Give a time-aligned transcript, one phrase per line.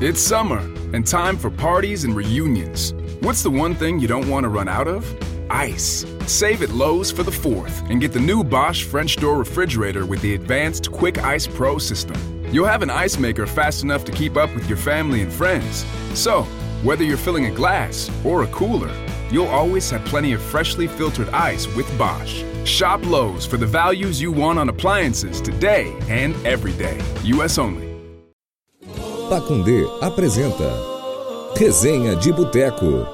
[0.00, 0.60] It's summer
[0.92, 2.94] and time for parties and reunions.
[3.18, 5.04] What's the one thing you don't want to run out of?
[5.50, 6.06] Ice.
[6.28, 10.22] Save at Lowe's for the 4th and get the new Bosch French door refrigerator with
[10.22, 12.16] the advanced Quick Ice Pro system.
[12.52, 15.84] You'll have an ice maker fast enough to keep up with your family and friends.
[16.14, 16.44] So,
[16.84, 18.94] whether you're filling a glass or a cooler,
[19.32, 22.44] you'll always have plenty of freshly filtered ice with Bosch.
[22.64, 27.00] Shop Lowe's for the values you want on appliances today and every day.
[27.24, 27.87] US only.
[29.28, 30.72] Pacundê apresenta
[31.54, 33.06] Resenha de Boteco.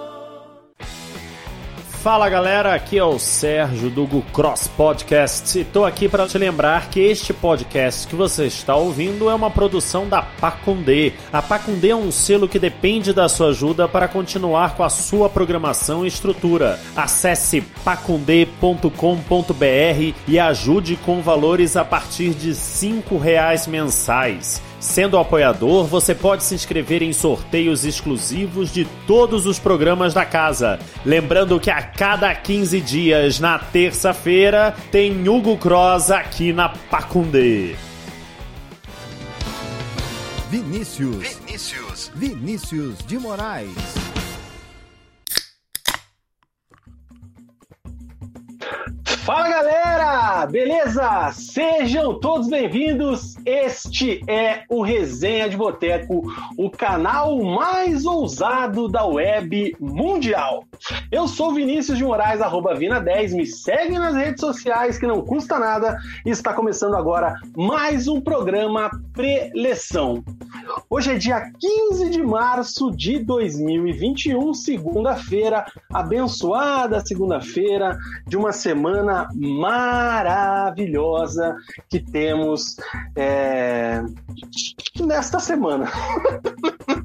[2.05, 6.88] Fala galera, aqui é o Sérgio do Google Cross Podcast estou aqui para te lembrar
[6.88, 11.14] que este podcast que você está ouvindo é uma produção da Pacundê.
[11.32, 15.28] A Pacundê é um selo que depende da sua ajuda para continuar com a sua
[15.28, 16.78] programação e estrutura.
[16.94, 24.62] Acesse pacundê.com.br e ajude com valores a partir de R$ reais mensais.
[24.84, 30.78] Sendo apoiador, você pode se inscrever em sorteios exclusivos de todos os programas da casa.
[31.06, 37.75] Lembrando que a cada 15 dias, na terça-feira, tem Hugo Cross aqui na Pacundê.
[40.50, 41.17] Vinícius.
[41.17, 42.12] Vinícius.
[42.14, 44.03] Vinícius de Moraes.
[49.25, 51.33] Fala galera, beleza?
[51.33, 53.36] Sejam todos bem-vindos.
[53.47, 60.64] Este é o Resenha de Boteco, o canal mais ousado da web mundial.
[61.11, 65.58] Eu sou Vinícius de Moraes, arroba Vina10, me segue nas redes sociais que não custa
[65.58, 70.22] nada e está começando agora mais um programa pré-leção.
[70.91, 81.05] Hoje é dia 15 de março de 2021, segunda-feira, abençoada segunda-feira de uma semana maravilhosa
[81.89, 82.77] que temos
[83.17, 84.03] é,
[85.01, 85.87] nesta semana.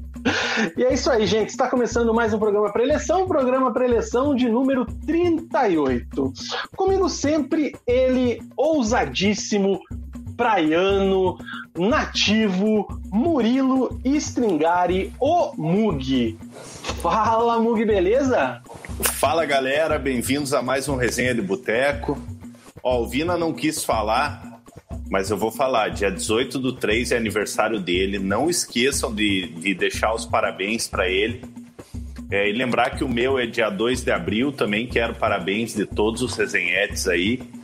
[0.76, 1.48] E é isso aí, gente.
[1.48, 6.32] Está começando mais um programa pré-eleição, programa pré-eleição de número 38.
[6.76, 9.80] Comigo sempre ele, ousadíssimo,
[10.40, 11.36] praiano,
[11.76, 16.38] nativo, Murilo Stringari, o Mug.
[17.02, 18.62] Fala, Mug, beleza?
[19.18, 19.98] Fala, galera.
[19.98, 22.18] Bem-vindos a mais um Resenha de Boteco.
[22.82, 24.62] Ó, o Vina não quis falar,
[25.10, 25.90] mas eu vou falar.
[25.90, 28.18] Dia 18 do 3 é aniversário dele.
[28.18, 31.44] Não esqueçam de, de deixar os parabéns para ele.
[32.30, 34.52] É, e lembrar que o meu é dia 2 de abril.
[34.52, 37.59] Também quero parabéns de todos os resenhetes aí.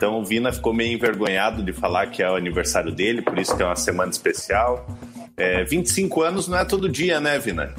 [0.00, 3.54] Então o Vina ficou meio envergonhado de falar que é o aniversário dele, por isso
[3.54, 4.86] que é uma semana especial.
[5.36, 7.74] É, 25 anos não é todo dia, né, Vina?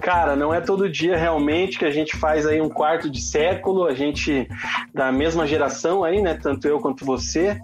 [0.00, 3.84] Cara, não é todo dia realmente que a gente faz aí um quarto de século,
[3.84, 4.48] a gente
[4.92, 6.34] da mesma geração aí, né?
[6.34, 7.56] Tanto eu quanto você.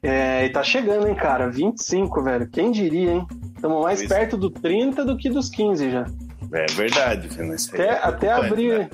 [0.00, 1.50] É, e tá chegando, hein, cara?
[1.50, 2.48] 25, velho.
[2.48, 3.26] Quem diria, hein?
[3.56, 6.06] Estamos mais pois perto do 30 do que dos 15 já.
[6.52, 7.28] É verdade.
[7.72, 8.78] Até, é até abrir.
[8.78, 8.90] Né?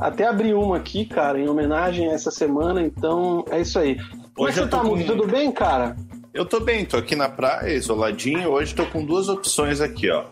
[0.00, 3.96] Até abri uma aqui, cara, em homenagem a essa semana, então é isso aí.
[4.34, 5.02] Como Hoje você tá, com...
[5.04, 5.96] Tudo bem, cara?
[6.32, 8.50] Eu tô bem, tô aqui na praia, isoladinho.
[8.50, 10.24] Hoje tô com duas opções aqui, ó.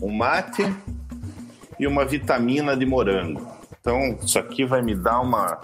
[0.00, 0.62] Um mate
[1.78, 3.57] e uma vitamina de morango.
[3.88, 5.58] Então, isso aqui vai me dar uma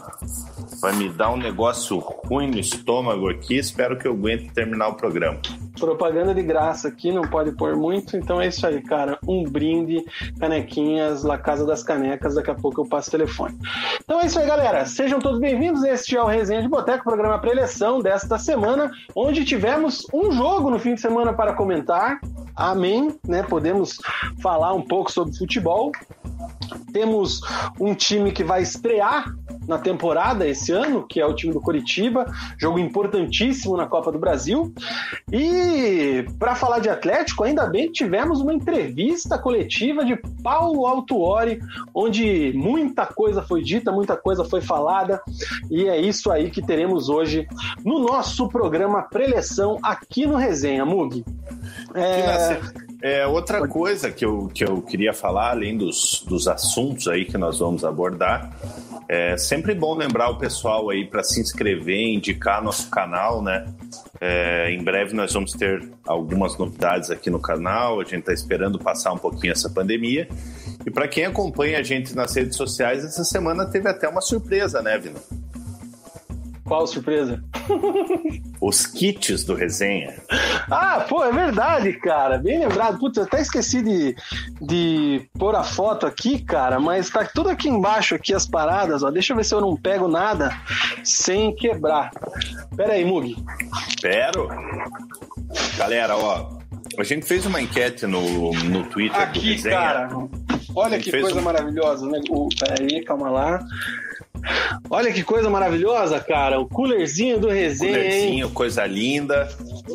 [0.81, 3.59] vai me dar um negócio ruim no estômago aqui.
[3.59, 5.39] Espero que eu aguente terminar o programa.
[5.79, 8.17] Propaganda de graça aqui, não pode pôr muito.
[8.17, 9.19] Então é isso aí, cara.
[9.29, 10.03] Um brinde,
[10.41, 12.37] canequinhas, La Casa das Canecas.
[12.37, 13.59] Daqui a pouco eu passo o telefone.
[14.03, 14.87] Então é isso aí, galera.
[14.87, 15.85] Sejam todos bem-vindos.
[15.85, 20.79] Este é o Resenha de Boteco, programa pré-eleição desta semana, onde tivemos um jogo no
[20.79, 22.19] fim de semana para comentar.
[22.57, 23.43] Amém, né?
[23.43, 23.99] Podemos
[24.41, 25.93] falar um pouco sobre futebol.
[26.95, 27.41] Temos
[27.81, 29.35] um time que vai estrear
[29.67, 32.25] na temporada esse ano, que é o time do Coritiba,
[32.57, 34.73] jogo importantíssimo na Copa do Brasil.
[35.33, 41.61] E para falar de Atlético, ainda bem que tivemos uma entrevista coletiva de Paulo Altuori,
[41.93, 45.21] onde muita coisa foi dita, muita coisa foi falada,
[45.69, 47.49] e é isso aí que teremos hoje
[47.85, 51.25] no nosso programa Preleção aqui no Resenha, Mug.
[51.93, 52.61] É...
[53.05, 57.37] É, outra coisa que eu, que eu queria falar, além dos, dos assuntos aí que
[57.37, 58.51] nós vamos abordar,
[59.07, 63.67] é sempre bom lembrar o pessoal aí para se inscrever, indicar nosso canal, né?
[64.19, 68.01] É, em breve nós vamos ter algumas novidades aqui no canal.
[68.01, 70.27] A gente está esperando passar um pouquinho essa pandemia.
[70.87, 74.81] E para quem acompanha a gente nas redes sociais, essa semana teve até uma surpresa,
[74.81, 75.21] né, Vina?
[76.65, 77.43] Qual surpresa?
[78.61, 80.15] Os kits do resenha.
[80.71, 82.39] Ah, pô, é verdade, cara.
[82.39, 82.99] Bem lembrado.
[82.99, 84.17] Putz, eu até esqueci de,
[84.63, 89.11] de pôr a foto aqui, cara, mas tá tudo aqui embaixo, aqui as paradas, ó.
[89.11, 90.51] Deixa eu ver se eu não pego nada
[91.05, 92.11] sem quebrar.
[92.77, 93.37] Pera aí, Mug.
[93.89, 94.49] Espero.
[95.77, 96.59] Galera, ó,
[96.99, 99.77] A gente fez uma enquete no, no Twitter do Aqui, Resenha.
[99.77, 100.09] cara.
[100.75, 102.21] Olha que coisa um- maravilhosa, né?
[102.31, 103.61] O, peraí, calma lá.
[104.91, 106.61] Olha que coisa maravilhosa, cara.
[106.61, 108.05] O coolerzinho do resenha, hein?
[108.05, 109.49] Coolerzinho, coisa linda.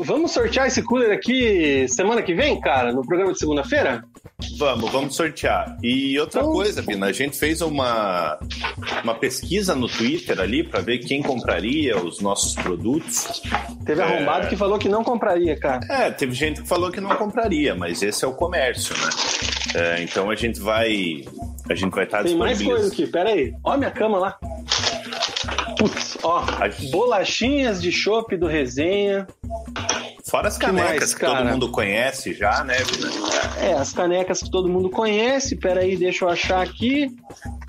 [0.03, 4.03] Vamos sortear esse cooler aqui semana que vem, cara, no programa de segunda-feira?
[4.57, 5.77] Vamos, vamos sortear.
[5.83, 8.39] E outra Então- coisa, Bina, a gente fez uma,
[9.03, 13.41] uma pesquisa no Twitter ali para ver quem compraria os nossos produtos.
[13.85, 14.03] Teve É.
[14.03, 15.81] arrombado que falou que não compraria, cara.
[15.89, 19.09] É, teve gente que falou que não compraria, mas esse é o comércio, né?
[19.75, 21.23] É, então a gente vai.
[21.69, 23.53] A gente vai estar Tem mais coisa aqui, pera aí.
[23.63, 24.39] Ó minha cama lá.
[25.77, 26.43] Putz, ó.
[26.91, 29.27] Bolachinhas de chopp do resenha.
[30.29, 32.75] Fora as Que canecas mais, que todo mundo conhece já, né?
[33.59, 35.55] É, as canecas que todo mundo conhece.
[35.55, 37.09] Pera aí, deixa eu achar aqui.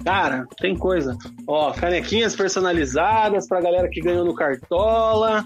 [0.05, 1.17] Cara, tem coisa.
[1.47, 5.45] Ó, canequinhas personalizadas pra galera que ganhou no Cartola.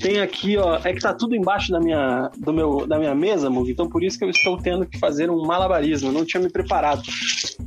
[0.00, 0.80] Tem aqui, ó.
[0.82, 3.70] É que tá tudo embaixo da minha, do meu, da minha mesa, Mug.
[3.70, 6.08] Então por isso que eu estou tendo que fazer um malabarismo.
[6.08, 7.02] Eu não tinha me preparado.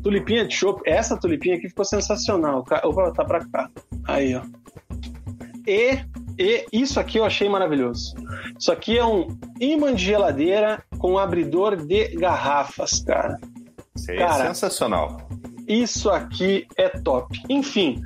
[0.02, 0.82] Tulipinha de chopp.
[0.86, 2.66] Essa tulipinha aqui ficou sensacional.
[2.84, 3.70] Opa, tá pra cá.
[4.06, 4.42] Aí, ó.
[5.68, 6.00] E,
[6.38, 8.16] e isso aqui eu achei maravilhoso.
[8.58, 9.28] Isso aqui é um
[9.60, 13.40] imã de geladeira com abridor de garrafas, cara.
[13.96, 14.44] Isso aí Cara.
[14.44, 15.18] é sensacional.
[15.68, 17.42] Isso aqui é top.
[17.50, 18.02] Enfim,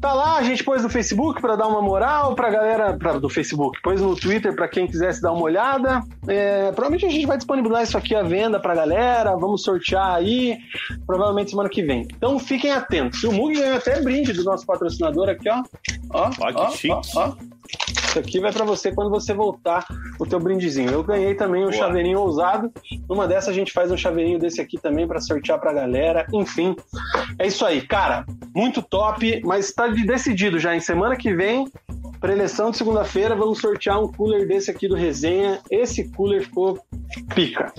[0.00, 3.28] tá lá, a gente pôs no Facebook para dar uma moral pra galera pra, do
[3.28, 6.02] Facebook, pôs no Twitter para quem quisesse dar uma olhada.
[6.26, 10.58] É, provavelmente a gente vai disponibilizar isso aqui à venda pra galera, vamos sortear aí,
[11.06, 12.06] provavelmente semana que vem.
[12.16, 13.22] Então fiquem atentos.
[13.24, 15.62] O Mug ganhou até brinde do nosso patrocinador aqui, ó.
[16.12, 16.94] Ó, Ó, que chique.
[17.16, 17.32] ó.
[18.08, 19.86] Isso aqui vai pra você quando você voltar
[20.18, 20.90] o teu brindezinho.
[20.90, 21.76] Eu ganhei também um Boa.
[21.76, 22.72] chaveirinho ousado.
[23.08, 26.26] Numa dessas a gente faz um chaveirinho desse aqui também pra sortear pra galera.
[26.32, 26.74] Enfim,
[27.38, 28.24] é isso aí, cara.
[28.54, 31.66] Muito top, mas tá de- decidido já em semana que vem.
[32.20, 35.60] Pra eleição de segunda-feira, vamos sortear um cooler desse aqui do Resenha.
[35.70, 36.80] Esse cooler ficou
[37.34, 37.72] pica.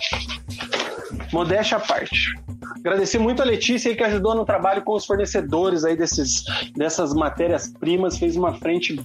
[1.33, 2.33] Modéstia à parte.
[2.79, 6.43] Agradecer muito a Letícia aí que ajudou no trabalho com os fornecedores aí desses,
[6.75, 8.99] dessas matérias-primas, fez uma frente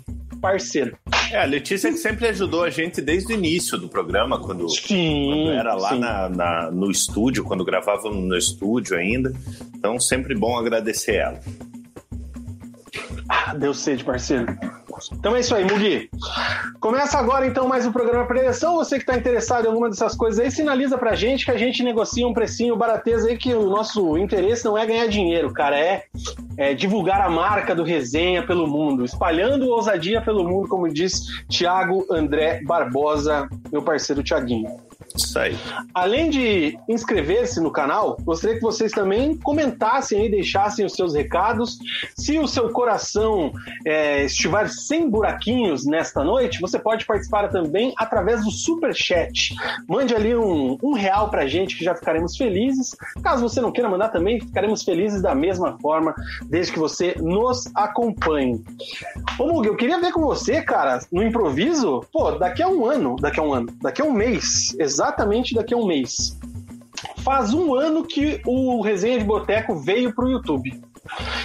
[0.51, 0.99] parceira.
[1.31, 5.27] É, a Letícia que sempre ajudou a gente desde o início do programa, quando, Sim.
[5.31, 9.33] quando era lá na, na- no estúdio, quando gravávamos no estúdio ainda.
[9.75, 11.41] Então, sempre bom agradecer ela.
[13.29, 14.47] Ah, deu sede, parceiro.
[15.13, 16.09] Então é isso aí, Mugi.
[16.81, 18.77] Começa agora então mais um programa Preleção.
[18.77, 21.83] Você que está interessado em alguma dessas coisas aí, sinaliza pra gente que a gente
[21.83, 26.05] negocia um precinho barateza aí, que o nosso interesse não é ganhar dinheiro, cara, é,
[26.57, 32.07] é divulgar a marca do resenha pelo mundo, espalhando ousadia pelo mundo, como diz Tiago
[32.11, 34.69] André Barbosa, meu parceiro Tiaguinho.
[35.17, 35.57] Isso aí.
[35.95, 41.79] Além de inscrever-se no canal, gostaria que vocês também comentassem aí, deixassem os seus recados.
[42.17, 43.53] Se o seu coração
[43.87, 49.55] é, estiver sem buraquinhos nesta noite, você pode participar também através do Super Chat.
[49.89, 52.97] Mande ali um, um real pra gente que já ficaremos felizes.
[53.23, 56.13] Caso você não queira mandar também, ficaremos felizes da mesma forma,
[56.47, 58.61] desde que você nos acompanhe.
[59.39, 63.15] Ô Mug, eu queria ver com você, cara, no improviso, pô, daqui a um ano,
[63.21, 65.04] daqui a um ano, daqui a um mês, exatamente
[65.55, 66.39] daqui a um mês.
[67.19, 70.81] Faz um ano que o Resenha de Boteco veio pro YouTube.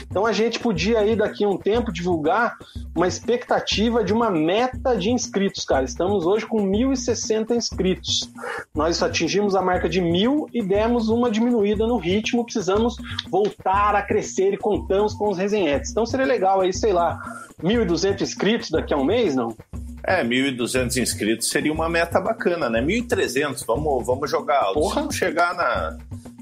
[0.09, 2.57] Então a gente podia aí daqui a um tempo divulgar
[2.95, 5.83] uma expectativa de uma meta de inscritos, cara.
[5.83, 8.31] Estamos hoje com 1.060 inscritos.
[8.73, 12.43] Nós atingimos a marca de mil e demos uma diminuída no ritmo.
[12.43, 12.95] Precisamos
[13.29, 15.91] voltar a crescer e contamos com os resenhetes.
[15.91, 17.19] Então seria legal aí, sei lá,
[17.63, 19.55] 1.200 inscritos daqui a um mês, não?
[20.03, 22.81] É, 1.200 inscritos seria uma meta bacana, né?
[22.81, 24.79] 1.300, vamos, vamos jogar alto.
[24.79, 24.95] Porra.
[24.95, 25.97] Se não chegar na,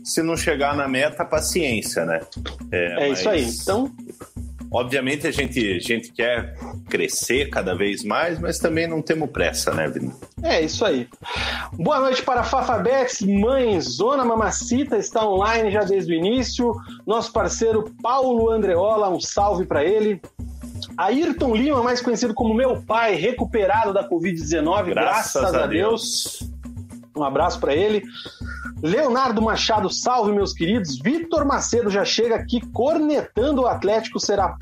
[0.08, 2.22] se não chegar na meta, paciência, né?
[2.72, 3.44] É, isso aí.
[3.44, 3.92] Então,
[4.70, 6.58] Obviamente a gente, a gente quer
[6.90, 10.12] crescer cada vez mais, mas também não temos pressa, né, Vini?
[10.44, 11.08] É isso aí.
[11.74, 16.76] Boa noite para Fafabex, mãe Zona Mamacita está online já desde o início.
[17.06, 20.22] Nosso parceiro Paulo Andreola, um salve para ele.
[20.98, 26.44] Ayrton Lima, mais conhecido como meu pai, recuperado da Covid-19, graças, a Deus.
[27.16, 28.04] Um abraço para ele.
[28.82, 31.00] Leonardo Machado, salve meus queridos.
[31.00, 34.58] Vitor Macedo já chega aqui cornetando o Atlético, será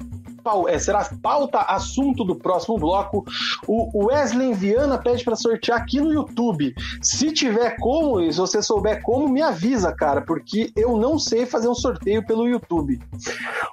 [0.79, 3.25] será pauta assunto do próximo bloco.
[3.67, 6.75] O Wesley Viana pede para sortear aqui no YouTube.
[7.01, 11.67] Se tiver como, se você souber como, me avisa, cara, porque eu não sei fazer
[11.67, 12.99] um sorteio pelo YouTube.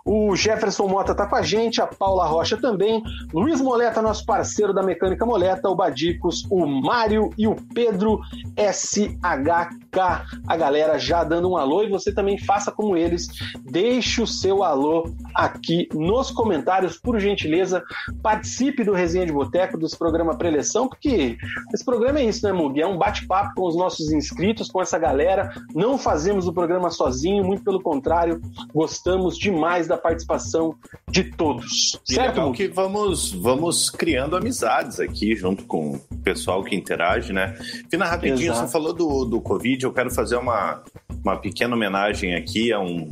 [0.05, 3.02] O Jefferson Mota tá com a gente, a Paula Rocha também,
[3.33, 8.21] Luiz Moleta, nosso parceiro da Mecânica Moleta, o Badicos, o Mário e o Pedro
[8.57, 9.99] SHK.
[10.47, 13.29] A galera já dando um alô e você também faça como eles,
[13.62, 17.83] deixe o seu alô aqui nos comentários comentários, por gentileza,
[18.23, 21.37] participe do Resenha de Boteco, desse programa Preleção, porque
[21.75, 22.81] esse programa é isso, né, Mug?
[22.81, 25.52] É um bate-papo com os nossos inscritos, com essa galera.
[25.75, 28.40] Não fazemos o programa sozinho, muito pelo contrário,
[28.73, 30.75] gostamos demais da participação
[31.09, 32.00] de todos.
[32.09, 32.57] E certo, Mug?
[32.57, 37.57] que vamos, vamos criando amizades aqui junto com o pessoal que interage, né?
[37.90, 38.66] Fina, rapidinho, Exato.
[38.66, 40.83] você falou do, do Covid, eu quero fazer uma,
[41.25, 43.09] uma pequena homenagem aqui a um,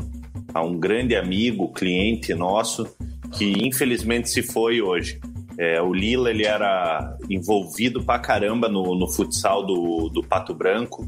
[0.54, 2.86] a um grande amigo, cliente nosso,
[3.32, 5.20] que infelizmente se foi hoje.
[5.58, 11.06] É, o Lila ele era envolvido pra caramba no, no futsal do, do Pato Branco.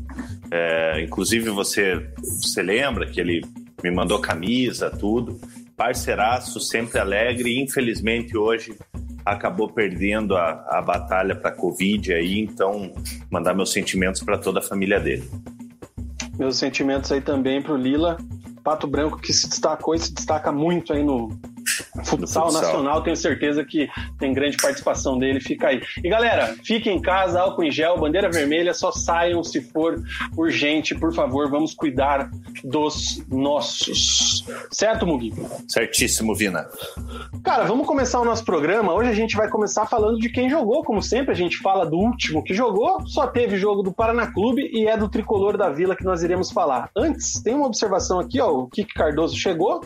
[0.51, 3.43] É, inclusive você, você lembra que ele
[3.83, 5.41] me mandou camisa, tudo.
[5.75, 7.59] Parceiraço, sempre alegre.
[7.59, 8.77] Infelizmente hoje
[9.25, 12.41] acabou perdendo a, a batalha para Covid aí.
[12.41, 12.93] Então
[13.31, 15.29] mandar meus sentimentos para toda a família dele.
[16.39, 18.19] Meus sentimentos aí também pro Lila.
[18.63, 21.31] Pato Branco que se destacou e se destaca muito aí no
[22.05, 22.63] futsal, futsal.
[22.63, 23.03] nacional.
[23.03, 25.41] Tenho certeza que tem grande participação dele.
[25.41, 25.81] Fica aí.
[26.03, 28.75] E galera, fiquem em casa, álcool em gel, bandeira vermelha.
[28.75, 30.03] Só saiam se for
[30.37, 31.51] urgente, por favor.
[31.51, 32.31] Vamos cuidar
[32.65, 34.45] dos nossos.
[34.71, 35.33] Certo, Mugi?
[35.69, 36.67] Certíssimo, Vina.
[37.43, 38.93] Cara, vamos começar o nosso programa.
[38.93, 41.97] Hoje a gente vai começar falando de quem jogou, como sempre, a gente fala do
[41.97, 43.07] último que jogou.
[43.07, 46.51] Só teve jogo do Paraná Clube e é do tricolor da Vila que nós iremos
[46.51, 46.91] falar.
[46.97, 48.51] Antes, tem uma observação aqui, ó.
[48.51, 49.85] O Kiki Cardoso chegou,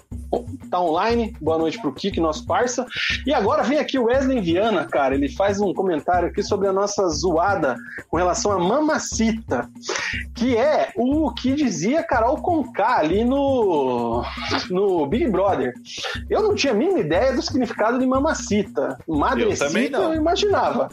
[0.70, 1.34] tá online.
[1.40, 2.86] Boa noite pro Kiki, nosso parça.
[3.26, 5.14] E agora vem aqui o Wesley Viana, cara.
[5.14, 7.76] Ele faz um comentário aqui sobre a nossa zoada
[8.08, 9.68] com relação a Mamacita,
[10.34, 14.24] que é o que dizia Carol Conká ali no,
[14.70, 15.72] no Big Brother.
[16.30, 18.98] Eu não tinha a mínima ideia do significado de mamacita.
[19.08, 20.12] Madrecita também não.
[20.12, 20.88] eu imaginava.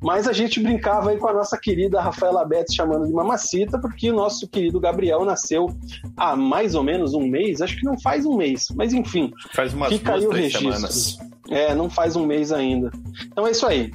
[0.00, 4.10] Mas a gente brincava aí com a nossa querida Rafaela Betts chamando de mamacita, porque
[4.10, 5.68] o nosso querido Gabriel nasceu
[6.16, 9.74] há mais ou menos um mês, acho que não faz um mês, mas enfim, Faz
[9.74, 10.92] umas fica aí duas, o três registro.
[10.92, 11.28] semanas.
[11.50, 12.90] É, não faz um mês ainda.
[13.26, 13.92] Então é isso aí.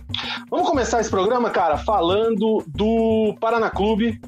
[0.50, 4.20] Vamos começar esse programa, cara, falando do Paraná Clube.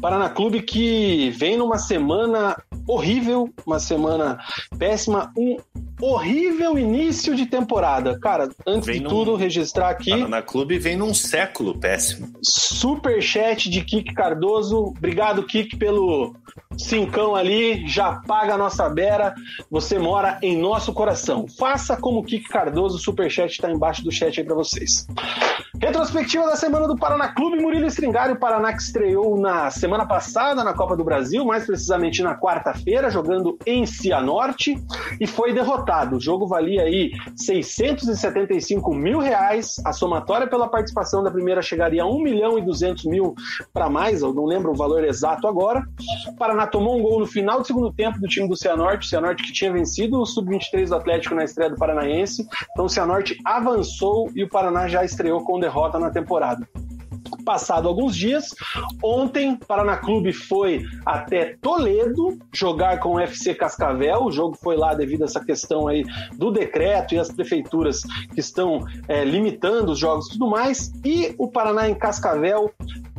[0.00, 4.38] Paraná Clube que vem numa semana horrível, uma semana
[4.78, 5.56] péssima, um
[6.00, 8.18] horrível início de temporada.
[8.18, 12.28] Cara, antes Vem de num- tudo, registrar aqui Paraná Clube vem num século péssimo.
[12.42, 14.78] super chat de Kik Cardoso.
[14.96, 16.34] Obrigado, Kik, pelo
[16.78, 17.86] cincão ali.
[17.86, 19.34] Já paga a nossa beira.
[19.70, 21.46] Você mora em nosso coração.
[21.58, 22.98] Faça como Kik Cardoso.
[22.98, 25.06] Super chat está embaixo do chat aí para vocês.
[25.80, 30.64] Retrospectiva da semana do Paraná Clube Murilo Stringari, o Paraná que estreou na semana passada
[30.64, 34.76] na Copa do Brasil, mais precisamente na quarta-feira, jogando em Cianorte
[35.20, 36.16] e foi derrotado.
[36.16, 42.06] O jogo valia aí 675 mil reais, a somatória pela participação da primeira chegaria a
[42.06, 43.34] 1 milhão e 200 mil
[43.72, 45.82] para mais, eu não lembro o valor exato agora.
[46.28, 49.42] O Paraná tomou um gol no final do segundo tempo do time do Cianorte, Cianorte
[49.42, 54.30] que tinha vencido o Sub-23 do Atlético na estreia do Paranaense, então o Cianorte avançou
[54.34, 56.66] e o Paraná já estreou com derrota na temporada.
[57.44, 58.54] Passado alguns dias,
[59.02, 64.24] ontem Paraná Clube foi até Toledo jogar com o FC Cascavel.
[64.24, 68.02] O jogo foi lá devido a essa questão aí do decreto e as prefeituras
[68.34, 70.92] que estão é, limitando os jogos e tudo mais.
[71.04, 72.70] E o Paraná em Cascavel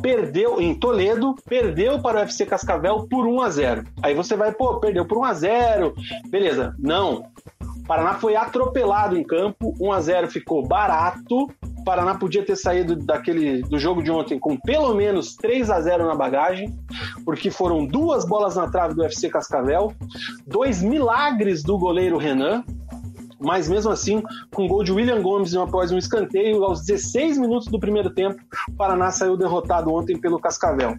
[0.01, 3.83] perdeu em Toledo, perdeu para o FC Cascavel por 1 a 0.
[4.01, 5.93] Aí você vai, pô, perdeu por 1 a 0.
[6.29, 6.75] Beleza?
[6.79, 7.25] Não.
[7.91, 11.51] Paraná foi atropelado em campo, 1 a 0 ficou barato.
[11.77, 15.81] O Paraná podia ter saído daquele do jogo de ontem com pelo menos 3 a
[15.81, 16.73] 0 na bagagem,
[17.25, 19.91] porque foram duas bolas na trave do FC Cascavel,
[20.47, 22.63] dois milagres do goleiro Renan,
[23.41, 27.77] mas mesmo assim, com gol de William Gomes após um escanteio, aos 16 minutos do
[27.77, 30.95] primeiro tempo, o Paraná saiu derrotado ontem pelo Cascavel.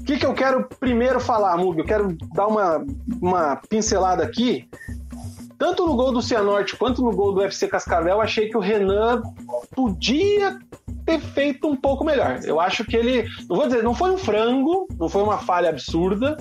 [0.00, 1.78] O que, que eu quero primeiro falar, Mug?
[1.78, 2.84] Eu quero dar uma,
[3.20, 4.68] uma pincelada aqui.
[5.62, 9.22] Tanto no gol do Cianorte quanto no gol do FC Cascavel, achei que o Renan
[9.76, 10.58] podia
[11.06, 12.40] ter feito um pouco melhor.
[12.42, 15.68] Eu acho que ele, não vou dizer, não foi um frango, não foi uma falha
[15.68, 16.36] absurda,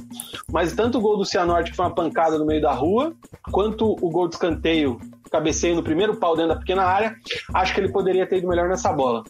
[0.51, 3.13] mas tanto o gol do Cianorte, que foi uma pancada no meio da rua,
[3.51, 4.99] quanto o gol de escanteio,
[5.29, 7.15] cabeceio no primeiro pau dentro da pequena área,
[7.53, 9.23] acho que ele poderia ter ido melhor nessa bola.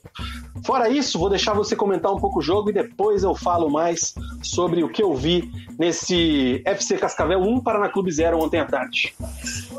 [0.65, 4.15] Fora isso, vou deixar você comentar um pouco o jogo e depois eu falo mais
[4.41, 9.13] sobre o que eu vi nesse FC Cascavel 1 Paraná Clube 0 ontem à tarde.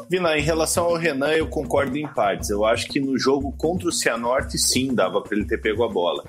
[0.09, 2.51] Vina, em relação ao Renan, eu concordo em partes.
[2.51, 5.89] Eu acho que no jogo contra o Cianorte, sim, dava para ele ter pego a
[5.89, 6.25] bola.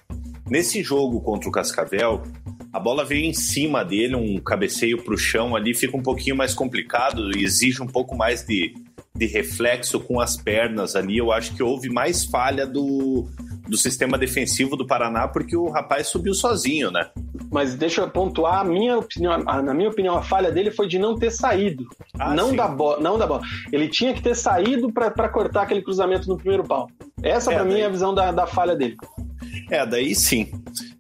[0.50, 2.24] Nesse jogo contra o Cascavel,
[2.72, 6.36] a bola veio em cima dele, um cabeceio para o chão ali, fica um pouquinho
[6.36, 8.74] mais complicado, exige um pouco mais de,
[9.15, 11.18] de reflexo com as pernas ali.
[11.18, 13.27] Eu acho que houve mais falha do,
[13.74, 17.10] do sistema defensivo do Paraná, porque o rapaz subiu sozinho, né?
[17.51, 20.88] mas deixa eu pontuar a minha opinião, a, na minha opinião, a falha dele foi
[20.88, 21.86] de não ter saído.
[22.20, 22.56] Ah, não sim.
[22.56, 23.42] da bola, não da bola.
[23.72, 26.88] Ele tinha que ter saído para cortar aquele cruzamento no primeiro pau.
[27.22, 28.96] Essa É, pra mim daí- é a visão da, da falha dele.
[29.69, 30.51] É, daí sim.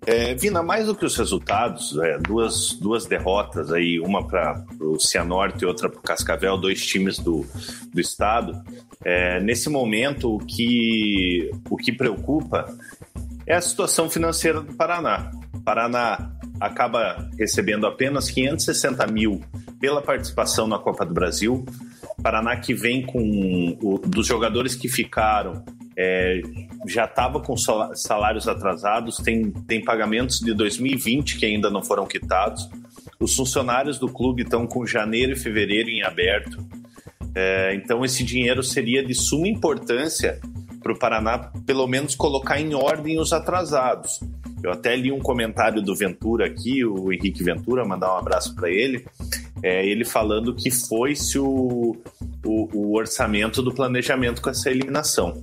[0.05, 4.99] É, Vina, mais do que os resultados, é, duas, duas derrotas aí, uma para o
[4.99, 7.45] Cianorte e outra para o Cascavel, dois times do,
[7.93, 8.61] do estado.
[9.03, 12.65] É, nesse momento, o que, o que preocupa
[13.45, 15.31] é a situação financeira do Paraná.
[15.53, 19.41] O Paraná acaba recebendo apenas 560 mil
[19.79, 21.65] pela participação na Copa do Brasil.
[22.21, 25.63] Paraná que vem com o, dos jogadores que ficaram
[25.95, 26.41] é,
[26.87, 32.69] já estava com salários atrasados, tem, tem pagamentos de 2020 que ainda não foram quitados.
[33.19, 36.63] Os funcionários do clube estão com janeiro e fevereiro em aberto.
[37.35, 40.39] É, então, esse dinheiro seria de suma importância
[40.81, 44.19] para o Paraná, pelo menos, colocar em ordem os atrasados.
[44.61, 48.69] Eu até li um comentário do Ventura aqui, o Henrique Ventura, mandar um abraço para
[48.69, 49.05] ele,
[49.63, 51.95] é, ele falando que foi-se o,
[52.45, 55.41] o, o orçamento do planejamento com essa eliminação.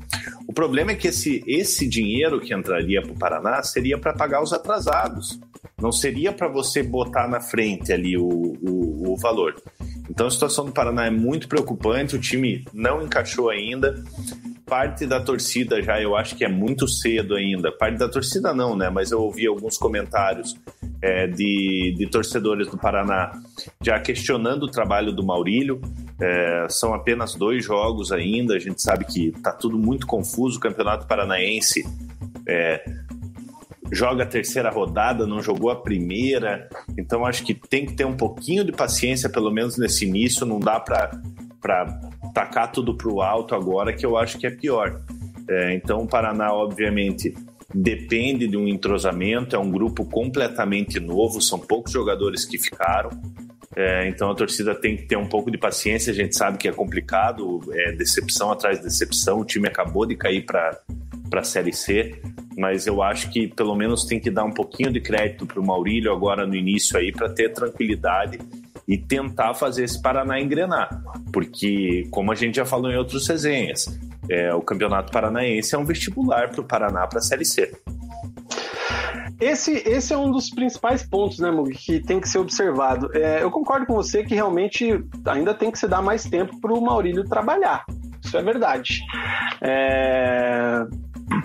[0.50, 4.42] O problema é que esse, esse dinheiro que entraria para o Paraná seria para pagar
[4.42, 5.38] os atrasados,
[5.80, 8.26] não seria para você botar na frente ali o,
[8.61, 9.54] o, o valor.
[10.11, 14.02] Então a situação do Paraná é muito preocupante, o time não encaixou ainda.
[14.66, 17.71] Parte da torcida já eu acho que é muito cedo ainda.
[17.71, 18.90] Parte da torcida não, né?
[18.90, 20.57] Mas eu ouvi alguns comentários
[21.00, 23.33] é, de, de torcedores do Paraná
[23.80, 25.80] já questionando o trabalho do Maurílio.
[26.21, 30.39] É, são apenas dois jogos ainda, a gente sabe que está tudo muito confuso.
[30.56, 31.85] O Campeonato Paranaense
[32.47, 32.82] é,
[33.92, 36.68] joga a terceira rodada, não jogou a primeira.
[36.97, 40.47] Então acho que tem que ter um pouquinho de paciência, pelo menos nesse início.
[40.47, 41.11] Não dá para
[42.32, 45.00] tacar tudo para o alto agora, que eu acho que é pior.
[45.49, 47.35] É, então o Paraná, obviamente,
[47.75, 53.11] depende de um entrosamento, é um grupo completamente novo, são poucos jogadores que ficaram.
[53.77, 56.67] É, então a torcida tem que ter um pouco de paciência, a gente sabe que
[56.67, 60.81] é complicado, é decepção atrás de decepção, o time acabou de cair para
[61.33, 62.21] a Série C,
[62.59, 65.65] mas eu acho que pelo menos tem que dar um pouquinho de crédito para o
[65.65, 68.41] Maurílio agora no início aí para ter tranquilidade
[68.89, 70.88] e tentar fazer esse Paraná engrenar,
[71.33, 73.87] porque como a gente já falou em outras resenhas,
[74.29, 77.73] é, o Campeonato Paranaense é um vestibular para o Paraná para a Série C.
[79.40, 83.11] Esse, esse é um dos principais pontos, né, Mug, que tem que ser observado.
[83.16, 86.72] É, eu concordo com você que realmente ainda tem que se dar mais tempo para
[86.72, 87.85] o Maurílio trabalhar.
[88.22, 89.00] Isso é verdade.
[89.62, 90.85] É,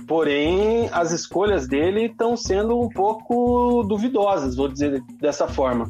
[0.07, 5.89] porém, as escolhas dele estão sendo um pouco duvidosas, vou dizer dessa forma.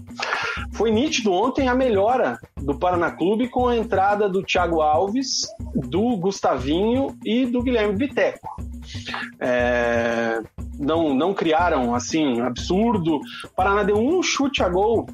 [0.74, 6.16] Foi nítido ontem a melhora do Paraná Clube com a entrada do Thiago Alves, do
[6.18, 8.56] Gustavinho e do Guilherme Biteco.
[9.40, 10.42] É,
[10.78, 13.20] não, não criaram assim absurdo.
[13.56, 15.08] Paraná deu um chute a gol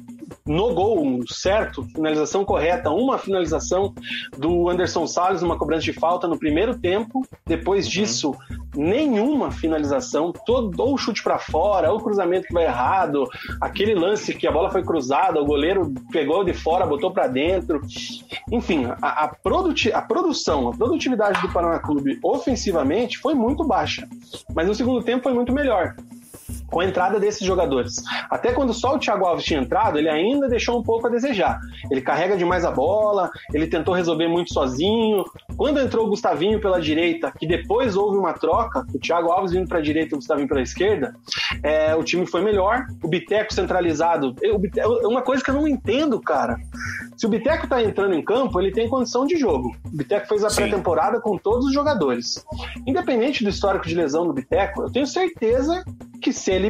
[0.46, 3.94] no gol certo, finalização correta, uma finalização
[4.36, 7.26] do Anderson Salles numa cobrança de falta no primeiro tempo.
[7.46, 8.34] Depois disso,
[8.74, 13.28] nenhuma finalização, todo ou chute para fora, ou cruzamento que vai errado,
[13.60, 17.80] aquele lance que a bola foi cruzada, o goleiro pegou de fora, botou para dentro.
[18.50, 24.08] Enfim, a, a, produti a produção, a produtividade do Paraná Clube ofensivamente foi muito baixa,
[24.54, 25.94] mas no segundo tempo foi muito melhor
[26.72, 28.02] com a entrada desses jogadores.
[28.30, 31.60] Até quando só o Thiago Alves tinha entrado, ele ainda deixou um pouco a desejar.
[31.90, 35.22] Ele carrega demais a bola, ele tentou resolver muito sozinho.
[35.54, 39.68] Quando entrou o Gustavinho pela direita, que depois houve uma troca, o Thiago Alves vindo
[39.68, 41.14] para a direita e o Gustavinho pela esquerda,
[41.62, 42.86] é, o time foi melhor.
[43.02, 44.34] O Biteco centralizado.
[44.40, 46.56] Eu, Biteco, uma coisa que eu não entendo, cara.
[47.18, 49.76] Se o Biteco tá entrando em campo, ele tem condição de jogo.
[49.86, 52.42] O Biteco fez a pré-temporada com todos os jogadores.
[52.86, 55.84] Independente do histórico de lesão do Biteco, eu tenho certeza
[56.22, 56.61] que se ele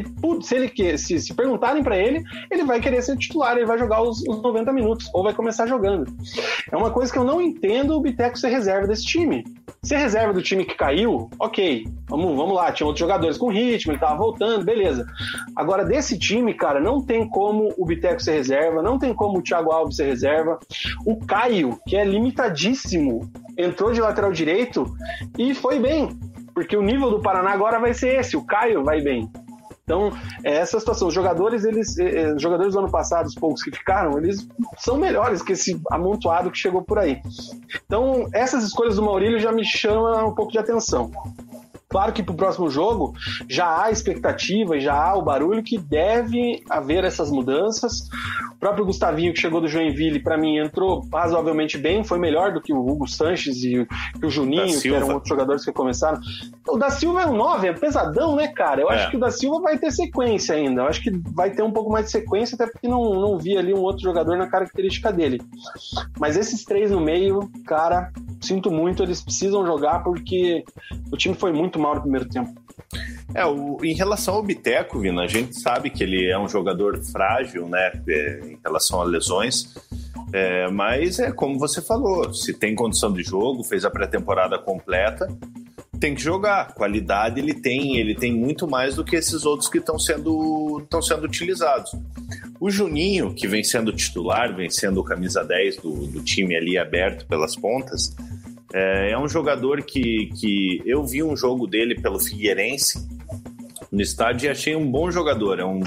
[0.43, 4.03] se ele se, se perguntarem para ele, ele vai querer ser titular, ele vai jogar
[4.03, 6.11] os, os 90 minutos ou vai começar jogando.
[6.71, 9.45] É uma coisa que eu não entendo o Biteco ser reserva desse time.
[9.83, 13.91] Ser reserva do time que caiu, ok, vamos, vamos lá, tinha outros jogadores com ritmo,
[13.91, 15.05] ele tava voltando, beleza.
[15.57, 19.43] Agora, desse time, cara, não tem como o Biteco ser reserva, não tem como o
[19.43, 20.59] Thiago Alves ser reserva.
[21.05, 23.29] O Caio, que é limitadíssimo,
[23.59, 24.87] entrou de lateral direito
[25.37, 26.09] e foi bem,
[26.55, 29.29] porque o nível do Paraná agora vai ser esse, o Caio vai bem.
[29.85, 30.11] Então,
[30.45, 31.09] é essa situação.
[31.09, 31.97] Os jogadores, eles,
[32.35, 34.47] os jogadores do ano passado, os poucos que ficaram, eles
[34.79, 37.21] são melhores que esse amontoado que chegou por aí.
[37.85, 41.11] Então, essas escolhas do Maurílio já me chamam um pouco de atenção.
[41.93, 43.13] Claro que para o próximo jogo
[43.47, 48.09] já há expectativa, já há o barulho que deve haver essas mudanças.
[48.59, 52.73] próprio Gustavinho, que chegou do Joinville, para mim, entrou razoavelmente bem, foi melhor do que
[52.73, 53.87] o Hugo Sanches e,
[54.25, 56.19] o Juninho, que eram outros jogadores que começaram.
[56.67, 58.81] O da Silva é um 9, é pesadão, né, cara?
[58.81, 58.95] Eu é.
[58.95, 60.81] acho que o da Silva vai ter sequência ainda.
[60.81, 63.59] Eu acho que vai ter um pouco mais de sequência, até porque não, não vi
[63.59, 65.43] ali um outro jogador na característica dele.
[66.19, 70.65] Mas esses três no meio, cara, sinto muito, eles precisam jogar porque
[71.11, 72.53] o time foi muito mal no primeiro tempo.
[73.35, 77.03] É, o, em relação ao Biteco, Vina, a gente sabe que ele é um jogador
[77.03, 79.75] frágil, né, é, em relação a lesões.
[80.33, 85.29] É, mas é como você falou, se tem condição de jogo, fez a pré-temporada completa,
[86.01, 86.75] tem que jogar.
[86.75, 91.01] Qualidade ele tem, ele tem muito mais do que esses outros que estão sendo, estão
[91.01, 91.93] sendo utilizados.
[92.59, 97.27] O Juninho, que vem sendo titular, vem sendo camisa 10 do, do time ali aberto
[97.27, 98.17] pelas pontas,
[98.75, 103.07] é, é um jogador que, que eu vi um jogo dele pelo Figueirense
[103.91, 105.61] no estádio e achei um bom jogador.
[105.61, 105.81] É um,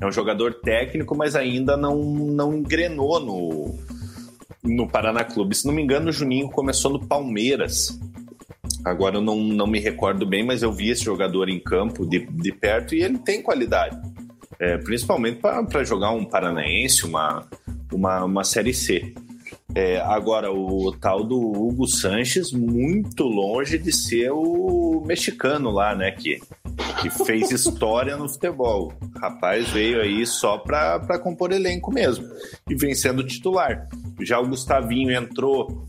[0.00, 3.78] é um jogador técnico, mas ainda não, não engrenou no,
[4.62, 5.54] no Paraná Clube.
[5.54, 7.98] Se não me engano, o Juninho começou no Palmeiras.
[8.84, 12.26] Agora eu não, não me recordo bem, mas eu vi esse jogador em campo de,
[12.26, 14.00] de perto e ele tem qualidade.
[14.58, 17.46] É, principalmente para jogar um Paranaense, uma,
[17.92, 19.14] uma, uma Série C.
[19.74, 26.10] É, agora, o tal do Hugo Sanches, muito longe de ser o mexicano lá, né?
[26.10, 26.40] Que,
[27.00, 28.92] que fez história no futebol.
[29.14, 32.26] O rapaz veio aí só para compor elenco mesmo.
[32.68, 33.88] E vem sendo titular.
[34.20, 35.86] Já o Gustavinho entrou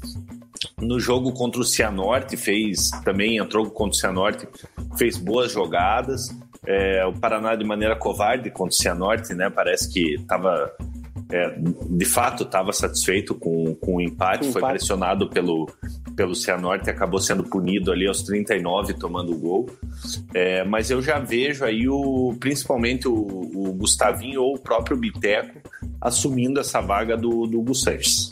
[0.79, 4.47] no jogo contra o Cianorte, fez também entrou contra o Cianorte,
[4.97, 6.29] fez boas jogadas.
[6.65, 9.49] É, o Paraná de maneira covarde contra o Cianorte, né?
[9.49, 10.71] Parece que estava
[11.31, 14.77] é, de fato estava satisfeito com, com o empate, o foi empate.
[14.77, 15.69] pressionado pelo,
[16.15, 19.69] pelo Cianorte acabou sendo punido ali aos 39, tomando o gol.
[20.33, 25.59] É, mas eu já vejo aí o, principalmente o, o Gustavinho ou o próprio Biteco
[25.99, 28.31] assumindo essa vaga do, do Gus Sanches.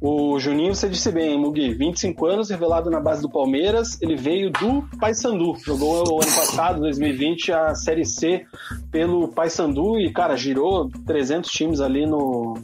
[0.00, 4.50] O Juninho, você disse bem, Mugi, 25 anos, revelado na base do Palmeiras, ele veio
[4.50, 8.46] do Paysandu, jogou o ano passado, 2020, a Série C
[8.90, 12.54] pelo Paysandu e, cara, girou 300 times ali no,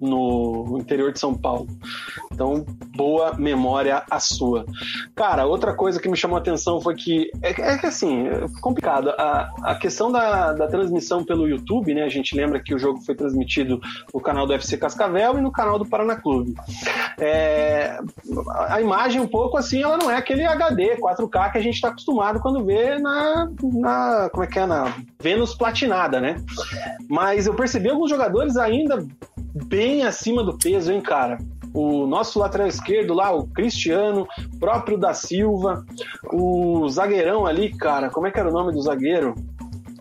[0.00, 1.66] no interior de São Paulo.
[2.32, 4.64] Então, boa memória a sua.
[5.14, 8.46] Cara, outra coisa que me chamou a atenção foi que é, é que assim, é
[8.60, 9.10] complicado.
[9.10, 12.04] A, a questão da, da transmissão pelo YouTube, né?
[12.04, 13.80] A gente lembra que o jogo foi transmitido
[14.12, 16.54] no canal do FC Cascavel e no canal do Paraná Clube.
[17.18, 17.98] É,
[18.68, 21.88] a imagem, um pouco assim, ela não é aquele HD 4K que a gente está
[21.88, 24.30] acostumado quando vê na, na.
[24.30, 24.66] Como é que é?
[24.66, 26.36] Na Vênus platinada, né?
[27.08, 29.04] Mas eu percebi alguns jogadores ainda
[29.66, 31.38] bem acima do peso, hein, cara?
[31.74, 34.26] O nosso lateral esquerdo lá, o Cristiano,
[34.58, 35.84] próprio da Silva,
[36.32, 39.34] o zagueirão ali, cara, como é que era o nome do zagueiro?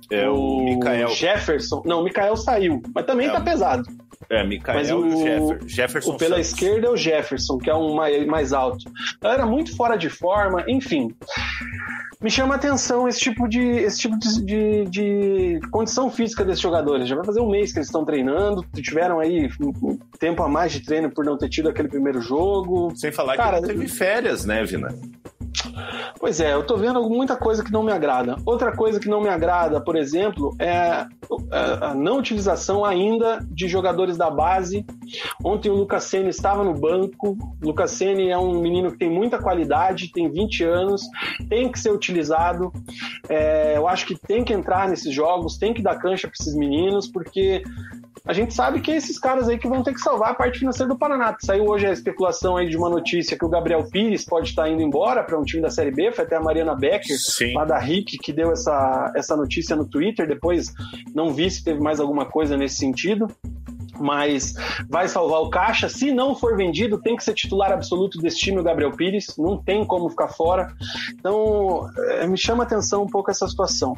[0.10, 1.08] É o, o.
[1.10, 1.84] Jefferson.
[1.86, 3.84] Não, o Mikael saiu, mas também é, tá pesado.
[4.30, 5.68] É, Mikael mas o, Jefferson.
[5.68, 6.52] Jefferson o pela Santos.
[6.52, 8.90] esquerda é o Jefferson, que é um mais, mais alto.
[9.24, 11.16] Era muito fora de forma, enfim
[12.22, 16.62] me chama a atenção esse tipo de, esse tipo de, de, de, condição física desses
[16.62, 17.08] jogadores.
[17.08, 20.72] Já vai fazer um mês que eles estão treinando, tiveram aí um tempo a mais
[20.72, 22.92] de treino por não ter tido aquele primeiro jogo.
[22.96, 24.96] Sem falar Cara, que teve férias, né, Vina?
[26.20, 28.36] Pois é, eu tô vendo muita coisa que não me agrada.
[28.46, 31.06] Outra coisa que não me agrada, por exemplo, é
[31.82, 34.86] a não utilização ainda de jogadores da base.
[35.44, 37.38] Ontem o Lucas Senna estava no banco.
[37.62, 41.02] O Lucas Senna é um menino que tem muita qualidade, tem 20 anos,
[41.50, 42.72] tem que ser utilizado.
[43.30, 46.56] É, eu acho que tem que entrar nesses jogos, tem que dar cancha para esses
[46.56, 47.64] meninos, porque
[48.28, 50.60] a gente sabe que é esses caras aí que vão ter que salvar a parte
[50.60, 51.36] financeira do Paraná.
[51.40, 54.82] Saiu hoje a especulação aí de uma notícia que o Gabriel Pires pode estar indo
[54.82, 57.54] embora para um time da Série B, foi até a Mariana Becker, Sim.
[57.54, 60.74] lá da RIC, que deu essa, essa notícia no Twitter, depois
[61.16, 63.28] não vi se teve mais alguma coisa nesse sentido
[64.00, 64.54] mas
[64.90, 65.90] vai salvar o caixa.
[65.90, 69.36] Se não for vendido, tem que ser titular absoluto desse time, o Gabriel Pires.
[69.38, 70.74] Não tem como ficar fora.
[71.14, 73.96] Então, é, me chama atenção um pouco essa situação.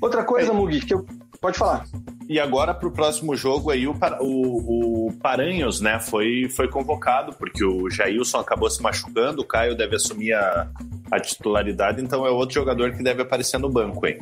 [0.00, 0.52] Outra coisa.
[0.52, 1.04] Mugi, que eu.
[1.40, 1.84] Pode falar.
[2.28, 7.32] E agora para o próximo jogo aí o, o, o, Paranhos, né, foi, foi convocado
[7.32, 10.68] porque o Jailson acabou se machucando, o Caio deve assumir a,
[11.10, 14.18] a titularidade, então é outro jogador que deve aparecer no banco, hein?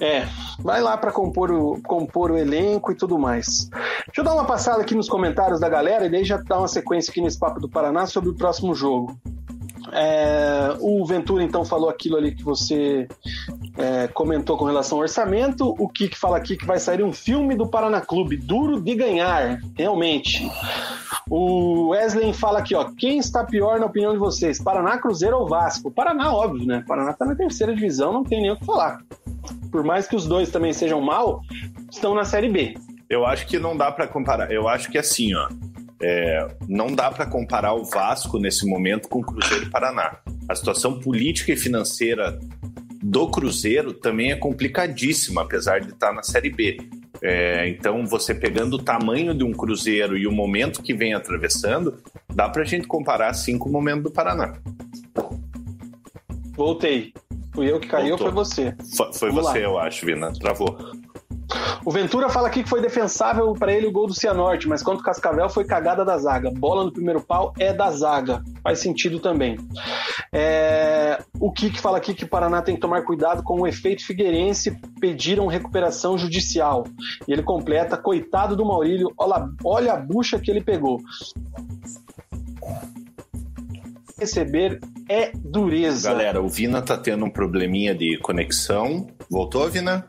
[0.00, 0.26] É,
[0.58, 3.68] vai lá para compor o, compor o elenco e tudo mais.
[4.06, 6.68] Deixa eu dar uma passada aqui nos comentários da galera e daí já dar uma
[6.68, 9.18] sequência aqui nesse Papo do Paraná sobre o próximo jogo.
[9.92, 13.06] É, o Ventura então falou aquilo ali que você
[13.76, 15.74] é, comentou com relação ao orçamento.
[15.78, 19.60] O Kik fala aqui que vai sair um filme do Paraná Clube, duro de ganhar,
[19.76, 20.50] realmente.
[21.28, 25.48] O Wesley fala aqui, ó, quem está pior na opinião de vocês, Paraná, Cruzeiro ou
[25.48, 25.90] Vasco?
[25.90, 26.84] Paraná, óbvio, né?
[26.86, 29.00] Paraná está na terceira divisão, não tem nem o que falar.
[29.70, 31.40] Por mais que os dois também sejam mal,
[31.90, 32.74] estão na Série B.
[33.08, 34.50] Eu acho que não dá para comparar.
[34.50, 35.48] Eu acho que assim, ó,
[36.02, 40.18] é, não dá para comparar o Vasco nesse momento com o Cruzeiro e Paraná.
[40.48, 42.38] A situação política e financeira
[43.02, 46.78] do Cruzeiro também é complicadíssima, apesar de estar na Série B.
[47.22, 52.02] É, então, você pegando o tamanho de um Cruzeiro e o momento que vem atravessando,
[52.32, 54.54] dá para a gente comparar assim com o momento do Paraná.
[56.56, 57.12] Voltei.
[57.54, 58.74] Fui eu que caiu ou foi você?
[58.96, 59.64] Foi, foi você, lá.
[59.64, 60.32] eu acho, Vina.
[60.32, 60.76] Travou.
[61.84, 65.02] O Ventura fala aqui que foi defensável para ele o gol do Cianorte, mas quanto
[65.02, 66.50] Cascavel foi cagada da zaga.
[66.50, 68.42] Bola no primeiro pau é da zaga.
[68.62, 69.58] Faz sentido também.
[70.32, 71.18] É...
[71.38, 74.78] O Kik fala aqui que o Paraná tem que tomar cuidado com o efeito Figueirense,
[74.98, 76.84] pediram recuperação judicial.
[77.28, 81.00] E ele completa, coitado do Maurílio, olha, olha a bucha que ele pegou.
[84.18, 86.10] Receber é dureza.
[86.10, 89.06] Galera, o Vina tá tendo um probleminha de conexão.
[89.28, 90.06] Voltou, Vina?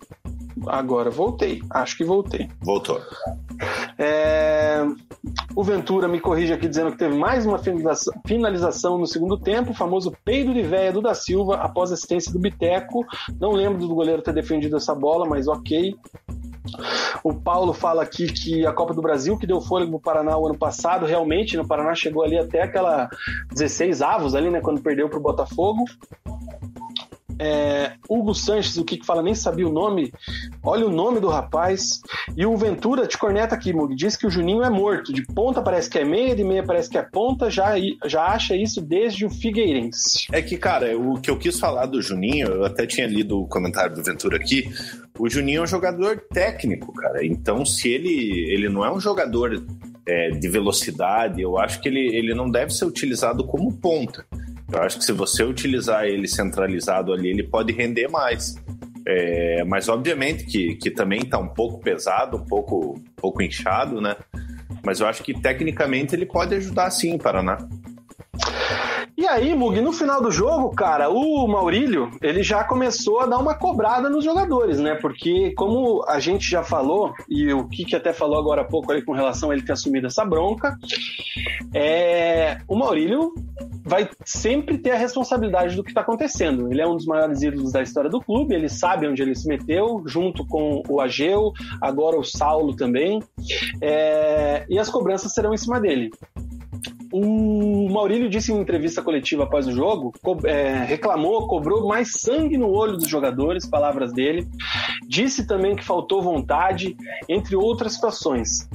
[0.67, 1.61] Agora voltei.
[1.69, 2.49] Acho que voltei.
[2.61, 3.01] Voltou.
[3.97, 4.85] É...
[5.55, 7.59] O Ventura me corrige aqui dizendo que teve mais uma
[8.25, 12.31] finalização no segundo tempo, o famoso peido de véia do da Silva após a assistência
[12.31, 13.05] do Biteco.
[13.39, 15.95] Não lembro do goleiro ter defendido essa bola, mas ok.
[17.23, 20.45] O Paulo fala aqui que a Copa do Brasil, que deu fôlego no Paraná o
[20.45, 23.09] ano passado, realmente, no Paraná chegou ali até aquela
[23.51, 25.85] 16 avos ali, né, quando perdeu para o Botafogo.
[27.39, 30.11] É, Hugo Sanches, o que fala, nem sabia o nome.
[30.63, 32.01] Olha o nome do rapaz.
[32.35, 33.95] E o Ventura te corneta aqui, Mug.
[33.95, 35.13] Diz que o Juninho é morto.
[35.13, 37.49] De ponta parece que é meia, de meia parece que é ponta.
[37.49, 37.73] Já,
[38.05, 40.27] já acha isso desde o Figueirense.
[40.31, 43.47] É que, cara, o que eu quis falar do Juninho, eu até tinha lido o
[43.47, 44.69] comentário do Ventura aqui.
[45.17, 47.25] O Juninho é um jogador técnico, cara.
[47.25, 49.63] Então, se ele, ele não é um jogador
[50.07, 54.25] é, de velocidade, eu acho que ele, ele não deve ser utilizado como ponta.
[54.71, 58.55] Eu acho que se você utilizar ele centralizado ali, ele pode render mais.
[59.07, 64.01] É, mas obviamente que, que também está um pouco pesado, um pouco, um pouco inchado,
[64.01, 64.15] né?
[64.83, 67.57] Mas eu acho que tecnicamente ele pode ajudar sim o Paraná.
[69.17, 73.37] E aí, Mug, no final do jogo, cara, o Maurílio, ele já começou a dar
[73.37, 74.95] uma cobrada nos jogadores, né?
[74.95, 79.01] Porque, como a gente já falou, e o Kiki até falou agora há pouco ali
[79.01, 80.77] com relação a ele ter assumido essa bronca,
[81.73, 82.57] é...
[82.67, 83.33] o Maurílio
[83.85, 86.69] vai sempre ter a responsabilidade do que está acontecendo.
[86.69, 89.47] Ele é um dos maiores ídolos da história do clube, ele sabe onde ele se
[89.47, 93.23] meteu, junto com o Ageu, agora o Saulo também,
[93.81, 94.65] é...
[94.67, 96.11] e as cobranças serão em cima dele.
[97.11, 102.57] O Maurílio disse em entrevista coletiva após o jogo, co é, reclamou, cobrou mais sangue
[102.57, 104.47] no olho dos jogadores, palavras dele.
[105.07, 106.95] Disse também que faltou vontade,
[107.29, 108.67] entre outras situações.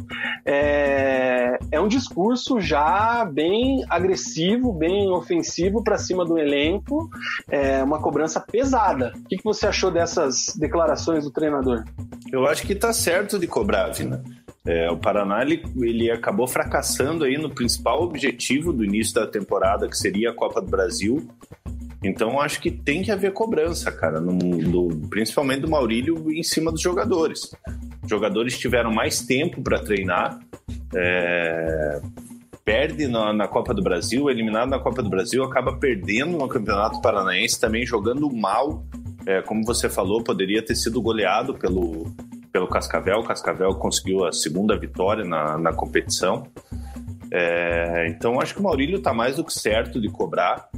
[0.45, 7.09] É, é um discurso já bem agressivo, bem ofensivo para cima do elenco,
[7.49, 9.12] é uma cobrança pesada.
[9.16, 11.85] O que, que você achou dessas declarações do treinador?
[12.33, 14.23] Eu acho que está certo de cobrar, Vina.
[14.66, 18.30] É, o Paraná ele, ele acabou fracassando aí no principal objetivo
[18.73, 21.29] do início da temporada, que seria a Copa do Brasil.
[22.03, 26.73] Então acho que tem que haver cobrança, cara, no, no, principalmente do Maurílio em cima
[26.73, 27.51] dos jogadores.
[28.03, 30.40] Os jogadores tiveram mais tempo para treinar,
[30.95, 32.01] é,
[32.64, 37.01] perde na, na, Copa do Brasil, eliminado na Copa do Brasil, acaba perdendo no Campeonato
[37.03, 38.83] Paranaense, também jogando mal.
[39.27, 42.07] É, como você falou, poderia ter sido goleado pelo,
[42.51, 43.19] pelo Cascavel.
[43.19, 46.47] O Cascavel conseguiu a segunda vitória na, na competição.
[47.33, 50.69] É, então acho que o Maurílio está mais do que certo de cobrar.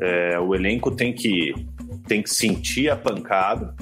[0.00, 1.54] É, o elenco tem que,
[2.06, 3.74] tem que sentir a pancada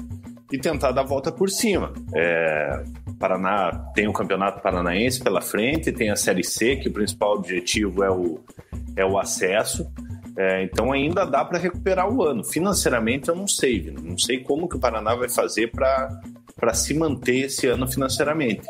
[0.51, 1.93] e tentar dar a volta por cima.
[2.13, 2.83] É,
[3.19, 8.03] Paraná tem o Campeonato Paranaense pela frente, tem a Série C, que o principal objetivo
[8.03, 8.39] é o,
[8.95, 9.89] é o acesso.
[10.37, 12.43] É, então ainda dá para recuperar o ano.
[12.43, 16.09] Financeiramente eu não sei, não sei como que o Paraná vai fazer para
[16.61, 18.67] para se manter esse ano financeiramente.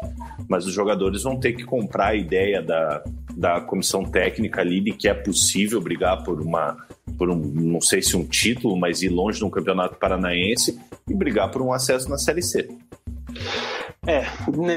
[0.47, 3.03] Mas os jogadores vão ter que comprar a ideia da,
[3.41, 6.77] da comissão técnica ali de que é possível brigar por uma
[7.17, 11.13] por um, não sei se um título, mas ir longe de um campeonato paranaense e
[11.15, 12.69] brigar por um acesso na Série C.
[14.07, 14.23] É,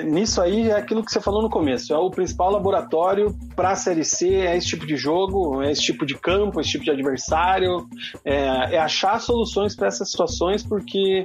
[0.04, 1.94] nisso aí é aquilo que você falou no começo.
[1.94, 5.80] É o principal laboratório para a Série C, é esse tipo de jogo, é esse
[5.80, 7.88] tipo de campo, esse tipo de adversário.
[8.22, 11.24] É, é achar soluções para essas situações, porque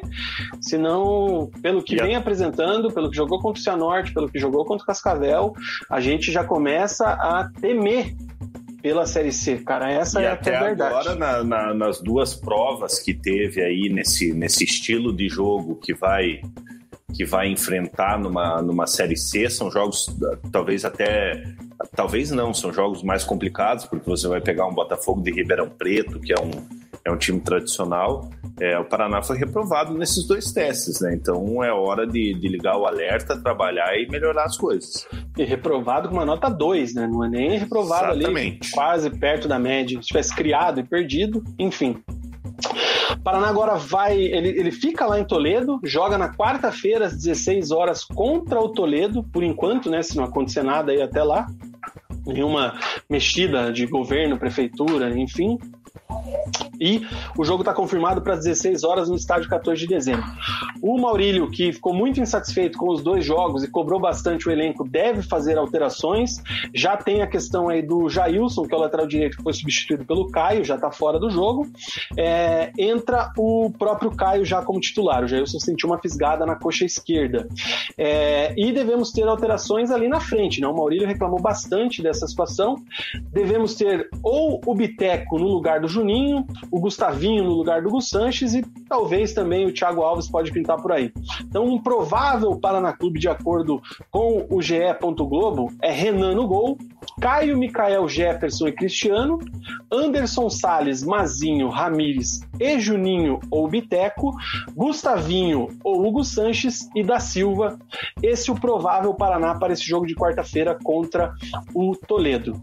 [0.62, 4.82] senão, pelo que vem apresentando, pelo que jogou contra o Cianorte, pelo que jogou contra
[4.82, 5.54] o Cascavel,
[5.90, 8.16] a gente já começa a temer
[8.82, 9.92] pela Série C, cara.
[9.92, 10.96] Essa e é até a verdade.
[10.96, 15.94] agora, na, na, nas duas provas que teve aí nesse, nesse estilo de jogo que
[15.94, 16.40] vai
[17.14, 19.50] que vai enfrentar numa, numa Série C.
[19.50, 20.08] São jogos,
[20.52, 21.44] talvez até.
[21.96, 26.20] Talvez não, são jogos mais complicados, porque você vai pegar um Botafogo de Ribeirão Preto,
[26.20, 26.52] que é um,
[27.06, 28.30] é um time tradicional.
[28.60, 31.14] É, o Paraná foi reprovado nesses dois testes, né?
[31.16, 35.08] Então é hora de, de, ligar o alerta, trabalhar e melhorar as coisas.
[35.38, 37.08] E reprovado com uma nota 2, né?
[37.08, 38.60] Não é nem reprovado Exatamente.
[38.62, 40.02] ali quase perto da média.
[40.02, 42.02] Se tivesse criado e perdido, enfim.
[43.24, 44.18] Paraná agora vai.
[44.18, 49.24] Ele, ele fica lá em Toledo, joga na quarta-feira, às 16 horas, contra o Toledo,
[49.24, 50.02] por enquanto, né?
[50.02, 51.48] Se não acontecer nada aí até lá.
[52.26, 52.78] Nenhuma
[53.10, 55.58] mexida de governo, prefeitura, enfim.
[56.80, 57.06] E
[57.38, 60.26] o jogo está confirmado para 16 horas no estádio 14 de dezembro.
[60.82, 64.88] O Maurílio, que ficou muito insatisfeito com os dois jogos e cobrou bastante o elenco,
[64.88, 66.42] deve fazer alterações.
[66.74, 70.06] Já tem a questão aí do Jailson, que é o lateral direito que foi substituído
[70.06, 71.68] pelo Caio, já está fora do jogo.
[72.18, 75.24] É, entra o próprio Caio já como titular.
[75.24, 77.48] O Jailson sentiu uma fisgada na coxa esquerda.
[77.98, 80.62] É, e devemos ter alterações ali na frente.
[80.62, 80.68] Né?
[80.68, 82.76] O Maurílio reclamou bastante dessa situação.
[83.34, 88.10] Devemos ter ou o Biteco no lugar do Juninho, o Gustavinho no lugar do Gus
[88.10, 91.12] Sanches e talvez também o Thiago Alves pode pintar por aí.
[91.42, 94.80] Então, um provável Paraná Clube, de acordo com o GE.
[95.30, 96.78] Globo, é Renan no gol,
[97.20, 99.40] Caio, Micael, Jefferson e Cristiano,
[99.92, 104.34] Anderson Sales, Mazinho, Ramires e Juninho ou Biteco,
[104.74, 107.78] Gustavinho ou Hugo Sanches e da Silva.
[108.24, 111.34] Esse é o provável Paraná para esse jogo de quarta-feira contra
[111.74, 112.62] o Toledo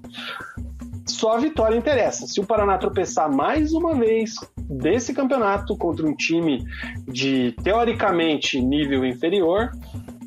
[1.07, 2.27] só a vitória interessa.
[2.27, 4.35] Se o Paraná tropeçar mais uma vez
[4.69, 6.65] desse campeonato contra um time
[7.07, 9.71] de teoricamente nível inferior,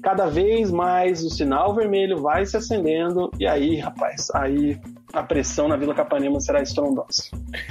[0.02, 4.80] cada vez mais o sinal vermelho vai se acendendo e aí, rapaz, aí
[5.12, 7.24] a pressão na Vila Capanema será estrondosa.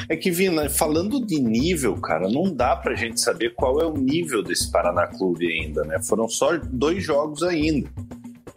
[0.09, 3.95] É que, Vina, falando de nível, cara, não dá pra gente saber qual é o
[3.95, 6.01] nível desse Paraná Clube ainda, né?
[6.03, 7.89] Foram só dois jogos ainda.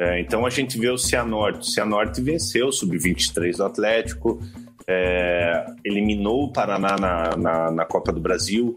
[0.02, 1.60] É, então a gente vê o Cianorte.
[1.60, 4.40] O Cianorte venceu o Sub-23 do Atlético,
[4.88, 8.76] é, eliminou o Paraná na, na, na, Copa do Brasil.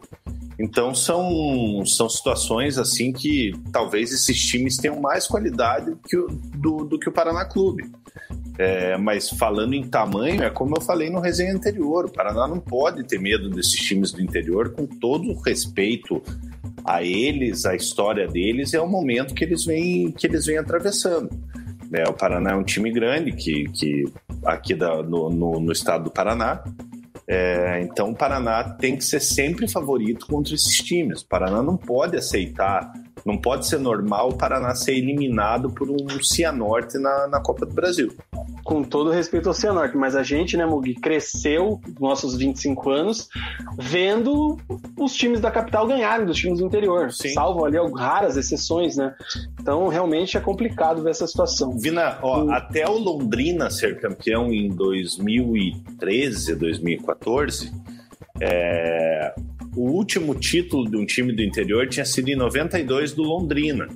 [0.58, 6.84] Então são, são situações assim que talvez esses times tenham mais qualidade que o, do,
[6.84, 7.90] do que o Paraná Clube.
[8.58, 12.60] É, mas falando em tamanho, é como eu falei no resenha anterior: o Paraná não
[12.60, 16.22] pode ter medo desses times do interior, com todo o respeito
[16.85, 21.31] a eles, a história deles, é o momento que eles vêm, que eles vêm atravessando.
[21.92, 24.05] É, o Paraná é um time grande que, que
[24.44, 26.62] aqui da, no, no, no estado do Paraná.
[27.27, 31.23] É, então o Paraná tem que ser sempre favorito contra esses times.
[31.23, 32.92] O Paraná não pode aceitar,
[33.24, 37.74] não pode ser normal o Paraná ser eliminado por um Cianorte na, na Copa do
[37.74, 38.14] Brasil
[38.64, 43.28] com todo respeito ao Cianorte, mas a gente, né, Mugi, cresceu nossos 25 anos
[43.78, 44.58] vendo
[44.98, 47.34] os times da capital ganharem dos times do interior, Sim.
[47.34, 49.14] salvo ali raras exceções, né?
[49.60, 51.78] Então, realmente é complicado ver essa situação.
[51.78, 57.70] Vina, ó, até o Londrina ser campeão em 2013, 2014,
[58.40, 59.34] é,
[59.76, 63.88] o último título de um time do interior tinha sido em 92 do Londrina.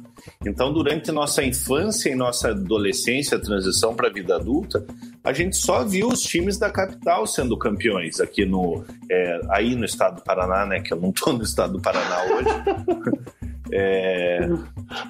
[0.44, 4.84] Então, durante nossa infância e nossa adolescência, transição para a vida adulta,
[5.22, 9.84] a gente só viu os times da capital sendo campeões aqui no é, aí no
[9.84, 10.80] estado do Paraná, né?
[10.80, 13.48] Que eu não estou no estado do Paraná hoje.
[13.72, 14.48] É,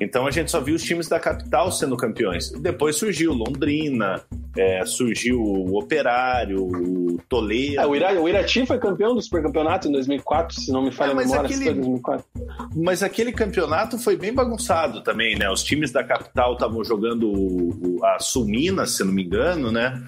[0.00, 2.50] então a gente só viu os times da capital sendo campeões.
[2.50, 4.22] Depois surgiu Londrina,
[4.56, 7.80] é, surgiu o Operário, o Toledo.
[7.80, 11.10] É, o, Ira, o Irati foi campeão do supercampeonato em 2004, se não me falha
[11.10, 11.42] é, a memória.
[11.42, 12.24] Aquele, 2004.
[12.74, 15.50] Mas aquele campeonato foi bem bagunçado também, né?
[15.50, 20.02] Os times da capital estavam jogando a Sul Minas, se não me engano, né?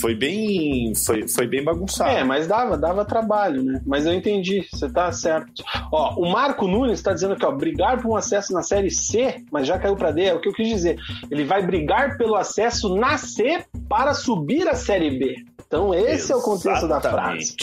[0.00, 2.10] Foi bem foi, foi bem bagunçado.
[2.10, 3.80] É, mas dava, dava trabalho, né?
[3.86, 5.62] Mas eu entendi, você tá certo.
[5.92, 9.44] Ó, o Marco Nunes está dizendo que ó, brigar por um acesso na série C,
[9.50, 10.98] mas já caiu para D, é o que eu quis dizer.
[11.30, 15.36] Ele vai brigar pelo acesso na C para subir a série B.
[15.68, 16.32] Então esse Exatamente.
[16.32, 17.56] é o contexto da frase.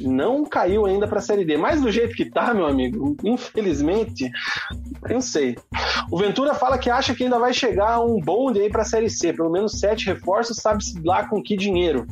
[0.00, 4.28] Não caiu ainda para a série D, mas do jeito que tá, meu amigo, infelizmente,
[5.04, 5.56] eu não sei.
[6.10, 9.08] O Ventura fala que acha que ainda vai chegar um bonde aí para a série
[9.08, 12.04] C, pelo menos sete reforços, sabe-se lá com que dinheiro.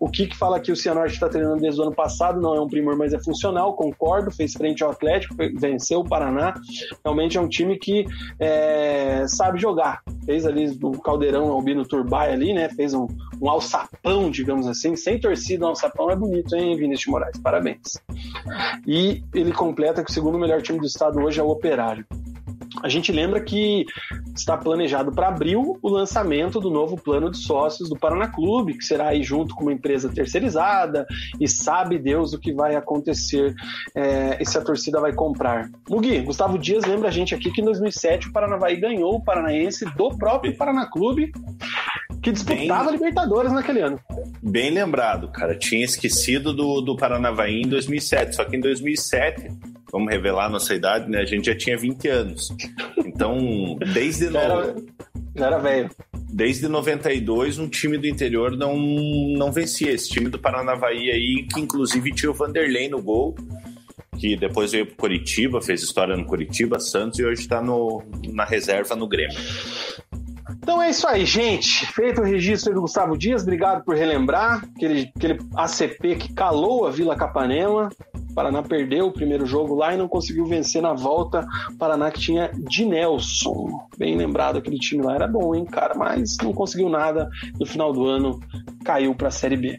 [0.00, 2.66] O Kik fala que o Cianorte está treinando desde o ano passado, não é um
[2.66, 6.54] primor, mas é funcional, concordo, fez frente ao Atlético, venceu o Paraná.
[7.04, 8.06] Realmente é um time que
[8.40, 10.00] é, sabe jogar.
[10.24, 12.70] Fez ali o Caldeirão Albino Turbay ali, né?
[12.70, 13.06] Fez um,
[13.40, 17.38] um alçapão, digamos assim, sem torcida, um alçapão é bonito, hein, Vinícius Moraes?
[17.38, 17.98] Parabéns.
[18.86, 22.06] E ele completa que o segundo melhor time do estado hoje é o Operário.
[22.82, 23.86] A gente lembra que
[24.34, 28.84] está planejado para abril o lançamento do novo plano de sócios do Paraná Clube, que
[28.84, 31.06] será aí junto com uma empresa terceirizada
[31.40, 33.54] e sabe Deus o que vai acontecer
[33.94, 35.70] é, e se a torcida vai comprar.
[35.88, 39.84] Mugi, Gustavo Dias lembra a gente aqui que em 2007 o Paranavaí ganhou o Paranaense
[39.96, 41.32] do próprio Paraná Clube,
[42.22, 44.00] que disputava bem, Libertadores naquele ano.
[44.42, 45.56] Bem lembrado, cara.
[45.56, 50.74] Tinha esquecido do, do Paranavaí em 2007, só que em 2007 vamos revelar a nossa
[50.74, 51.20] idade, né?
[51.20, 52.48] A gente já tinha 20 anos.
[52.98, 54.30] Então, desde.
[54.30, 54.76] Já era,
[55.34, 55.90] já era velho.
[56.28, 59.90] Desde 92, um time do interior não, não vencia.
[59.90, 63.34] Esse time do Paranavaí aí, que inclusive tinha o Vanderlei no gol,
[64.18, 68.94] que depois veio para Curitiba, fez história no Curitiba, Santos, e hoje está na reserva
[68.96, 69.36] no Grêmio.
[70.66, 71.86] Então é isso aí, gente.
[71.92, 76.90] Feito o registro do Gustavo Dias, obrigado por relembrar aquele, aquele ACP que calou a
[76.90, 77.88] Vila Capanema.
[78.36, 81.46] Paraná perdeu o primeiro jogo lá e não conseguiu vencer na volta.
[81.78, 83.88] Paraná que tinha de Nelson.
[83.96, 85.94] Bem lembrado, aquele time lá era bom, hein, cara?
[85.96, 87.30] Mas não conseguiu nada.
[87.58, 88.38] No final do ano,
[88.84, 89.78] caiu para a Série B.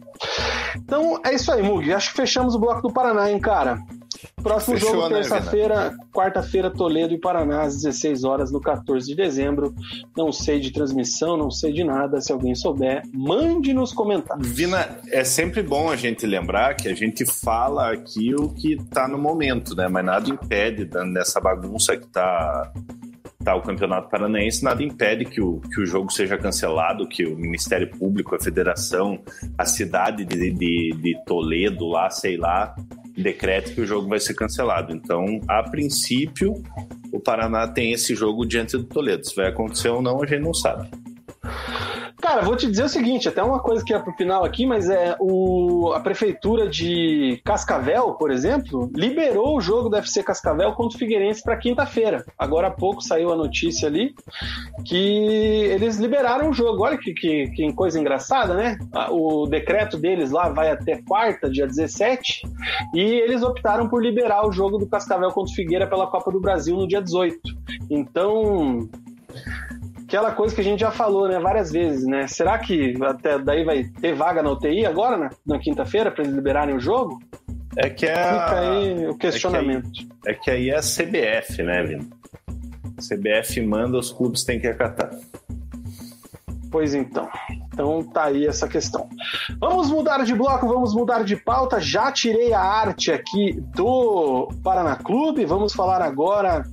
[0.76, 1.94] Então é isso aí, Mug.
[1.94, 3.78] Acho que fechamos o bloco do Paraná, hein, cara?
[4.42, 9.16] Próximo Fechou, jogo, né, terça-feira, quarta-feira, Toledo e Paraná, às 16 horas, no 14 de
[9.16, 9.74] dezembro.
[10.16, 12.22] Não sei de transmissão, não sei de nada.
[12.22, 14.48] Se alguém souber, mande nos comentários.
[14.48, 19.08] Vina, é sempre bom a gente lembrar que a gente fala aqui o que está
[19.08, 19.88] no momento, né?
[19.88, 22.72] Mas nada impede, nessa bagunça que está
[23.44, 27.38] tá o Campeonato Paranaense, nada impede que o, que o jogo seja cancelado, que o
[27.38, 29.20] Ministério Público, a Federação,
[29.58, 32.76] a cidade de, de, de Toledo lá, sei lá,
[33.22, 34.94] decrete que o jogo vai ser cancelado.
[34.94, 36.62] Então, a princípio,
[37.12, 39.28] o Paraná tem esse jogo diante do Toledo.
[39.28, 40.90] Se vai acontecer ou não, a gente não sabe.
[42.20, 44.90] Cara, vou te dizer o seguinte, até uma coisa que é pro final aqui, mas
[44.90, 50.96] é o, a prefeitura de Cascavel, por exemplo, liberou o jogo do FC Cascavel contra
[50.96, 52.26] o Figueirense para quinta-feira.
[52.38, 54.16] Agora há pouco saiu a notícia ali
[54.84, 56.84] que eles liberaram o jogo.
[56.84, 58.80] Olha que, que, que coisa engraçada, né?
[59.12, 62.42] O decreto deles lá vai até quarta, dia 17,
[62.96, 66.42] e eles optaram por liberar o jogo do Cascavel contra o Figueira pela Copa do
[66.42, 67.40] Brasil no dia 18.
[67.92, 68.90] Então,
[70.08, 72.28] aquela coisa que a gente já falou, né, várias vezes, né?
[72.28, 76.34] Será que até daí vai ter vaga na UTI agora, na, na quinta-feira, para eles
[76.34, 77.20] liberarem o jogo?
[77.76, 78.16] É que é.
[78.16, 79.90] Fica aí o questionamento.
[80.26, 82.10] É que aí é, que aí é a CBF, né, Vino?
[82.98, 85.12] CBF manda, os clubes têm que acatar.
[86.72, 87.30] Pois então.
[87.78, 89.08] Então tá aí essa questão.
[89.60, 91.80] Vamos mudar de bloco, vamos mudar de pauta.
[91.80, 95.46] Já tirei a arte aqui do Paraná Clube.
[95.46, 96.66] Vamos falar agora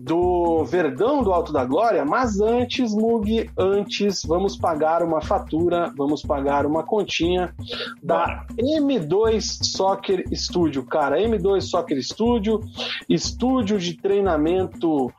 [0.00, 2.02] do Verdão do Alto da Glória.
[2.02, 7.54] Mas antes, Mug, antes, vamos pagar uma fatura, vamos pagar uma continha
[8.02, 10.82] da M2 Soccer Studio.
[10.82, 12.62] Cara, M2 Soccer Studio,
[13.06, 15.12] estúdio de treinamento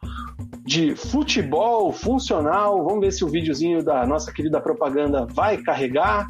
[0.70, 2.84] de futebol funcional.
[2.84, 6.28] Vamos ver se o videozinho da nossa querida propaganda vai carregar.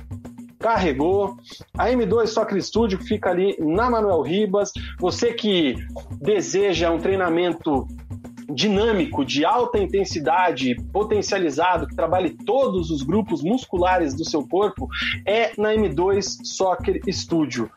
[0.60, 1.38] Carregou.
[1.78, 4.72] A M2 Soccer Studio fica ali na Manuel Ribas.
[5.00, 5.76] Você que
[6.22, 7.88] deseja um treinamento
[8.50, 14.88] dinâmico, de alta intensidade, potencializado, que trabalhe todos os grupos musculares do seu corpo,
[15.26, 17.70] é na M2 Soccer Studio.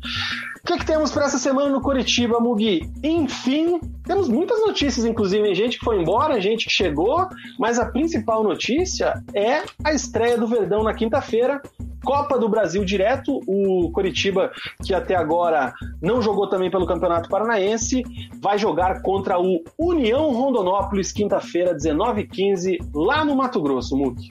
[0.63, 2.89] O que, que temos para essa semana no Curitiba, Mugi?
[3.03, 7.27] Enfim, temos muitas notícias, inclusive gente que foi embora, gente que chegou,
[7.59, 11.61] mas a principal notícia é a estreia do Verdão na quinta-feira.
[12.01, 18.01] Copa do Brasil direto, o Curitiba, que até agora não jogou também pelo Campeonato Paranaense,
[18.41, 24.29] vai jogar contra o União Rondonópolis, quinta-feira, 19h15, lá no Mato Grosso, Mugi.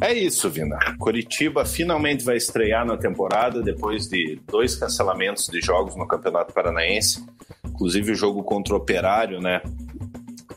[0.00, 0.78] É isso, Vina.
[0.98, 7.24] Curitiba finalmente vai estrear na temporada depois de dois cancelamentos de jogos no Campeonato Paranaense.
[7.64, 9.62] Inclusive o jogo contra o Operário, né?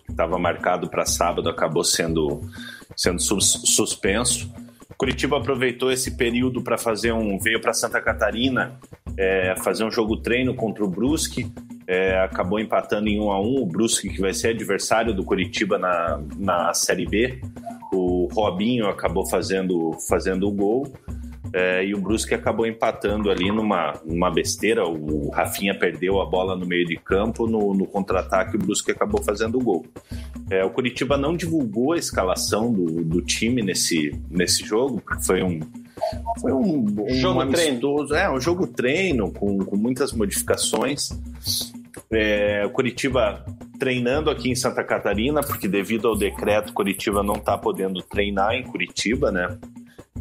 [0.09, 2.41] Estava marcado para sábado, acabou sendo,
[2.95, 4.51] sendo sus suspenso.
[4.97, 7.37] Curitiba aproveitou esse período para fazer um.
[7.37, 8.79] veio para Santa Catarina
[9.15, 11.51] é, fazer um jogo treino contra o Brusque.
[11.87, 15.77] É, acabou empatando em 1 a 1 o Brusque, que vai ser adversário do Curitiba
[15.77, 17.39] na, na Série B.
[17.93, 20.91] O Robinho acabou fazendo, fazendo o gol.
[21.53, 24.85] É, e o Brusque acabou empatando ali numa, numa besteira.
[24.87, 29.21] O Rafinha perdeu a bola no meio de campo, no, no contra-ataque o Brusque acabou
[29.23, 29.85] fazendo o gol.
[30.49, 35.43] É, o Curitiba não divulgou a escalação do, do time nesse, nesse jogo, porque foi
[35.43, 35.59] um,
[36.39, 38.23] foi um, um jogo amistoso, treino.
[38.23, 41.09] é um jogo treino com, com muitas modificações.
[42.11, 43.43] É, o Curitiba
[43.77, 48.63] treinando aqui em Santa Catarina, porque devido ao decreto, Curitiba não está podendo treinar em
[48.63, 49.57] Curitiba, né?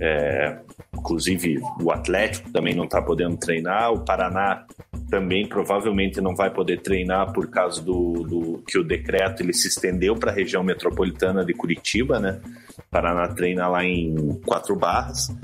[0.01, 0.59] É,
[0.95, 4.67] inclusive o Atlético também não está podendo treinar, o Paraná
[5.09, 9.69] também provavelmente não vai poder treinar por causa do, do que o decreto ele se
[9.69, 12.41] estendeu para a região metropolitana de Curitiba, né?
[12.79, 15.35] O Paraná treina lá em Quatro Barras.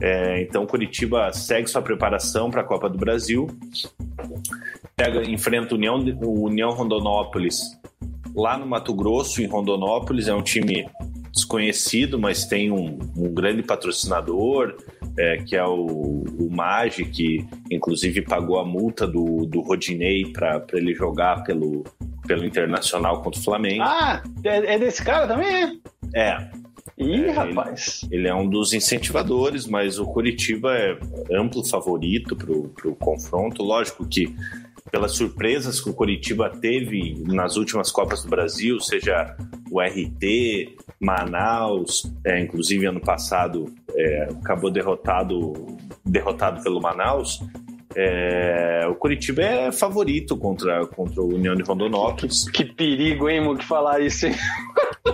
[0.00, 3.46] É, então Curitiba segue sua preparação para a Copa do Brasil
[4.96, 7.60] pega, enfrenta União, o União Rondonópolis
[8.34, 10.28] lá no Mato Grosso, em Rondonópolis.
[10.28, 10.88] É um time
[11.32, 14.76] desconhecido, mas tem um, um grande patrocinador,
[15.18, 20.64] é, que é o, o Magi, que inclusive pagou a multa do, do Rodinei para
[20.74, 21.84] ele jogar pelo,
[22.26, 23.82] pelo Internacional contra o Flamengo.
[23.82, 25.80] Ah, é, é desse cara também?
[26.14, 26.50] É.
[26.98, 28.02] Ih, é, rapaz.
[28.04, 30.98] Ele, ele, é um dos incentivadores, mas o Curitiba é
[31.34, 33.62] amplo favorito para o confronto.
[33.62, 34.34] Lógico que
[34.90, 39.34] pelas surpresas que o Coritiba teve nas últimas Copas do Brasil, seja
[39.72, 45.54] o RT, Manaus, é, inclusive ano passado é, acabou derrotado,
[46.04, 47.40] derrotado pelo Manaus.
[47.96, 52.44] É, o Curitiba é favorito contra, contra o União de Rondonópolis.
[52.50, 54.34] Que, que perigo, hein, Mo, que falar isso, hein?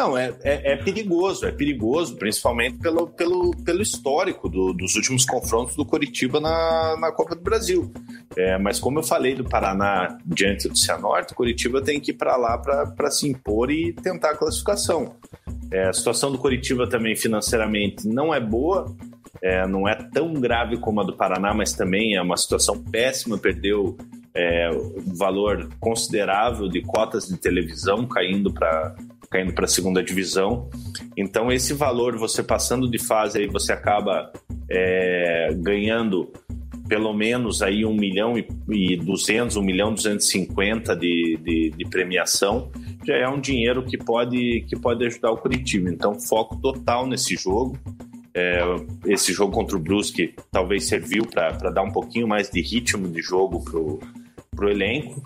[0.00, 5.26] Não, é, é, é, perigoso, é perigoso, principalmente pelo, pelo, pelo histórico do, dos últimos
[5.26, 7.92] confrontos do Coritiba na, na Copa do Brasil.
[8.34, 12.34] É, mas como eu falei do Paraná diante do Cianorte, Curitiba tem que ir para
[12.34, 15.16] lá para se impor e tentar a classificação.
[15.70, 18.96] É, a situação do Curitiba também financeiramente não é boa,
[19.42, 23.36] é, não é tão grave como a do Paraná, mas também é uma situação péssima.
[23.36, 23.98] Perdeu
[24.34, 28.96] é, um valor considerável de cotas de televisão caindo para
[29.30, 30.68] caindo para a segunda divisão.
[31.16, 34.32] Então esse valor, você passando de fase, aí você acaba
[34.68, 36.32] é, ganhando
[36.90, 38.34] pelo menos aí um milhão
[38.68, 42.68] e duzentos, um milhão duzentos e cinquenta de, de, de, premiação,
[43.06, 45.88] já é um dinheiro que pode, que pode ajudar o Curitiba.
[45.88, 47.78] Então, foco total nesse jogo.
[48.34, 48.60] É,
[49.06, 53.22] esse jogo contra o Brusque talvez serviu para dar um pouquinho mais de ritmo de
[53.22, 55.22] jogo para o elenco.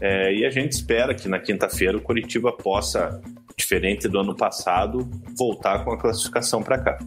[0.00, 3.22] É, e a gente espera que na quinta-feira o Curitiba possa,
[3.56, 6.98] diferente do ano passado, voltar com a classificação para cá.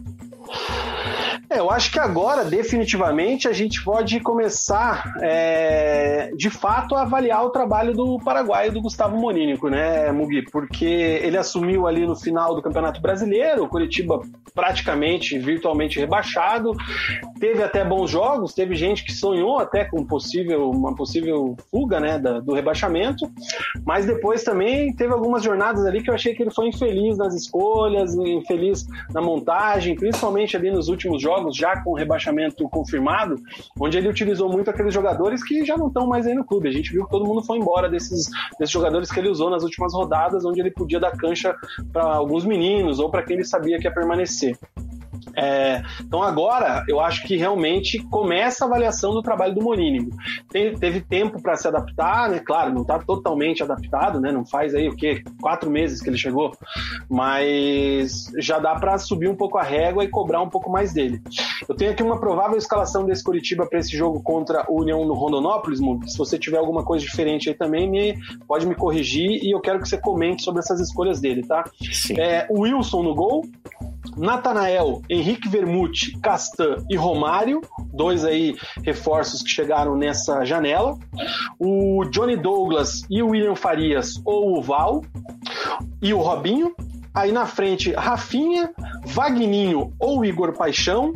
[1.50, 7.44] É, eu acho que agora, definitivamente, a gente pode começar, é, de fato, a avaliar
[7.44, 10.42] o trabalho do paraguaio, do Gustavo Monínico, né, Mugi?
[10.50, 14.20] Porque ele assumiu ali no final do Campeonato Brasileiro, o Curitiba
[14.54, 16.72] praticamente, virtualmente rebaixado,
[17.38, 22.18] teve até bons jogos, teve gente que sonhou até com possível, uma possível fuga, né,
[22.18, 23.30] do rebaixamento,
[23.84, 27.34] mas depois também teve algumas jornadas ali que eu achei que ele foi infeliz nas
[27.34, 33.36] escolhas, infeliz na montagem, principalmente ali nos últimos jogos, jogos já com rebaixamento confirmado,
[33.78, 36.68] onde ele utilizou muito aqueles jogadores que já não estão mais aí no clube.
[36.68, 39.62] A gente viu que todo mundo foi embora desses, desses jogadores que ele usou nas
[39.62, 41.54] últimas rodadas, onde ele podia dar cancha
[41.92, 44.56] para alguns meninos ou para quem ele sabia que ia permanecer.
[45.36, 50.10] É, então agora eu acho que realmente começa a avaliação do trabalho do Morínigo.
[50.50, 52.38] teve tempo para se adaptar, né?
[52.38, 54.32] Claro, não está totalmente adaptado, né?
[54.32, 55.22] Não faz aí o quê?
[55.40, 56.52] Quatro meses que ele chegou,
[57.08, 61.20] mas já dá para subir um pouco a régua e cobrar um pouco mais dele.
[61.68, 65.14] Eu tenho aqui uma provável escalação desse Curitiba para esse jogo contra o União no
[65.14, 66.08] Rondonópolis, Mundo.
[66.08, 69.80] Se você tiver alguma coisa diferente aí também, me, pode me corrigir e eu quero
[69.80, 71.64] que você comente sobre essas escolhas dele, tá?
[72.16, 73.44] É, o Wilson no gol,
[74.16, 77.60] Natanael, Henrique Vermute, Castan e Romário,
[77.92, 80.96] dois aí reforços que chegaram nessa janela.
[81.58, 85.02] O Johnny Douglas e o William Farias ou o Val
[86.02, 86.74] e o Robinho.
[87.14, 88.70] Aí na frente, Rafinha,
[89.04, 91.12] Vagninho ou Igor Paixão,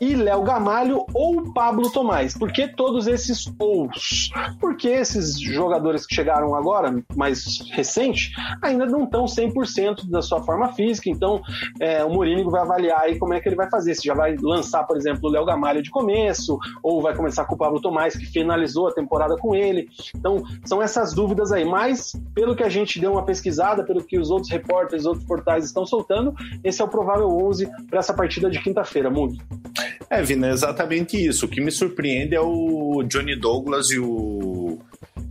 [0.00, 2.36] e Léo Gamalho ou Pablo Tomás.
[2.36, 4.30] Por que todos esses ous?
[4.60, 8.32] Porque esses jogadores que chegaram agora, mais recente,
[8.62, 11.40] ainda não estão 100% da sua forma física, então
[11.80, 14.36] é, o Mourinho vai avaliar aí como é que ele vai fazer, se já vai
[14.40, 18.16] lançar, por exemplo, o Léo Gamalho de começo, ou vai começar com o Pablo Tomás,
[18.16, 19.88] que finalizou a temporada com ele.
[20.14, 24.18] Então, são essas dúvidas aí, mas pelo que a gente deu uma pesquisada, pelo que
[24.18, 28.50] os outros repórteres, outros portais estão soltando, esse é o provável 11 para essa partida
[28.50, 29.36] de quinta-feira, Mundo.
[30.10, 31.46] É, Vina, é exatamente isso.
[31.46, 34.78] O que me surpreende é o Johnny Douglas e o,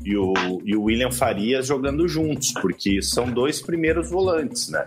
[0.04, 4.86] e o, e o William Farias jogando juntos, porque são dois primeiros volantes, né?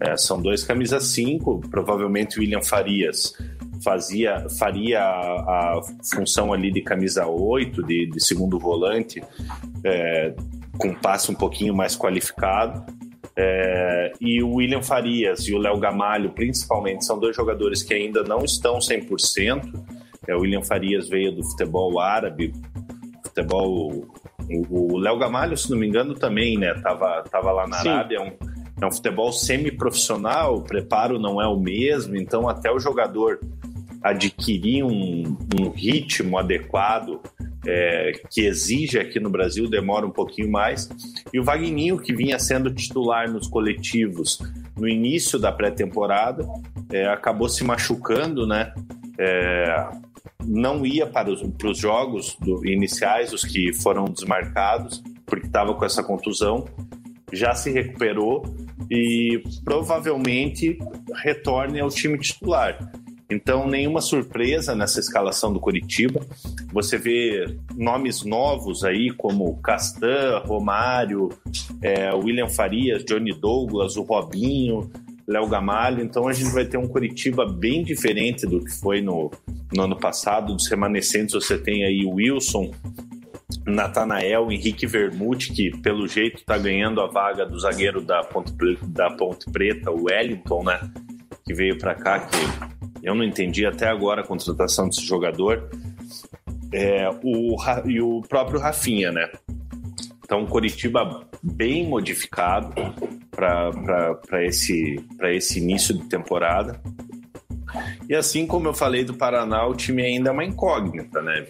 [0.00, 3.34] É, são dois camisas 5, provavelmente o William Farias
[3.84, 5.80] fazia, faria a, a
[6.14, 9.22] função ali de camisa 8, de, de segundo volante,
[9.84, 10.34] é,
[10.78, 12.84] com passe um pouquinho mais qualificado.
[13.40, 18.24] É, e o William Farias e o Léo Gamalho, principalmente, são dois jogadores que ainda
[18.24, 19.72] não estão 100%.
[20.26, 22.52] É, o William Farias veio do futebol árabe,
[23.24, 24.08] futebol.
[24.68, 26.74] O Léo Gamalho, se não me engano, também, né?
[26.82, 27.90] Tava, tava lá na Sim.
[27.90, 28.32] Arábia, é um,
[28.82, 33.38] é um futebol semi-profissional, o preparo não é o mesmo, então até o jogador
[34.02, 37.20] adquirir um, um ritmo adequado
[37.70, 40.88] é, que exige aqui no Brasil demora um pouquinho mais.
[41.34, 44.38] E o Vagninho, que vinha sendo titular nos coletivos
[44.74, 46.48] no início da pré-temporada,
[46.90, 48.72] é, acabou se machucando, né?
[49.18, 49.86] É,
[50.46, 55.74] não ia para os, para os jogos do, iniciais, os que foram desmarcados, porque estava
[55.74, 56.64] com essa contusão.
[57.30, 58.44] Já se recuperou
[58.90, 60.78] e provavelmente
[61.22, 62.90] retorne ao time titular.
[63.30, 66.26] Então, nenhuma surpresa nessa escalação do Curitiba.
[66.72, 71.28] Você vê nomes novos aí, como Castan, Romário,
[71.82, 74.90] é, William Farias, Johnny Douglas, o Robinho,
[75.26, 76.02] Léo Gamalho.
[76.02, 79.30] Então, a gente vai ter um Curitiba bem diferente do que foi no,
[79.74, 80.54] no ano passado.
[80.54, 82.70] Dos remanescentes, você tem aí o Wilson,
[83.66, 88.54] Natanael, Henrique Vermute, que pelo jeito está ganhando a vaga do zagueiro da Ponte,
[88.86, 90.80] da Ponte Preta, o Wellington, né?
[91.44, 95.70] Que veio para cá, que eu não entendi até agora a contratação desse jogador.
[96.72, 99.30] É, o, e o próprio Rafinha, né?
[100.22, 102.74] Então, Curitiba bem modificado
[103.30, 106.80] para esse, esse início de temporada.
[108.08, 111.46] E assim como eu falei do Paraná, o time ainda é uma incógnita, né?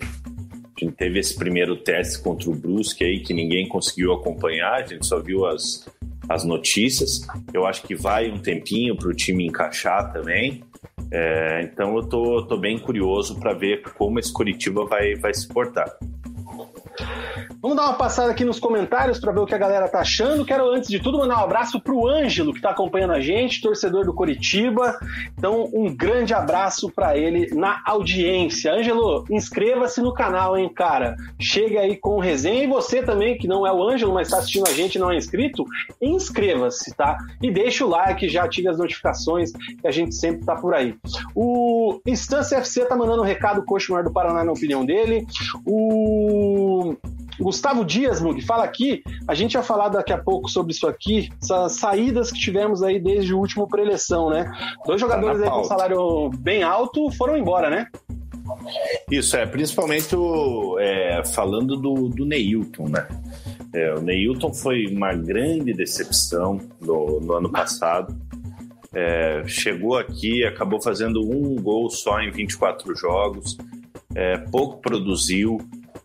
[0.77, 4.87] A gente teve esse primeiro teste contra o Brusque aí que ninguém conseguiu acompanhar, a
[4.87, 5.89] gente só viu as,
[6.29, 7.27] as notícias.
[7.53, 10.63] Eu acho que vai um tempinho para o time encaixar também.
[11.11, 15.49] É, então eu tô, tô bem curioso para ver como esse Curitiba vai, vai se
[15.49, 15.89] portar.
[17.61, 20.45] Vamos dar uma passada aqui nos comentários para ver o que a galera tá achando.
[20.45, 24.05] Quero, antes de tudo, mandar um abraço pro Ângelo, que tá acompanhando a gente, torcedor
[24.05, 24.97] do Coritiba.
[25.37, 28.73] Então, um grande abraço para ele na audiência.
[28.73, 31.17] Ângelo, inscreva-se no canal, hein, cara?
[31.37, 32.63] Chega aí com resenha.
[32.63, 35.11] E você também, que não é o Ângelo, mas está assistindo a gente e não
[35.11, 35.65] é inscrito,
[36.01, 37.19] inscreva-se, tá?
[37.43, 40.95] E deixa o like, já ative as notificações, que a gente sempre tá por aí.
[41.35, 45.27] O Instância FC tá mandando um recado, Coxa Maior do Paraná, na opinião dele.
[45.67, 46.95] O
[47.41, 49.03] Gustavo Dias, Mug, fala aqui.
[49.27, 52.99] A gente vai falar daqui a pouco sobre isso aqui, essas saídas que tivemos aí
[53.01, 54.51] desde o último pré-eleição, né?
[54.87, 57.87] Dois jogadores tá aí com salário bem alto foram embora, né?
[59.11, 63.07] Isso, é, principalmente o, é, falando do, do Neilton, né?
[63.73, 68.17] É, o Neilton foi uma grande decepção no, no ano passado.
[68.95, 73.57] É, chegou aqui, acabou fazendo um gol só em 24 jogos,
[74.15, 75.59] é, pouco produziu,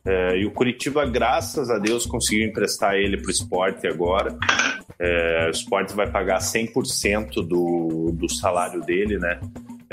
[0.06, 4.38] é, e o Curitiba, graças a Deus, conseguiu emprestar ele para o esporte agora.
[5.00, 9.40] É, o esporte vai pagar 100% do, do salário dele, né?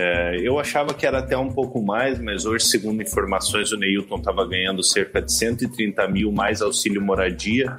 [0.03, 4.16] É, eu achava que era até um pouco mais, mas hoje, segundo informações, o Neilton
[4.16, 7.76] estava ganhando cerca de 130 mil mais auxílio moradia,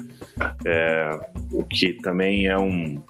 [0.64, 1.20] é,
[1.52, 3.02] o que também é um.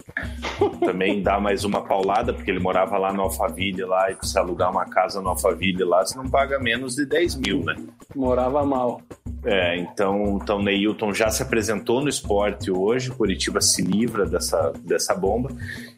[0.79, 4.71] também dá mais uma paulada, porque ele morava lá no Alphaville, lá, e se alugar
[4.71, 7.75] uma casa no Alphaville lá, você não paga menos de 10 mil, né?
[8.15, 9.01] Morava mal.
[9.43, 15.15] É, então, então Neilton já se apresentou no esporte hoje, Curitiba se livra dessa, dessa
[15.15, 15.49] bomba.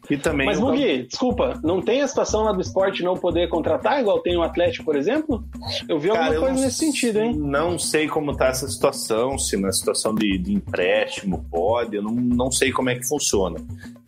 [0.08, 4.00] E também Mas, Mugi, desculpa, não tem a situação lá do esporte não poder contratar,
[4.00, 5.44] igual tem o Atlético, por exemplo?
[5.88, 7.34] Eu vi Cara, alguma coisa nesse sentido, hein?
[7.36, 12.12] Não sei como tá essa situação, se na situação de, de empréstimo pode, eu não,
[12.12, 13.58] não sei como é que funciona.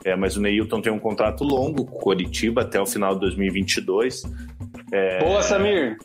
[0.04, 3.20] É, mas o Neilton tem um contrato longo com o Coritiba até o final de
[3.20, 4.22] 2022.
[5.20, 5.98] Boa, Samir.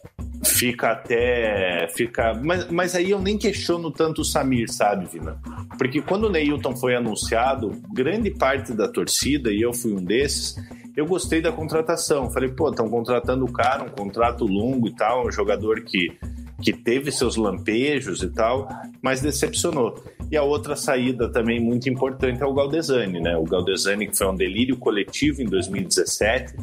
[0.44, 1.88] Fica até.
[1.96, 5.40] Fica, mas, mas aí eu nem questiono tanto o Samir, sabe, Vina?
[5.78, 10.56] Porque quando o Neilton foi anunciado, grande parte da torcida, e eu fui um desses,
[10.96, 12.32] eu gostei da contratação.
[12.32, 16.18] Falei, pô, estão contratando o cara, um contrato longo e tal, um jogador que,
[16.62, 18.68] que teve seus lampejos e tal,
[19.02, 20.04] mas decepcionou.
[20.32, 23.36] E a outra saída também muito importante é o Galdesani, né?
[23.38, 26.56] O Galdesani que foi um delírio coletivo em 2017.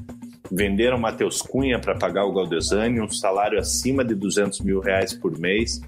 [0.51, 5.39] Venderam Matheus Cunha para pagar o Galdesani, um salário acima de 200 mil reais por
[5.39, 5.81] mês.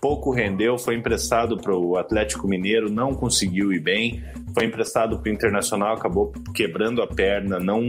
[0.00, 4.22] Pouco rendeu, foi emprestado para o Atlético Mineiro, não conseguiu ir bem.
[4.54, 7.82] Foi emprestado para o Internacional, acabou quebrando a perna, não,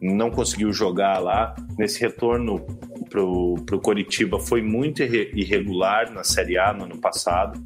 [0.00, 1.56] não conseguiu jogar lá.
[1.76, 2.64] Nesse retorno
[3.10, 7.60] para o Coritiba foi muito irre- irregular na Série A no ano passado.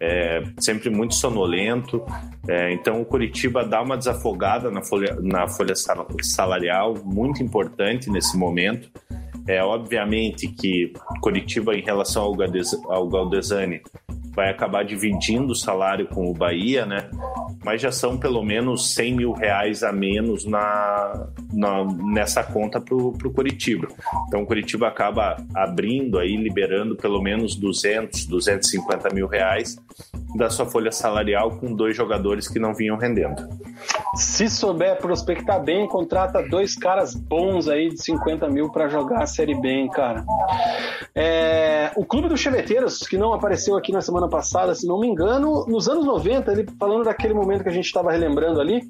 [0.00, 2.04] É, sempre muito sonolento.
[2.48, 8.10] É, então o Curitiba dá uma desafogada na folha, na folha sal- salarial, muito importante
[8.10, 8.90] nesse momento.
[9.48, 12.34] É obviamente que Curitiba, em relação ao,
[12.92, 13.80] ao Galdesani,
[14.36, 17.08] vai acabar dividindo o salário com o Bahia, né?
[17.64, 22.94] Mas já são pelo menos 100 mil reais a menos na, na- nessa conta para
[22.94, 23.88] o Curitiba.
[24.28, 29.76] Então o Curitiba acaba abrindo aí, liberando pelo menos 200, 250 mil reais
[30.36, 33.48] da sua folha salarial com dois jogadores que não vinham rendendo.
[34.14, 39.26] Se souber prospectar bem, contrata dois caras bons aí de 50 mil para jogar a
[39.26, 40.24] Série B, hein, cara.
[41.14, 45.06] É, o Clube dos Cheveteiros, que não apareceu aqui na semana passada, se não me
[45.06, 48.82] engano, nos anos 90, ele falando daquele momento que a gente estava relembrando ali,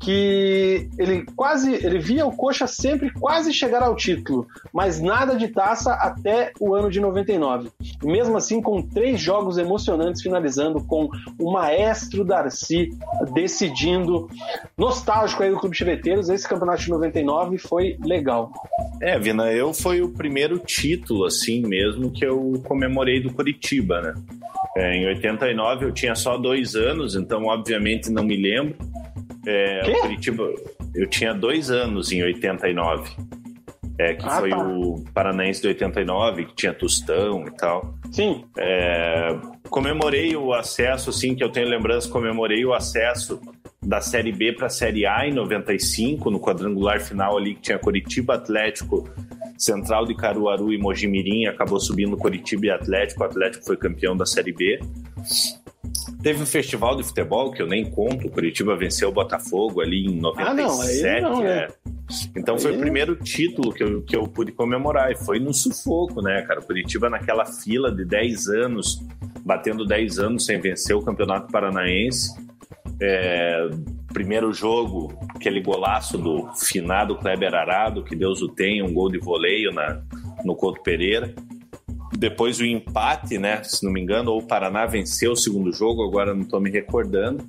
[0.00, 5.48] que ele quase, ele via o Coxa sempre quase chegar ao título, mas nada de
[5.48, 7.70] taça até o ano de 99.
[8.02, 11.08] E mesmo assim, com três jogos emocionantes finalizando com
[11.38, 12.90] o maestro Darcy
[13.32, 14.28] decidindo,
[14.76, 18.52] nostálgico aí do Clube Chiveteiros, esse campeonato de 99 foi legal.
[19.00, 24.14] É, Vina, eu foi o primeiro título, assim mesmo, que eu comemorei do Curitiba, né?
[24.76, 28.76] É, em 89 eu tinha só dois anos, então obviamente não me lembro.
[29.46, 30.52] É, Curitiba,
[30.94, 33.10] eu tinha dois anos em 89.
[33.98, 34.58] É, que Ah, foi tá.
[34.58, 37.94] o Paranaense de 89, que tinha Tostão e tal.
[38.12, 39.34] Sim, É,
[39.70, 43.40] comemorei o acesso, assim, que eu tenho lembrança, comemorei o acesso
[43.82, 47.78] da Série B para a Série A em 95, no quadrangular final ali que tinha
[47.78, 49.08] Curitiba, Atlético,
[49.58, 54.26] Central de Caruaru e Mojimirim, acabou subindo Curitiba e Atlético, o Atlético foi campeão da
[54.26, 54.80] Série B.
[56.22, 60.06] Teve um festival de futebol que eu nem conto, o Curitiba venceu o Botafogo ali
[60.06, 61.06] em 97.
[61.06, 61.50] Ah, não, não, né?
[61.50, 61.68] é.
[62.36, 65.10] Então foi o primeiro título que eu, que eu pude comemorar.
[65.10, 66.60] E foi no sufoco, né, cara?
[66.60, 69.02] O Curitiba naquela fila de 10 anos,
[69.44, 72.30] batendo 10 anos sem vencer o Campeonato Paranaense.
[73.00, 73.68] É,
[74.16, 79.18] primeiro jogo, aquele golaço do finado Kleber Arado, que Deus o tenha, um gol de
[79.18, 80.00] voleio na,
[80.42, 81.34] no Couto Pereira.
[82.16, 83.62] Depois o empate, né?
[83.62, 86.70] Se não me engano, ou o Paraná venceu o segundo jogo, agora não estou me
[86.70, 87.46] recordando.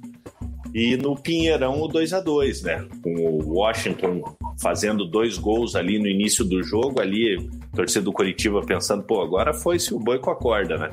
[0.74, 2.86] E no Pinheirão o 2 a 2 né?
[3.04, 4.24] Com o Washington
[4.62, 9.54] fazendo dois gols ali no início do jogo, ali, torcida do Curitiba pensando, pô, agora
[9.54, 10.90] foi-se o boi com a corda, né?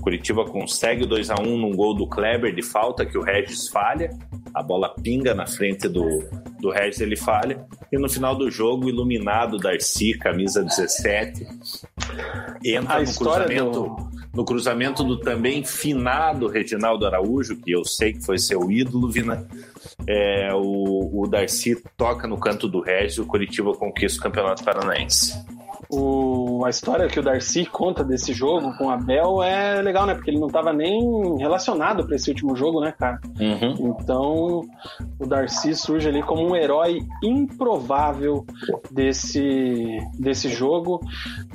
[0.00, 3.68] Curitiba consegue o 2 a 1 num gol do Kleber de falta que o Regis
[3.68, 4.10] falha,
[4.52, 6.06] a bola pinga na frente do,
[6.60, 11.46] do Regis, ele falha, e no final do jogo, iluminado Darcy, camisa 17,
[12.64, 18.12] entra A no cruzamento do- no cruzamento do também finado Reginaldo Araújo, que eu sei
[18.14, 19.08] que foi seu ídolo,
[20.06, 25.34] É, o, o Darcy toca no canto do Regis o Curitiba conquista o Campeonato Paranaense.
[25.96, 30.14] O, a história que o Darcy conta desse jogo com o Abel é legal, né?
[30.14, 33.20] Porque ele não estava nem relacionado para esse último jogo, né, cara?
[33.40, 33.96] Uhum.
[34.00, 34.62] Então,
[35.18, 38.44] o Darcy surge ali como um herói improvável
[38.90, 41.00] desse, desse jogo.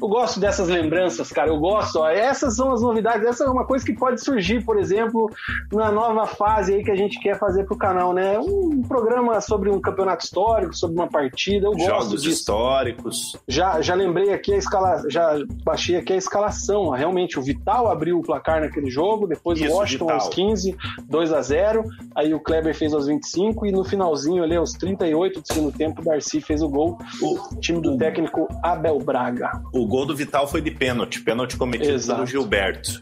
[0.02, 1.50] Eu gosto dessas lembranças, cara.
[1.50, 2.00] Eu gosto.
[2.00, 3.26] Ó, essas são as novidades.
[3.26, 5.30] Essa é uma coisa que pode surgir, por exemplo,
[5.72, 8.40] na nova fase aí que a gente quer fazer pro canal, né?
[8.40, 11.68] Um programa sobre um campeonato histórico, sobre uma partida.
[11.68, 12.30] Eu gosto Jogos disso.
[12.30, 13.38] históricos.
[13.48, 16.90] Já, já lembrei aqui a escala, já baixei aqui a escalação.
[16.90, 20.20] Realmente, o Vital abriu o placar naquele jogo, depois Isso, o Washington Vital.
[20.20, 20.78] aos 15,
[21.08, 21.84] 2 a 0
[22.16, 26.02] Aí o Kleber fez aos 25 e no finalzinho ali, aos 38 do segundo tempo,
[26.02, 26.98] o Darcy fez o gol.
[27.22, 31.94] O time do técnico Abel Braga, O gol do Vital foi de pênalti, pênalti cometido
[31.94, 32.20] Exato.
[32.20, 33.00] pelo Gilberto.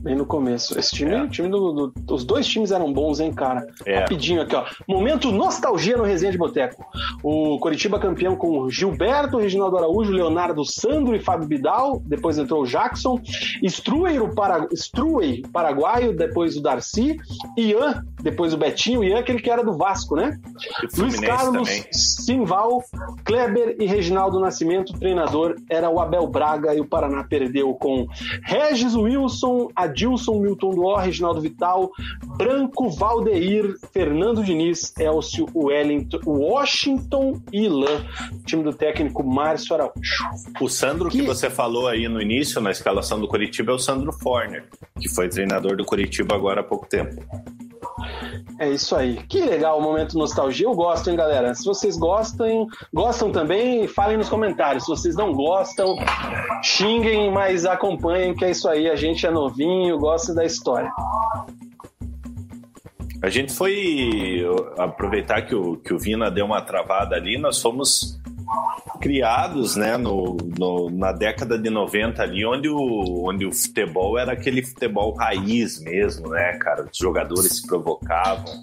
[0.00, 0.78] Bem no começo.
[0.78, 1.26] Esse time, É.
[1.28, 3.66] time do, do- os dois times eram bons, hein, cara?
[3.86, 4.00] É.
[4.00, 4.64] Rapidinho aqui, ó.
[4.88, 6.84] Momento nostalgia no Resenha de Boteco.
[7.22, 12.00] O Coritiba campeão com Gilberto, Reginaldo Araújo, Leonardo Sandro e Fábio Bidal.
[12.04, 13.20] Depois entrou o Jackson.
[13.62, 14.66] Struey, o Para...
[14.72, 16.16] Struey, paraguaio.
[16.16, 17.16] Depois o Darcy.
[17.56, 19.04] Ian, depois o Betinho.
[19.04, 20.38] Ian, aquele que era do Vasco, né?
[20.96, 21.84] Luiz Carlos, também.
[21.92, 22.82] Simval,
[23.24, 24.90] Kleber e Reginaldo Nascimento.
[24.94, 28.06] O treinador era o Abel Braga e o Paraná perdeu com
[28.42, 31.90] Regis Wilson, Adilson Milton Duó, Reginaldo Vital,
[32.36, 38.04] Branco Valdeir, Fernando Diniz, Elcio Wellington, Washington e Ilan.
[38.46, 40.24] Time do técnico Márcio Araújo.
[40.60, 41.20] O Sandro que...
[41.20, 44.64] Que- você falou aí no início, na escalação do Curitiba, é o Sandro Forner,
[44.98, 47.22] que foi treinador do Curitiba agora há pouco tempo.
[48.58, 49.16] É isso aí.
[49.28, 50.66] Que legal o momento nostalgia.
[50.66, 51.54] Eu gosto, hein, galera?
[51.54, 54.84] Se vocês gostam, gostam também, falem nos comentários.
[54.84, 55.96] Se vocês não gostam,
[56.62, 58.88] xinguem, mas acompanhem, que é isso aí.
[58.88, 60.90] A gente é novinho, gosta da história.
[63.22, 64.42] A gente foi
[64.78, 68.18] aproveitar que o, que o Vina deu uma travada ali, nós fomos
[69.00, 74.32] criados né, no, no- na década de 90 ali, onde o, onde o futebol era
[74.32, 76.84] aquele futebol raiz mesmo, né, cara?
[76.90, 78.62] Os jogadores se provocavam,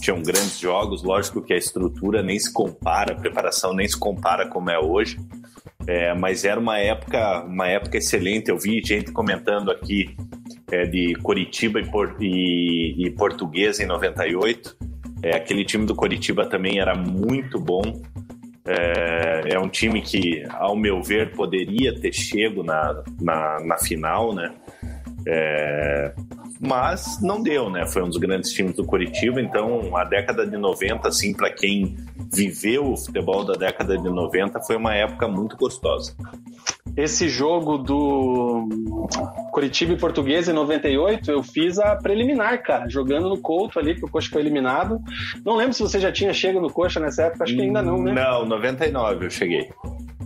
[0.00, 4.46] tinham grandes jogos, lógico que a estrutura nem se compara, a preparação nem se compara
[4.48, 5.18] como é hoje.
[5.86, 8.50] É, mas era uma época, uma época excelente.
[8.50, 10.14] Eu vi gente comentando aqui
[10.70, 14.76] é, de Coritiba e, Por- e, e Portuguesa em 98.
[15.22, 18.02] É, aquele time do Coritiba também era muito bom.
[18.70, 24.34] É, é um time que, ao meu ver, poderia ter chego na, na, na final,
[24.34, 24.52] né?
[25.26, 26.12] É,
[26.60, 27.86] mas não deu, né?
[27.86, 31.96] Foi um dos grandes times do Coritiba, então a década de 90, assim, para quem
[32.30, 36.14] viveu o futebol da década de 90, foi uma época muito gostosa.
[36.98, 38.68] Esse jogo do
[39.52, 44.04] Curitiba e Portuguesa em 98, eu fiz a preliminar, cara, jogando no Couto ali, que
[44.04, 45.00] o Coxa foi eliminado.
[45.44, 48.02] Não lembro se você já tinha chego no Coxa nessa época, acho que ainda não,
[48.02, 48.12] né?
[48.12, 49.70] Não, 99 eu cheguei.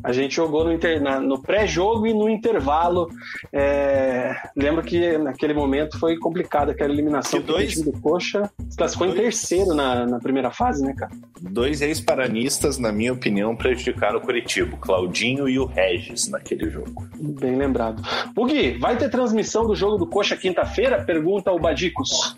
[0.05, 3.09] A gente jogou no, inter- no pré-jogo e no intervalo.
[3.53, 9.07] É, Lembro que naquele momento foi complicado aquela eliminação Que dois- do Coxa se classificou
[9.09, 11.13] em dois- terceiro na, na primeira fase, né, cara?
[11.41, 17.07] Dois ex-paranistas, na minha opinião, prejudicaram o Curitiba, Claudinho e o Regis naquele jogo.
[17.17, 18.03] Bem lembrado.
[18.37, 21.03] O Gui, vai ter transmissão do jogo do Coxa quinta-feira?
[21.05, 22.37] Pergunta o Badicos.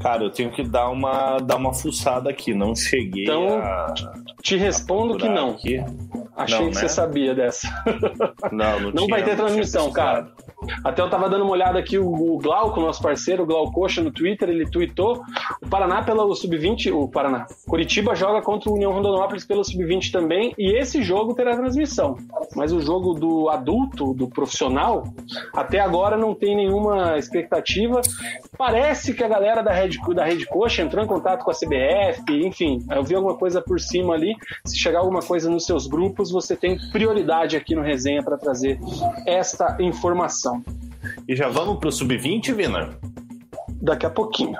[0.00, 3.94] Cara, eu tenho que dar uma, dar uma fuçada aqui, não cheguei Então, a.
[4.42, 5.50] Te respondo que não.
[5.50, 5.78] Aqui.
[6.36, 6.80] Achei Não, que né?
[6.80, 7.68] você sabia dessa.
[8.50, 10.32] Não, não, Não vai ter transmissão, cara.
[10.84, 14.48] Até eu tava dando uma olhada aqui, o, Glauco, nosso parceiro, o Glaucoxa, no Twitter,
[14.48, 15.22] ele tweetou.
[15.60, 17.46] O Paraná pelo Sub-20, o Paraná.
[17.66, 22.16] Curitiba joga contra o União Rondonópolis pelo Sub-20 também, e esse jogo terá transmissão.
[22.54, 25.04] Mas o jogo do adulto, do profissional,
[25.54, 28.00] até agora não tem nenhuma expectativa.
[28.56, 32.46] Parece que a galera da Rede, da Rede Coxa entrou em contato com a CBF,
[32.46, 34.34] enfim, eu vi alguma coisa por cima ali.
[34.64, 38.78] Se chegar alguma coisa nos seus grupos, você tem prioridade aqui no Resenha para trazer
[39.26, 40.51] esta informação.
[41.28, 42.90] E já vamos pro Sub-20, Vina?
[43.80, 44.56] Daqui a pouquinho.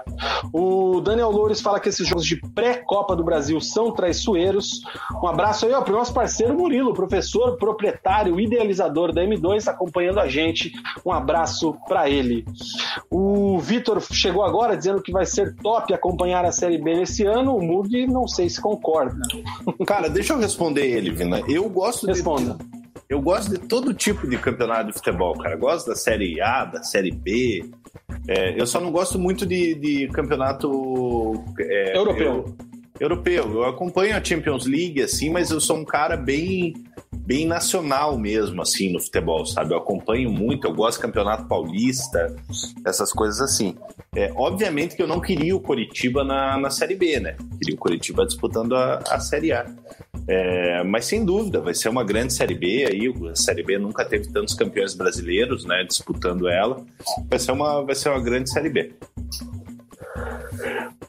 [0.53, 4.83] O Daniel Loures fala que esses jogos de pré-Copa do Brasil são traiçoeiros.
[5.23, 10.27] Um abraço aí ó, pro nosso parceiro Murilo, professor, proprietário, idealizador da M2, acompanhando a
[10.27, 10.73] gente.
[11.07, 12.45] Um abraço para ele.
[13.09, 17.55] O Vitor chegou agora dizendo que vai ser top acompanhar a Série B nesse ano.
[17.57, 19.21] O Mug não sei se concorda.
[19.87, 21.41] Cara, deixa eu responder ele, Vina.
[21.49, 22.55] Eu gosto Responda.
[22.55, 22.82] de.
[23.13, 25.55] Eu gosto de todo tipo de campeonato de futebol, cara.
[25.55, 27.63] Gosto da Série A, da Série B.
[28.27, 32.27] É, eu só não gosto muito de, de campeonato é, Europeu.
[32.47, 32.57] eu-
[32.99, 33.53] europeu.
[33.53, 36.73] Eu acompanho a Champions League, assim, mas eu sou um cara bem,
[37.15, 39.75] bem nacional mesmo, assim, no futebol, sabe?
[39.75, 42.35] Eu acompanho muito, eu gosto do campeonato paulista,
[42.85, 43.77] essas coisas assim.
[44.15, 47.37] É, obviamente que eu não queria o Coritiba na, na Série B, né?
[47.59, 49.67] Queria o Coritiba disputando a, a Série A.
[50.29, 53.15] É, mas sem dúvida, vai ser uma grande Série B aí.
[53.31, 56.85] A Série B nunca teve tantos campeões brasileiros, né, disputando ela.
[57.29, 58.93] Vai ser uma, vai ser uma grande Série B.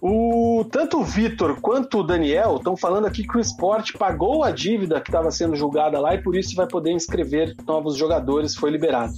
[0.02, 4.52] O, tanto o Vitor quanto o Daniel estão falando aqui que o esporte pagou a
[4.52, 8.72] dívida que estava sendo julgada lá e por isso vai poder inscrever novos jogadores, foi
[8.72, 9.14] liberado.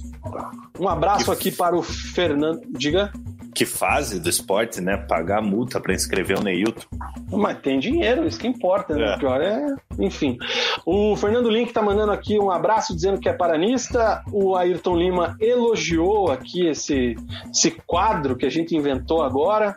[0.78, 2.60] Um abraço aqui para o Fernando.
[2.70, 3.12] Diga
[3.56, 4.98] que fase do esporte, né?
[4.98, 6.82] Pagar multa para inscrever o Neilton.
[7.32, 9.12] Mas tem dinheiro, isso que importa, né?
[9.12, 9.16] É.
[9.16, 9.74] O pior é.
[9.98, 10.36] Enfim.
[10.84, 14.22] O Fernando Link tá mandando aqui um abraço dizendo que é paranista.
[14.30, 17.16] O Ayrton Lima elogiou aqui esse,
[17.50, 19.74] esse quadro que a gente inventou agora.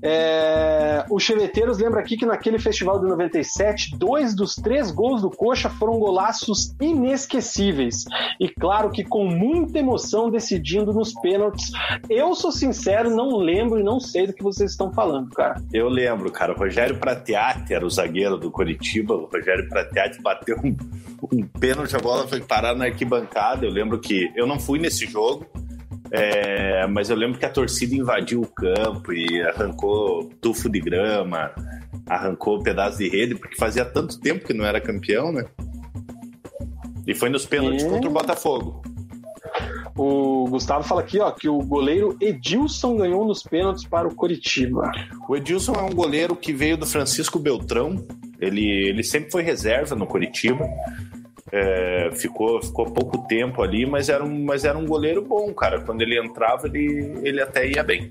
[0.00, 1.04] É...
[1.10, 5.68] O Cheveteiros lembra aqui que naquele festival de 97, dois dos três gols do Coxa
[5.68, 8.04] foram golaços inesquecíveis.
[8.38, 11.72] E claro que com muita emoção decidindo nos pênaltis.
[12.08, 15.62] Eu sou sincero, não lembro e não sei do que vocês estão falando, cara.
[15.72, 16.52] Eu lembro, cara.
[16.52, 19.14] O Rogério Pratiati era o zagueiro do Coritiba.
[19.14, 20.76] O Rogério Pratiati bateu um,
[21.32, 23.66] um pênalti, a bola foi parar na arquibancada.
[23.66, 25.46] Eu lembro que eu não fui nesse jogo.
[26.10, 31.52] É, mas eu lembro que a torcida invadiu o campo e arrancou tufo de grama,
[32.06, 35.44] arrancou pedaço de rede, porque fazia tanto tempo que não era campeão, né?
[37.06, 37.88] E foi nos pênaltis é.
[37.88, 38.82] contra o Botafogo.
[39.98, 44.92] O Gustavo fala aqui, ó, que o goleiro Edilson ganhou nos pênaltis para o Coritiba.
[45.28, 48.06] O Edilson é um goleiro que veio do Francisco Beltrão.
[48.40, 50.64] Ele, ele sempre foi reserva no Coritiba.
[51.50, 55.80] É, ficou, ficou pouco tempo ali, mas era, um, mas era um goleiro bom, cara.
[55.80, 58.08] Quando ele entrava, ele, ele até ia bem.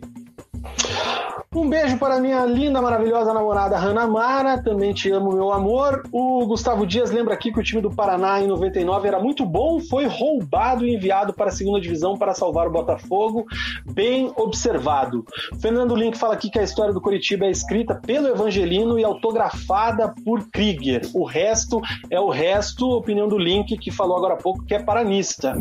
[1.58, 6.04] Um beijo para minha linda, maravilhosa namorada Hanna Mara, também te amo, meu amor.
[6.12, 9.80] O Gustavo Dias lembra aqui que o time do Paraná em 99 era muito bom,
[9.80, 13.45] foi roubado e enviado para a segunda divisão para salvar o Botafogo.
[13.86, 15.26] Bem observado.
[15.60, 20.14] Fernando Link fala aqui que a história do Curitiba é escrita pelo Evangelino e autografada
[20.24, 21.10] por Krieger.
[21.16, 21.82] O resto
[22.12, 25.56] é o resto, opinião do Link, que falou agora há pouco que é paranista.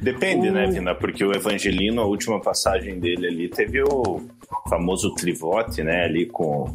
[0.00, 0.68] Depende, né, o...
[0.68, 0.94] né, Vina?
[0.94, 4.20] Porque o Evangelino, a última passagem dele ali, teve o
[4.68, 6.66] famoso trivote, né, ali com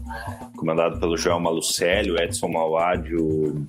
[0.58, 3.66] comandado pelo Joel Malucelli, o Edson Mauad, o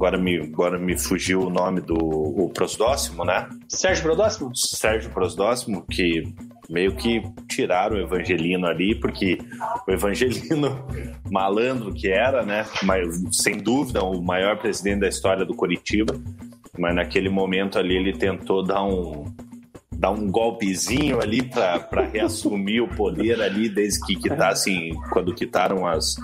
[0.00, 3.46] agora me, agora me fugiu o nome do o Prosdóximo, né?
[3.68, 4.50] Sérgio Prosdóximo?
[4.54, 6.22] Sérgio Prosdóximo, que
[6.70, 9.38] meio que tiraram o Evangelino ali, porque
[9.86, 10.86] o Evangelino,
[11.30, 12.64] malandro que era, né?
[12.82, 16.14] Mas, sem dúvida, o maior presidente da história do Curitiba,
[16.78, 19.24] mas naquele momento ali ele tentou dar um
[20.00, 26.16] dar um golpezinho ali para reassumir o poder ali desde que quitassem, quando quitaram as,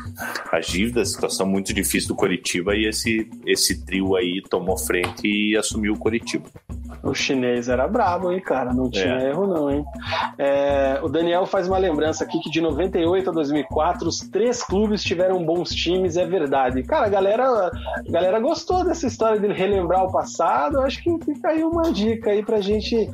[0.50, 5.54] as dívidas, situação muito difícil do Coritiba e esse, esse trio aí tomou frente e
[5.54, 6.48] assumiu o Coritiba.
[7.02, 8.72] O chinês era brabo, hein, cara?
[8.72, 9.28] Não tinha é.
[9.28, 9.84] erro, não, hein?
[10.38, 15.04] É, o Daniel faz uma lembrança aqui que de 98 a 2004 os três clubes
[15.04, 16.82] tiveram bons times, é verdade.
[16.82, 20.80] Cara, a galera, a galera gostou dessa história de relembrar o passado.
[20.80, 23.08] Acho que fica aí uma dica aí pra gente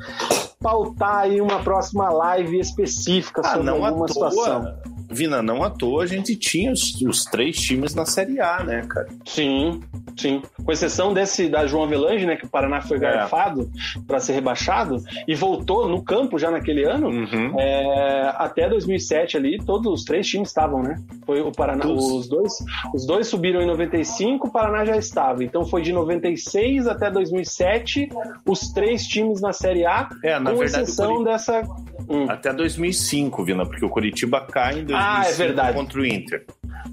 [0.63, 4.73] pautar aí uma próxima live específica ah, sobre não alguma situação.
[5.13, 8.81] Vina, não à toa a gente tinha os, os, três times na Série A, né,
[8.87, 9.07] cara?
[9.25, 9.81] Sim,
[10.17, 10.41] sim.
[10.63, 12.99] Com exceção desse da João Avelange, né, que o Paraná foi é.
[12.99, 13.99] garfado é.
[14.07, 17.59] para ser rebaixado e voltou no campo já naquele ano, uhum.
[17.59, 20.95] é, até 2007 ali, todos os três times estavam, né?
[21.25, 22.53] Foi o Paraná, os dois,
[22.93, 25.43] os dois subiram em 95, o Paraná já estava.
[25.43, 28.09] Então foi de 96 até 2007
[28.45, 31.61] os três times na Série A, é, na com verdade, exceção dessa
[32.09, 32.25] hum.
[32.29, 35.77] até 2005, Vina, porque o Curitiba cai em 2005 ah, é verdade.
[35.77, 36.45] contra o Inter.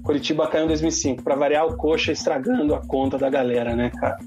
[0.03, 1.23] Curitiba caiu em 2005.
[1.23, 4.17] Para variar, o Coxa estragando a conta da galera, né, cara?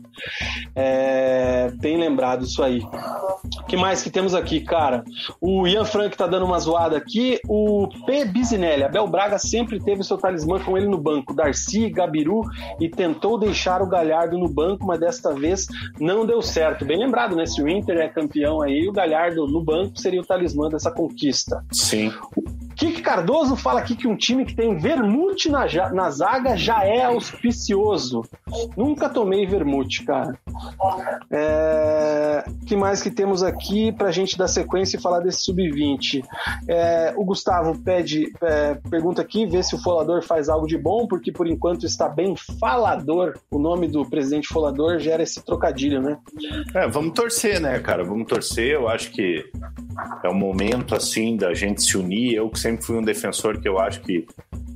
[0.75, 2.81] É, bem lembrado isso aí.
[2.81, 5.05] O que mais que temos aqui, cara?
[5.41, 7.41] O Ian Frank tá dando uma zoada aqui.
[7.49, 8.25] O P.
[8.25, 8.85] Bizinelli.
[8.85, 11.35] Abel Braga sempre teve seu talismã com ele no banco.
[11.35, 12.43] Darcy, Gabiru
[12.81, 15.67] e tentou deixar o Galhardo no banco, mas desta vez
[15.99, 16.85] não deu certo.
[16.85, 17.47] Bem lembrado, né?
[17.47, 21.65] Se o Inter é campeão aí, o Galhardo no banco seria o talismã dessa conquista.
[21.73, 22.13] Sim.
[22.77, 27.05] Kiki Cardoso fala aqui que um time que tem vermute na, na zaga já é
[27.05, 28.23] auspicioso.
[28.77, 30.39] Nunca tomei vermute, cara.
[31.31, 36.25] É, que mais que temos aqui pra gente dar sequência e falar desse sub-20?
[36.69, 41.07] É, o Gustavo pede, é, pergunta aqui, vê se o Folador faz algo de bom,
[41.07, 43.39] porque por enquanto está bem falador.
[43.51, 46.19] O nome do presidente Folador gera esse trocadilho, né?
[46.75, 48.05] É, vamos torcer, né, cara?
[48.05, 48.73] Vamos torcer.
[48.73, 49.45] Eu acho que
[50.23, 52.35] é um momento assim da gente se unir.
[52.35, 54.27] Eu que sempre fui um defensor que eu acho que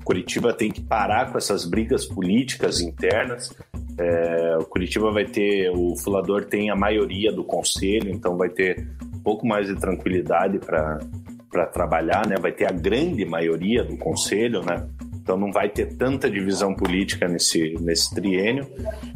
[0.04, 3.54] Curitiba tem que parar com essas brigas políticas internas.
[3.98, 8.86] É, o Curitiba vai ter, o Fulador tem a maioria do conselho, então vai ter
[9.14, 12.36] um pouco mais de tranquilidade para trabalhar, né?
[12.38, 14.86] Vai ter a grande maioria do conselho, né?
[15.28, 18.66] Então não vai ter tanta divisão política nesse, nesse triênio.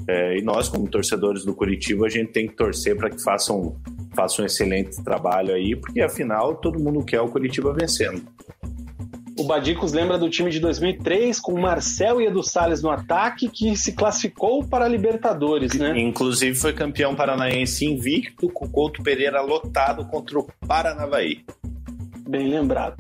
[0.07, 3.75] É, e nós, como torcedores do Curitiba, a gente tem que torcer para que façam,
[4.15, 8.23] façam um excelente trabalho aí, porque afinal todo mundo quer o Curitiba vencendo.
[9.39, 13.75] O Badicos lembra do time de 2003 com Marcel e Edu Salles no ataque que
[13.75, 15.99] se classificou para a Libertadores, né?
[15.99, 21.43] Inclusive foi campeão paranaense invicto com o Couto Pereira lotado contra o Paranavaí.
[22.33, 22.97] Bem lembrado.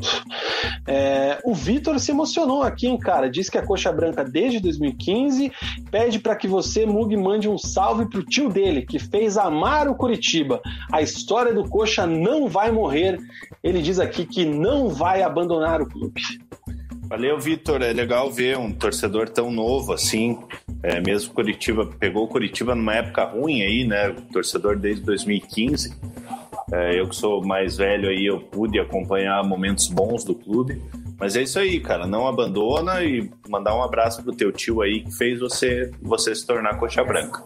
[0.86, 3.30] É, o Vitor se emocionou aqui, hein, cara.
[3.30, 5.50] Diz que a Coxa Branca desde 2015
[5.90, 9.94] pede para que você, Mug, mande um salve pro tio dele, que fez amar o
[9.94, 10.60] Curitiba.
[10.92, 13.18] A história do Coxa não vai morrer.
[13.64, 16.20] Ele diz aqui que não vai abandonar o clube.
[17.04, 17.80] Valeu, Vitor.
[17.80, 20.38] É legal ver um torcedor tão novo assim.
[20.82, 24.14] É, mesmo Curitiba pegou Curitiba numa época ruim aí, né?
[24.30, 25.96] Torcedor desde 2015.
[26.70, 30.80] É, eu que sou mais velho aí, eu pude acompanhar momentos bons do clube.
[31.18, 32.06] Mas é isso aí, cara.
[32.06, 36.44] Não abandona e mandar um abraço pro teu tio aí que fez você, você se
[36.46, 37.44] tornar coxa branca.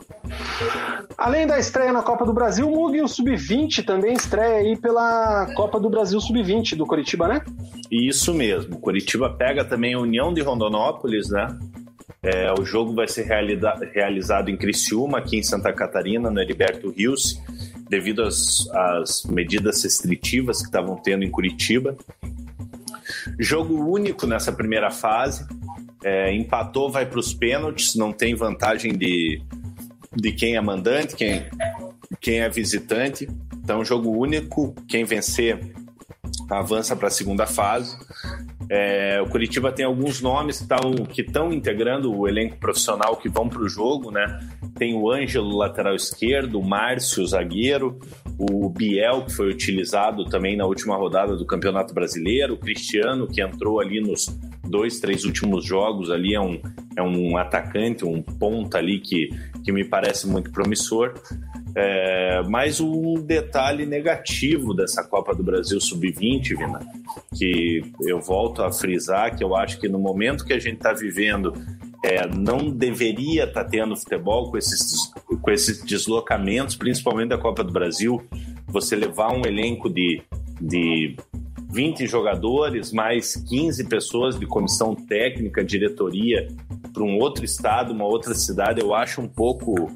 [1.19, 5.47] Além da estreia na Copa do Brasil, o Mug o Sub-20 também estreia aí pela
[5.55, 7.43] Copa do Brasil Sub-20 do Curitiba, né?
[7.91, 8.79] Isso mesmo.
[8.79, 11.47] Curitiba pega também a União de Rondonópolis, né?
[12.23, 13.27] É, o jogo vai ser
[13.93, 17.41] realizado em Criciúma, aqui em Santa Catarina, no Heriberto Rios
[17.89, 21.97] devido às, às medidas restritivas que estavam tendo em Curitiba.
[23.39, 25.47] Jogo único nessa primeira fase.
[26.05, 29.43] É, empatou, vai para os pênaltis, não tem vantagem de,
[30.15, 31.47] de quem é mandante, quem,
[32.21, 33.29] quem é visitante.
[33.55, 34.75] Então, jogo único.
[34.87, 35.61] Quem vencer
[36.51, 37.97] avança para a segunda fase.
[38.69, 40.67] É, o Curitiba tem alguns nomes
[41.13, 44.41] que estão integrando o elenco profissional que vão para o jogo, né?
[44.77, 47.99] Tem o Ângelo, lateral esquerdo, o Márcio, zagueiro,
[48.39, 53.41] o Biel, que foi utilizado também na última rodada do Campeonato Brasileiro, o Cristiano, que
[53.41, 54.27] entrou ali nos
[54.69, 56.61] dois, três últimos jogos, ali é um,
[56.97, 59.31] é um atacante, um ponta ali que,
[59.65, 61.15] que me parece muito promissor.
[61.79, 66.81] É, mais um detalhe negativo dessa Copa do Brasil Sub-20, Vina,
[67.37, 70.93] que eu volto a frisar que eu acho que no momento que a gente está
[70.93, 71.53] vivendo
[72.05, 77.65] é, não deveria estar tá tendo futebol com esses, com esses deslocamentos, principalmente da Copa
[77.65, 78.23] do Brasil.
[78.69, 80.23] Você levar um elenco de,
[80.61, 81.17] de
[81.71, 86.49] 20 jogadores, mais 15 pessoas de comissão técnica, diretoria,
[86.93, 89.91] para um outro estado, uma outra cidade, eu acho um pouco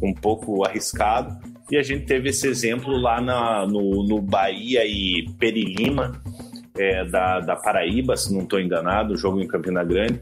[0.00, 1.38] um pouco arriscado.
[1.70, 6.20] E a gente teve esse exemplo lá na, no, no Bahia e Perilima,
[6.76, 10.20] é, da, da Paraíba, se não estou enganado, jogo em Campina Grande.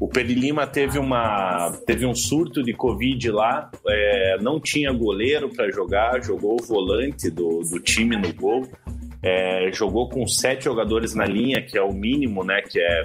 [0.00, 5.70] O Perilima teve, uma, teve um surto de Covid lá, é, não tinha goleiro para
[5.70, 8.66] jogar, jogou o volante do, do time no gol.
[9.20, 12.62] É, jogou com sete jogadores na linha, que é o mínimo, né?
[12.62, 13.02] Que é,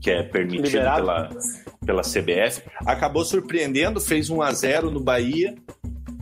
[0.00, 1.28] que é permitido pela,
[1.84, 2.62] pela CBF.
[2.86, 5.56] Acabou surpreendendo, fez 1 a 0 no Bahia.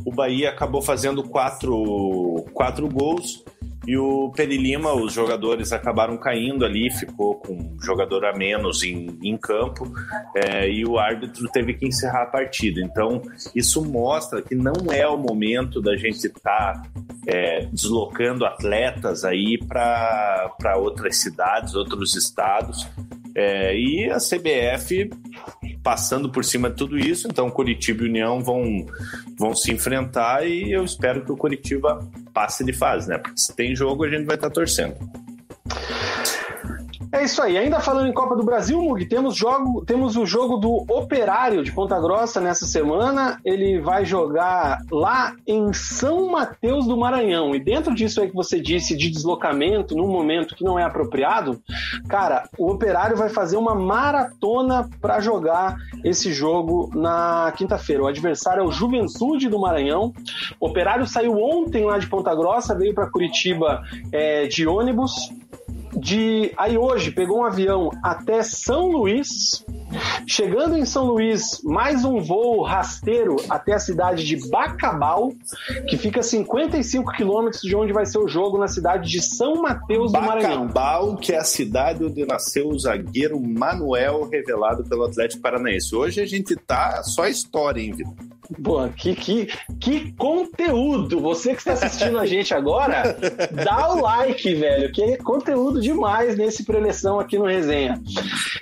[0.07, 3.45] O Bahia acabou fazendo quatro, quatro gols
[3.89, 9.19] e o Perilima, os jogadores acabaram caindo ali, ficou com um jogador a menos em,
[9.23, 9.91] em campo
[10.37, 12.83] é, e o árbitro teve que encerrar a partida.
[12.83, 13.23] Então,
[13.55, 16.83] isso mostra que não é o momento da gente estar tá,
[17.27, 22.87] é, deslocando atletas aí para outras cidades, outros estados.
[23.35, 25.09] É, e a CBF
[25.89, 28.85] passando por cima de tudo isso, então Curitiba e União vão,
[29.39, 33.17] vão se enfrentar e eu espero que o Curitiba passe de fase, né?
[33.17, 34.97] Porque se tem jogo, a gente vai estar torcendo.
[37.11, 37.57] É isso aí.
[37.57, 41.73] Ainda falando em Copa do Brasil, Mug, temos, jogo, temos o jogo do Operário de
[41.73, 43.41] Ponta Grossa nessa semana.
[43.45, 47.55] Ele vai jogar lá em São Mateus do Maranhão.
[47.55, 51.61] E dentro disso aí que você disse de deslocamento num momento que não é apropriado,
[52.09, 58.03] cara, o Operário vai fazer uma maratona para jogar esse jogo na quinta-feira.
[58.03, 60.13] O adversário é o Juventude do Maranhão.
[60.61, 63.83] O Operário saiu ontem lá de Ponta Grossa, veio para Curitiba
[64.13, 65.31] é, de ônibus
[66.01, 69.65] de aí hoje pegou um avião até São Luís,
[70.27, 75.33] chegando em São Luís, mais um voo rasteiro até a cidade de Bacabal,
[75.89, 79.63] que fica a 55 quilômetros de onde vai ser o jogo na cidade de São
[79.63, 80.67] Mateus do Maranhão.
[80.67, 85.95] Bacabal, que é a cidade onde nasceu o zagueiro Manuel, revelado pelo Atlético Paranaense.
[85.95, 88.38] Hoje a gente tá só história, hein, Vitor?
[88.63, 89.47] Pô, que, que,
[89.79, 91.21] que conteúdo!
[91.21, 93.17] Você que está assistindo a gente agora,
[93.53, 98.01] dá o like, velho, que é conteúdo demais nesse preleção aqui no Resenha.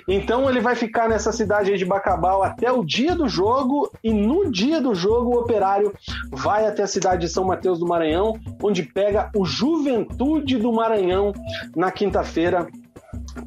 [0.07, 4.51] Então ele vai ficar nessa cidade de Bacabal até o dia do jogo e no
[4.51, 5.93] dia do jogo o operário
[6.31, 11.31] vai até a cidade de São Mateus do Maranhão, onde pega o Juventude do Maranhão
[11.75, 12.67] na quinta-feira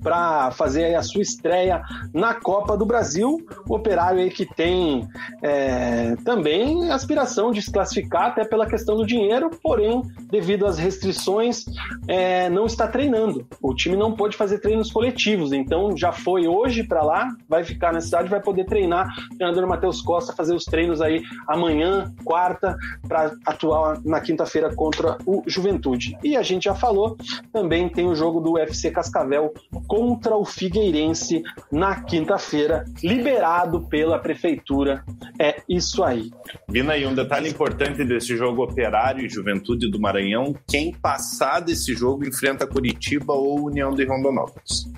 [0.02, 3.38] para fazer a sua estreia na Copa do Brasil.
[3.68, 5.08] O Operário aí que tem
[5.42, 11.64] é, também aspiração de se classificar até pela questão do dinheiro, porém, devido às restrições,
[12.08, 13.46] é, não está treinando.
[13.62, 17.92] O time não pôde fazer treinos coletivos, então já foi hoje para lá, vai ficar
[17.92, 19.08] na cidade, vai poder treinar.
[19.32, 22.76] O treinador Matheus Costa fazer os treinos aí amanhã, quarta,
[23.06, 26.16] para atuar na quinta-feira contra o Juventude.
[26.22, 27.16] E a gente já falou,
[27.52, 29.52] também tem o jogo do UFC Cascavel
[29.86, 35.04] contra o Figueirense na quinta-feira, liberado pela prefeitura.
[35.40, 36.30] É isso aí.
[36.68, 41.94] Vina, aí um detalhe importante desse jogo Operário e Juventude do Maranhão: quem passar desse
[41.94, 44.90] jogo enfrenta Curitiba ou União de Rondonópolis.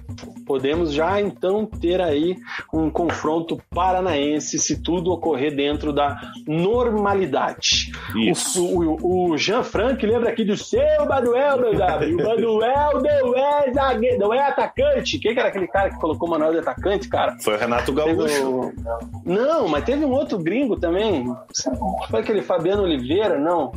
[0.47, 2.37] Podemos já então ter aí
[2.73, 7.93] um confronto paranaense se tudo ocorrer dentro da normalidade.
[8.17, 8.65] Isso.
[8.65, 12.15] O, o, o Jean Frank lembra aqui do seu Manuel, meu W.
[12.15, 15.19] O Manuel não é zagueiro, não é atacante.
[15.19, 17.37] Quem que era aquele cara que colocou o Manuel de atacante, cara?
[17.41, 18.49] Foi o Renato Gaúcho.
[18.49, 18.73] O...
[19.25, 21.25] Não, mas teve um outro gringo também.
[22.11, 23.73] Foi aquele Fabiano Oliveira, não?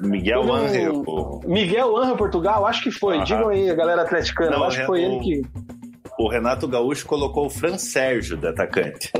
[0.00, 0.52] Miguel um...
[0.52, 1.40] Angel.
[1.44, 3.22] Miguel Angel Portugal, acho que foi.
[3.22, 4.56] Digam aí, a galera atleticana.
[4.56, 5.45] Não, acho que foi ele que.
[6.18, 9.12] O Renato Gaúcho colocou o Fran Sérgio de atacante.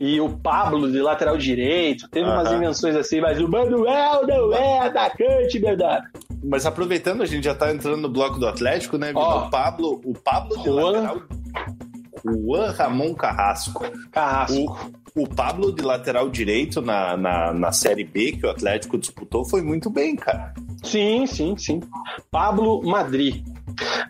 [0.00, 2.08] E o Pablo de lateral direito.
[2.08, 6.06] Teve umas invenções assim, mas o Manuel não é atacante, verdade.
[6.42, 9.12] Mas aproveitando, a gente já tá entrando no bloco do Atlético, né?
[9.14, 9.46] Ó.
[9.46, 10.90] o Pablo, o Pablo de Juan.
[10.90, 11.22] lateral.
[12.24, 13.84] Juan Ramon Carrasco.
[14.10, 14.90] Carrasco.
[15.14, 19.44] O, o Pablo de lateral direito na, na, na Série B que o Atlético disputou
[19.44, 20.54] foi muito bem, cara.
[20.82, 21.80] Sim, sim, sim.
[22.30, 23.44] Pablo Madri.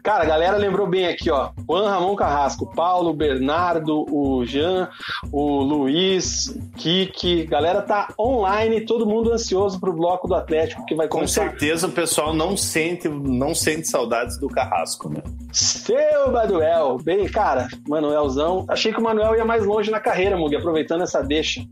[0.04, 1.48] Cara, a galera lembrou bem aqui, ó.
[1.66, 4.90] Juan Ramon Carrasco, Paulo, Bernardo, o Jean,
[5.32, 7.46] o Luiz, Kiki.
[7.46, 11.48] Galera tá online, todo mundo ansioso pro bloco do Atlético que vai Com começar.
[11.48, 15.22] certeza o pessoal não sente, não sente saudades do Carrasco, né?
[15.50, 18.66] Seu Manuel, bem, cara, Manuelzão.
[18.68, 21.64] Achei que o Manuel ia mais longe na carreira, Mugi, aproveitando essa deixa.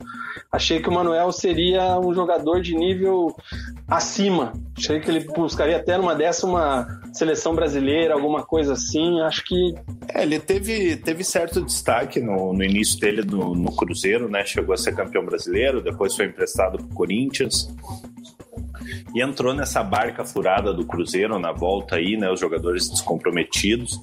[0.51, 3.35] Achei que o Manuel seria um jogador de nível
[3.97, 4.53] acima.
[4.77, 9.21] Achei que ele buscaria até numa uma seleção brasileira, alguma coisa assim.
[9.21, 9.75] Acho que
[10.15, 14.45] É, ele teve, teve certo destaque no, no início dele no, no Cruzeiro, né?
[14.45, 17.69] Chegou a ser campeão brasileiro, depois foi emprestado pro Corinthians.
[19.15, 22.31] E entrou nessa barca furada do Cruzeiro na volta aí, né?
[22.31, 24.01] Os jogadores descomprometidos.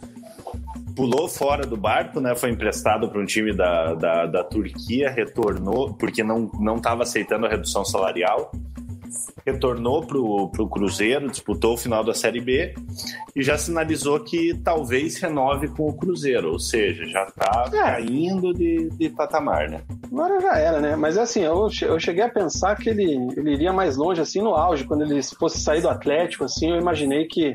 [0.95, 2.35] Pulou fora do barco, né?
[2.35, 7.45] Foi emprestado para um time da, da, da Turquia, retornou, porque não não estava aceitando
[7.45, 8.51] a redução salarial.
[9.45, 12.73] Retornou pro, pro Cruzeiro, disputou o final da Série B
[13.35, 17.77] e já sinalizou que talvez renove com o Cruzeiro, ou seja, já tá É.
[17.77, 19.81] caindo de, de patamar, né?
[20.11, 20.95] agora já era, né?
[20.95, 24.55] Mas assim, eu, eu cheguei a pensar que ele, ele iria mais longe, assim, no
[24.55, 24.83] auge.
[24.83, 27.53] Quando ele fosse sair do Atlético, assim, eu imaginei que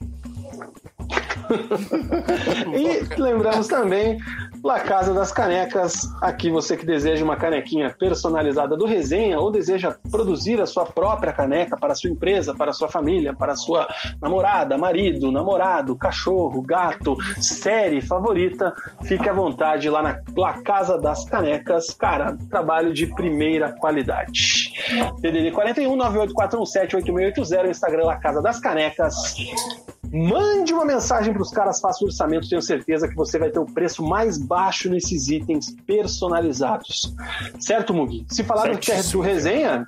[2.73, 4.17] E lembramos também
[4.63, 6.07] La Casa das Canecas.
[6.21, 11.33] Aqui você que deseja uma canequinha personalizada do Resenha ou deseja produzir a sua própria
[11.33, 13.87] caneca para a sua empresa, para a sua família, para a sua
[14.21, 21.25] namorada, marido, namorado, cachorro, gato, série favorita, fique à vontade lá na La Casa das
[21.25, 21.89] Canecas.
[21.93, 24.60] Cara, trabalho de primeira qualidade.
[25.21, 29.15] DDD 41 98417 8680, Instagram La Casa das Canecas.
[30.13, 33.59] Mande uma mensagem para os caras, faça o orçamento, tenho certeza que você vai ter
[33.59, 37.15] o preço mais baixo nesses itens personalizados.
[37.59, 38.25] Certo, Mugi?
[38.27, 38.79] Se falar do,
[39.11, 39.87] do resenha,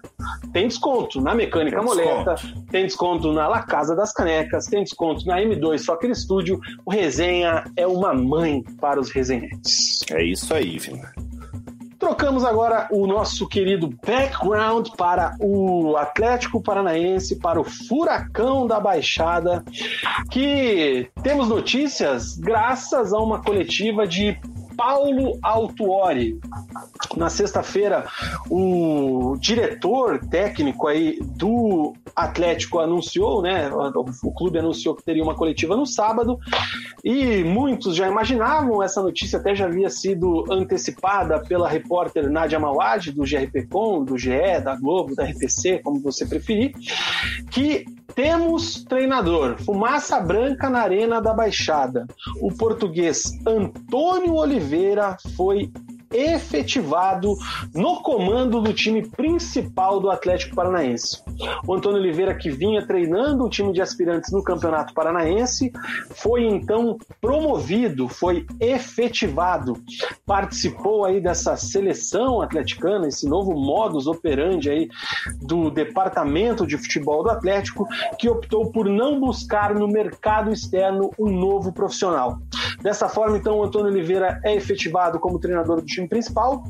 [0.53, 2.65] tem desconto na Mecânica tem Moleta, desconto.
[2.71, 6.57] tem desconto na La Casa das Canecas, tem desconto na M2 Só aquele estúdio.
[6.85, 9.99] O resenha é uma mãe para os resenhantes.
[10.09, 11.01] É isso aí, viu?
[12.03, 19.63] Trocamos agora o nosso querido background para o Atlético Paranaense, para o Furacão da Baixada,
[20.29, 24.37] que temos notícias graças a uma coletiva de
[24.75, 26.39] Paulo Altuori.
[27.15, 28.05] Na sexta-feira,
[28.49, 33.69] o diretor técnico aí do Atlético anunciou, né?
[34.23, 36.39] O clube anunciou que teria uma coletiva no sábado
[37.03, 43.11] e muitos já imaginavam, essa notícia até já havia sido antecipada pela repórter Nádia Mawad,
[43.11, 46.73] do GRPcom, do GE, da Globo, da RPC, como você preferir,
[47.51, 47.85] que
[48.15, 52.05] temos treinador, fumaça branca na Arena da Baixada.
[52.41, 55.71] O português Antônio Oliveira foi
[56.13, 57.35] efetivado
[57.73, 61.21] no comando do time principal do Atlético Paranaense.
[61.67, 65.71] O Antônio Oliveira, que vinha treinando o time de aspirantes no Campeonato Paranaense,
[66.15, 69.73] foi então promovido, foi efetivado,
[70.25, 74.89] participou aí dessa seleção atleticana, esse novo modus operandi aí
[75.41, 77.87] do departamento de futebol do Atlético,
[78.19, 82.39] que optou por não buscar no mercado externo um novo profissional.
[82.81, 86.63] Dessa forma, então, o Antônio Oliveira é efetivado como treinador do time time principal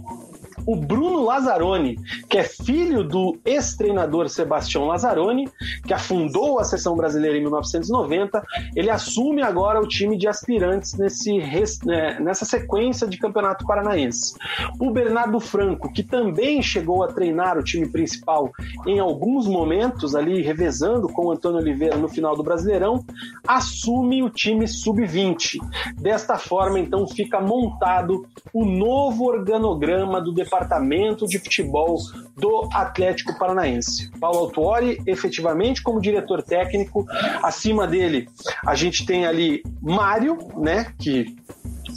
[0.65, 1.97] o Bruno Lazzaroni,
[2.29, 5.49] que é filho do ex-treinador Sebastião Lazzaroni,
[5.85, 8.43] que afundou a seleção brasileira em 1990,
[8.75, 11.37] ele assume agora o time de aspirantes nesse,
[11.85, 14.35] né, nessa sequência de campeonato paranaense.
[14.79, 18.51] O Bernardo Franco, que também chegou a treinar o time principal
[18.87, 23.03] em alguns momentos, ali revezando com o Antônio Oliveira no final do Brasileirão,
[23.47, 25.57] assume o time sub-20.
[25.97, 31.97] Desta forma, então, fica montado o novo organograma do departamento departamento de futebol
[32.37, 34.11] do Atlético Paranaense.
[34.19, 37.05] Paulo Autuori, efetivamente, como diretor técnico,
[37.41, 38.27] acima dele
[38.65, 41.35] a gente tem ali Mário, né, que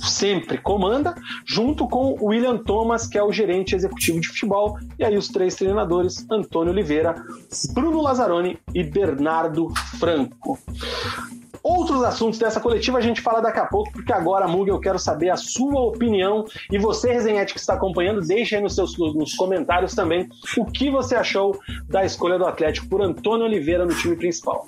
[0.03, 1.15] sempre comanda,
[1.47, 5.29] junto com o William Thomas, que é o gerente executivo de futebol, e aí os
[5.29, 7.15] três treinadores, Antônio Oliveira,
[7.73, 10.59] Bruno Lazzaroni e Bernardo Franco.
[11.69, 15.01] Outros assuntos dessa coletiva a gente fala daqui a pouco, porque agora, Mug, eu quero
[15.01, 16.45] saber a sua opinião.
[16.71, 20.89] E você, Resenhete, que está acompanhando, deixe aí nos seus nos comentários também o que
[20.93, 24.65] você achou da escolha do Atlético por Antônio Oliveira no time principal.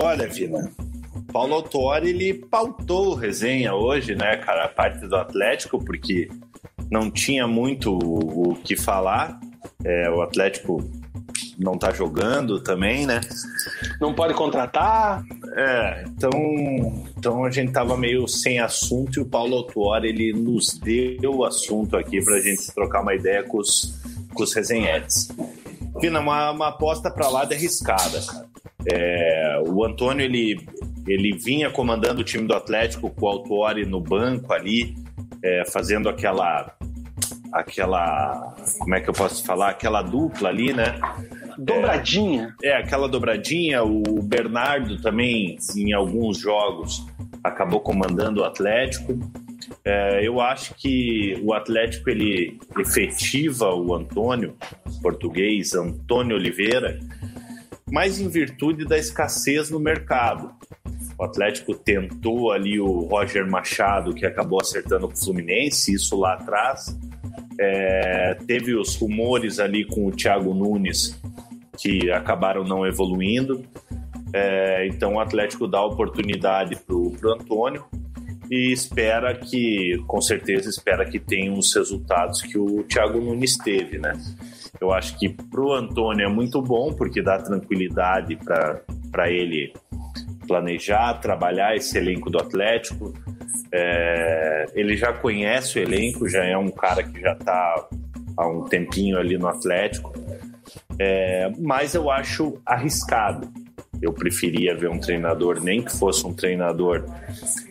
[0.00, 0.72] Olha, Vina,
[1.30, 6.30] Paulo Autori, ele pautou resenha hoje, né, cara, a parte do Atlético, porque
[6.90, 9.38] não tinha muito o, o que falar.
[9.84, 10.82] É, o Atlético
[11.58, 13.20] não tá jogando também, né?
[14.00, 15.24] Não pode contratar.
[15.54, 16.30] É, então,
[17.16, 21.44] então a gente tava meio sem assunto e o Paulo Autuori, ele nos deu o
[21.44, 23.98] assunto aqui pra gente trocar uma ideia com os,
[24.34, 25.28] com os resenhetes.
[26.00, 28.46] Vina, uma, uma aposta para lá de arriscada, cara.
[28.88, 30.60] É, o Antônio, ele,
[31.06, 34.94] ele vinha comandando o time do Atlético com o Autuori no banco ali,
[35.42, 36.72] é, fazendo aquela
[37.60, 40.98] aquela como é que eu posso falar aquela dupla ali né
[41.58, 42.54] Dobradinha.
[42.62, 43.82] É, é, aquela dobradinha.
[43.82, 47.06] O Bernardo também, em alguns jogos,
[47.42, 49.18] acabou comandando o Atlético.
[49.84, 54.54] É, eu acho que o Atlético ele efetiva o Antônio,
[55.00, 57.00] português Antônio Oliveira,
[57.90, 60.52] mais em virtude da escassez no mercado.
[61.18, 66.34] O Atlético tentou ali o Roger Machado, que acabou acertando com o Fluminense, isso lá
[66.34, 66.94] atrás.
[67.58, 71.20] É, teve os rumores ali com o Thiago Nunes,
[71.78, 73.64] que acabaram não evoluindo.
[74.32, 77.84] É, então o Atlético dá oportunidade para o Antônio
[78.50, 83.98] e espera que, com certeza, espera que tenha os resultados que o Thiago Nunes teve,
[83.98, 84.12] né?
[84.80, 89.72] Eu acho que para o Antônio é muito bom, porque dá tranquilidade para ele
[90.46, 93.12] planejar, trabalhar esse elenco do Atlético.
[93.72, 97.88] É, ele já conhece o elenco, já é um cara que já está
[98.36, 100.12] há um tempinho ali no Atlético.
[100.98, 103.48] É, mas eu acho arriscado.
[104.00, 107.04] Eu preferia ver um treinador, nem que fosse um treinador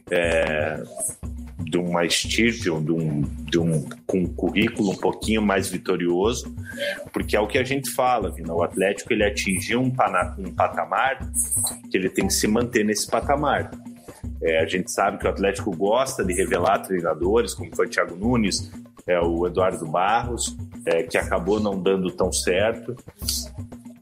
[0.09, 0.81] é,
[1.65, 6.55] de uma estirpe, de um, de um com um currículo um pouquinho mais vitorioso,
[7.11, 9.91] porque é o que a gente fala, Vina, o Atlético ele atingiu um,
[10.37, 11.19] um patamar
[11.89, 13.71] que ele tem que se manter nesse patamar.
[14.41, 18.15] É, a gente sabe que o Atlético gosta de revelar treinadores, como foi o Thiago
[18.15, 18.71] Nunes,
[19.07, 20.55] é, o Eduardo Barros,
[20.85, 22.95] é, que acabou não dando tão certo.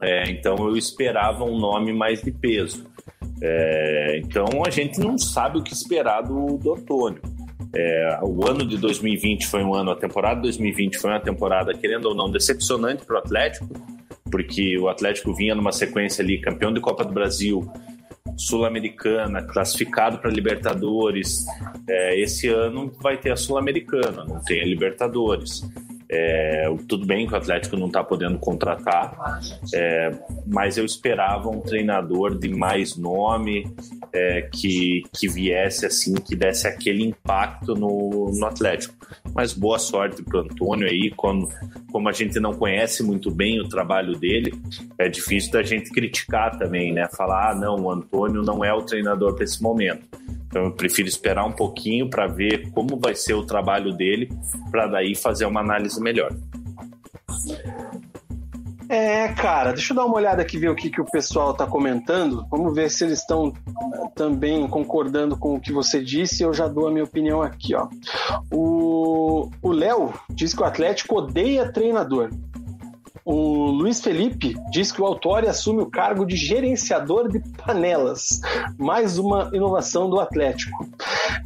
[0.02, 2.86] É, então eu esperava um nome mais de peso.
[3.42, 7.22] É, então a gente não sabe o que esperar do, do Antônio.
[7.76, 11.74] É, o ano de 2020 foi um ano, a temporada de 2020 foi uma temporada,
[11.74, 13.68] querendo ou não, decepcionante para o Atlético,
[14.30, 17.68] porque o Atlético vinha numa sequência ali, campeão de Copa do Brasil,
[18.38, 21.46] Sul-Americana, classificado para Libertadores.
[21.90, 25.62] É, esse ano vai ter a Sul-Americana, não tem a Libertadores.
[26.16, 29.42] É, tudo bem que o Atlético não está podendo contratar,
[29.74, 30.12] é,
[30.46, 33.68] mas eu esperava um treinador de mais nome
[34.14, 38.94] é, que, que viesse assim, que desse aquele impacto no, no Atlético.
[39.34, 41.50] Mas boa sorte para o Antônio aí, quando,
[41.92, 44.54] como a gente não conhece muito bem o trabalho dele,
[45.00, 47.08] é difícil da gente criticar também, né?
[47.18, 50.08] Falar, ah, não, o Antônio não é o treinador para esse momento.
[50.54, 54.30] Então eu prefiro esperar um pouquinho para ver como vai ser o trabalho dele,
[54.70, 56.32] para daí fazer uma análise melhor.
[58.90, 61.66] É, cara, deixa eu dar uma olhada aqui ver o que, que o pessoal está
[61.66, 62.46] comentando.
[62.52, 63.52] Vamos ver se eles estão
[64.14, 66.44] também concordando com o que você disse.
[66.44, 67.88] Eu já dou a minha opinião aqui, ó.
[68.52, 72.30] O Léo diz que o Atlético odeia treinador.
[73.26, 78.42] O Luiz Felipe diz que o Autori assume o cargo de gerenciador de panelas,
[78.78, 80.86] mais uma inovação do Atlético.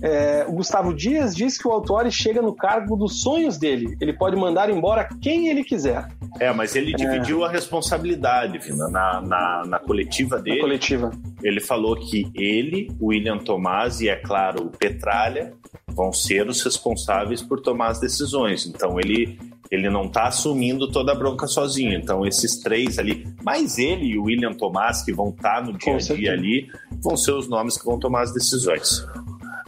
[0.02, 3.96] É, o Gustavo Dias diz que o Autori chega no cargo dos sonhos dele.
[4.02, 6.08] Ele pode mandar embora quem ele quiser.
[6.40, 7.48] É, mas ele dividiu é...
[7.48, 10.58] a responsabilidade, Vina, na, na, na, coletiva dele.
[10.58, 11.12] Na coletiva.
[11.44, 15.54] Ele falou que ele, o William Tomás e, é claro, o Petralha
[15.88, 18.66] vão ser os responsáveis por tomar as decisões.
[18.66, 19.38] Então ele
[19.70, 21.94] ele não está assumindo toda a bronca sozinho.
[21.94, 25.78] Então, esses três ali, mais ele e o William Tomás, que vão estar tá no
[25.78, 26.70] dia a dia ali,
[27.02, 29.06] vão ser os nomes que vão tomar as decisões.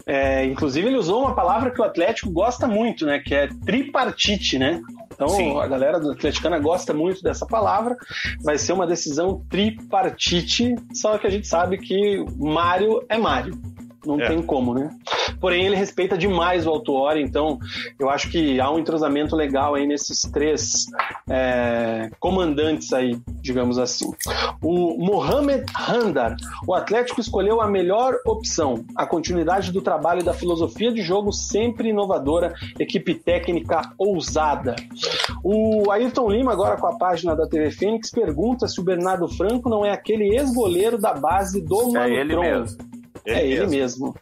[0.06, 3.20] É, inclusive, ele usou uma palavra que o Atlético gosta muito, né?
[3.20, 4.82] Que é tripartite, né?
[5.12, 5.58] Então, Sim.
[5.60, 7.96] a galera do Atleticana gosta muito dessa palavra.
[8.42, 13.60] Vai ser uma decisão tripartite, só que a gente sabe que Mário é Mário
[14.10, 14.28] não é.
[14.28, 14.90] tem como, né?
[15.40, 17.58] Porém, ele respeita demais o Autuori, então
[17.98, 20.86] eu acho que há um entrosamento legal aí nesses três
[21.28, 24.10] é, comandantes aí, digamos assim.
[24.62, 30.92] O Mohamed Handar, o Atlético escolheu a melhor opção, a continuidade do trabalho da filosofia
[30.92, 34.76] de jogo sempre inovadora, equipe técnica ousada.
[35.42, 39.68] O Ayrton Lima, agora com a página da TV Fênix, pergunta se o Bernardo Franco
[39.68, 42.89] não é aquele ex-goleiro da base do é ele mesmo.
[43.26, 44.16] É ele, é ele mesmo.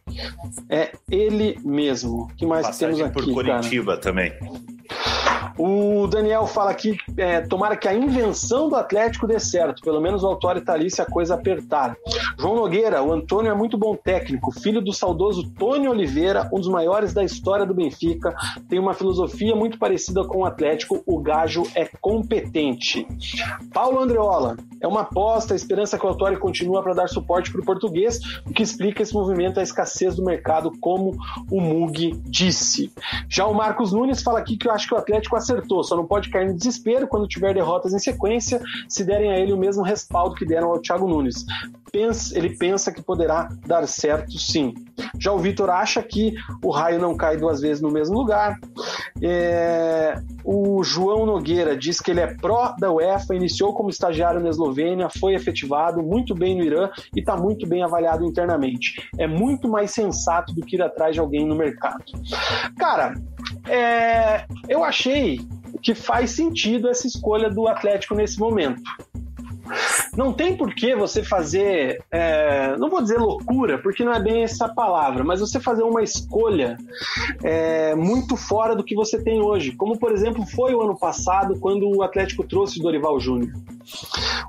[0.69, 2.29] É ele mesmo.
[2.37, 4.01] que mais Passagem temos aqui, por Curitiba cara?
[4.01, 4.33] também.
[5.59, 10.23] O Daniel fala aqui, é, tomara que a invenção do Atlético dê certo, pelo menos
[10.23, 11.97] o Autório tá ali se a coisa apertar.
[12.39, 16.69] João Nogueira, o Antônio é muito bom técnico, filho do saudoso Tony Oliveira, um dos
[16.69, 18.33] maiores da história do Benfica,
[18.69, 23.05] tem uma filosofia muito parecida com o Atlético, o Gajo é competente.
[23.75, 27.61] Paulo Andreola, é uma aposta, a esperança que o Autório continua para dar suporte para
[27.61, 31.17] o português, o que explica esse movimento, a escassez do mercado, como
[31.51, 32.93] o Mug disse.
[33.29, 36.07] Já o Marcos Nunes fala aqui que eu acho que o Atlético acertou, só não
[36.07, 39.83] pode cair no desespero quando tiver derrotas em sequência, se derem a ele o mesmo
[39.83, 41.45] respaldo que deram ao Thiago Nunes.
[41.91, 44.75] Pensa, ele pensa que poderá dar certo sim.
[45.19, 48.59] Já o Vitor acha que o raio não cai duas vezes no mesmo lugar.
[49.23, 54.51] É, o João Nogueira diz que ele é pró da UEFA, iniciou como estagiário na
[54.51, 59.09] Eslovênia, foi efetivado muito bem no Irã e está muito bem avaliado internamente.
[59.19, 62.05] É muito mais sensato do que ir atrás de alguém no mercado.
[62.79, 63.15] Cara,
[63.69, 65.41] é, eu achei
[65.83, 68.83] que faz sentido essa escolha do Atlético nesse momento.
[70.17, 74.43] Não tem por que você fazer, é, não vou dizer loucura, porque não é bem
[74.43, 76.77] essa palavra, mas você fazer uma escolha
[77.43, 79.73] é, muito fora do que você tem hoje.
[79.73, 83.53] Como, por exemplo, foi o ano passado, quando o Atlético trouxe o Dorival Júnior.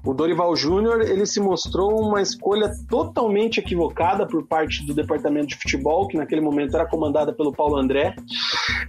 [0.03, 5.55] O Dorival Júnior ele se mostrou uma escolha totalmente equivocada por parte do departamento de
[5.55, 8.15] futebol, que naquele momento era comandada pelo Paulo André.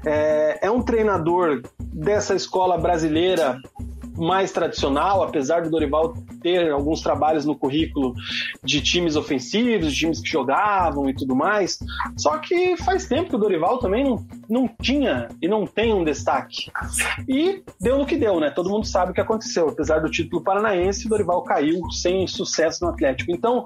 [0.05, 3.61] É, é um treinador dessa escola brasileira
[4.21, 8.15] mais tradicional, apesar do Dorival ter alguns trabalhos no currículo
[8.63, 11.79] de times ofensivos, de times que jogavam e tudo mais.
[12.17, 16.05] Só que faz tempo que o Dorival também não, não tinha e não tem um
[16.05, 16.71] destaque.
[17.29, 18.51] E deu no que deu, né?
[18.51, 19.69] Todo mundo sabe o que aconteceu.
[19.69, 23.33] Apesar do título paranaense, o Dorival caiu sem sucesso no Atlético.
[23.33, 23.65] Então,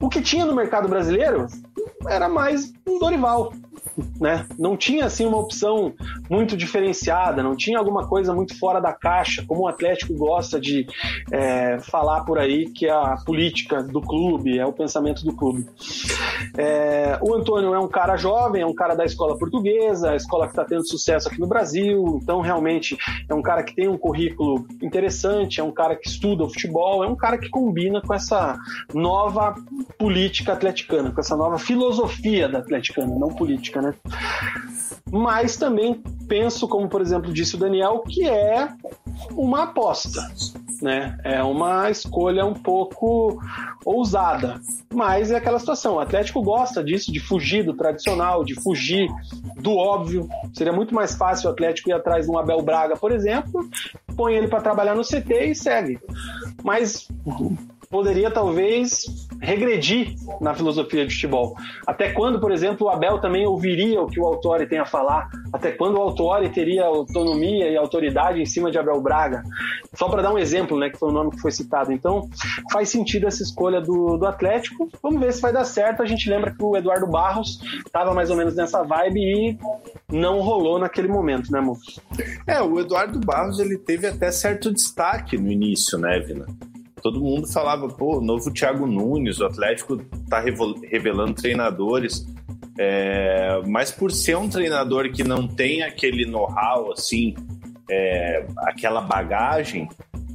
[0.00, 1.46] o que tinha no mercado brasileiro
[2.06, 3.52] era mais um Dorival.
[4.20, 4.46] né?
[4.58, 5.92] Não tinha assim uma opção
[6.30, 10.86] muito diferenciada, não tinha alguma coisa muito fora da caixa, como o Atlético gosta de
[11.32, 15.66] é, falar por aí que é a política do clube, é o pensamento do clube.
[16.56, 20.44] É, o Antônio é um cara jovem, é um cara da escola portuguesa, a escola
[20.46, 22.96] que está tendo sucesso aqui no Brasil, então realmente
[23.28, 27.02] é um cara que tem um currículo interessante, é um cara que estuda o futebol,
[27.02, 28.56] é um cara que combina com essa
[28.94, 29.54] nova
[29.96, 33.94] política atleticana, com essa nova filosofia da atleticana, não política, né?
[35.10, 38.68] Mas também penso, como por exemplo disse o Daniel, que é
[39.32, 40.20] uma aposta,
[40.82, 41.18] né?
[41.24, 43.40] É uma escolha um pouco
[43.84, 44.60] ousada,
[44.92, 45.94] mas é aquela situação.
[45.94, 49.08] O Atlético gosta disso, de fugir do tradicional, de fugir
[49.56, 50.28] do óbvio.
[50.52, 53.68] Seria muito mais fácil o Atlético ir atrás de um Abel Braga, por exemplo,
[54.16, 55.98] põe ele para trabalhar no CT e segue.
[56.62, 57.08] Mas
[57.90, 59.04] poderia talvez
[59.40, 61.54] regredir na filosofia de futebol.
[61.86, 65.28] Até quando, por exemplo, o Abel também ouviria o que o Autori tem a falar?
[65.52, 69.42] Até quando o Autori teria autonomia e autoridade em cima de Abel Braga?
[69.94, 71.92] Só para dar um exemplo, né, que foi o nome que foi citado.
[71.92, 72.28] Então,
[72.70, 74.88] faz sentido essa escolha do, do Atlético.
[75.02, 76.02] Vamos ver se vai dar certo.
[76.02, 79.58] A gente lembra que o Eduardo Barros estava mais ou menos nessa vibe e
[80.10, 81.78] não rolou naquele momento, né, amor?
[82.46, 86.46] É, o Eduardo Barros ele teve até certo destaque no início, né, Vina?
[87.00, 89.98] Todo mundo falava, pô, novo Thiago Nunes, o Atlético
[90.28, 92.26] tá revelando treinadores.
[92.78, 97.34] É, mas por ser um treinador que não tem aquele know-how, assim,
[97.90, 99.88] é, aquela bagagem,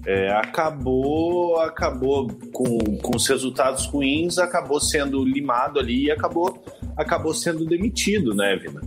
[0.06, 6.61] é, acabou acabou com, com os resultados ruins, acabou sendo limado ali e acabou,
[6.98, 8.81] acabou sendo demitido, né, Vina?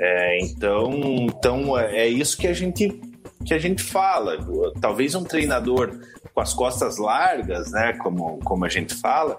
[0.00, 0.90] É, então,
[1.28, 3.00] então é isso que a gente
[3.44, 4.38] que a gente fala.
[4.80, 6.00] Talvez um treinador
[6.34, 9.38] com as costas largas, né, como, como a gente fala,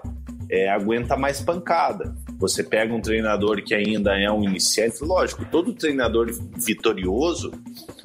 [0.50, 2.14] é, aguenta mais pancada.
[2.38, 7.52] Você pega um treinador que ainda é um iniciante, lógico, todo treinador vitorioso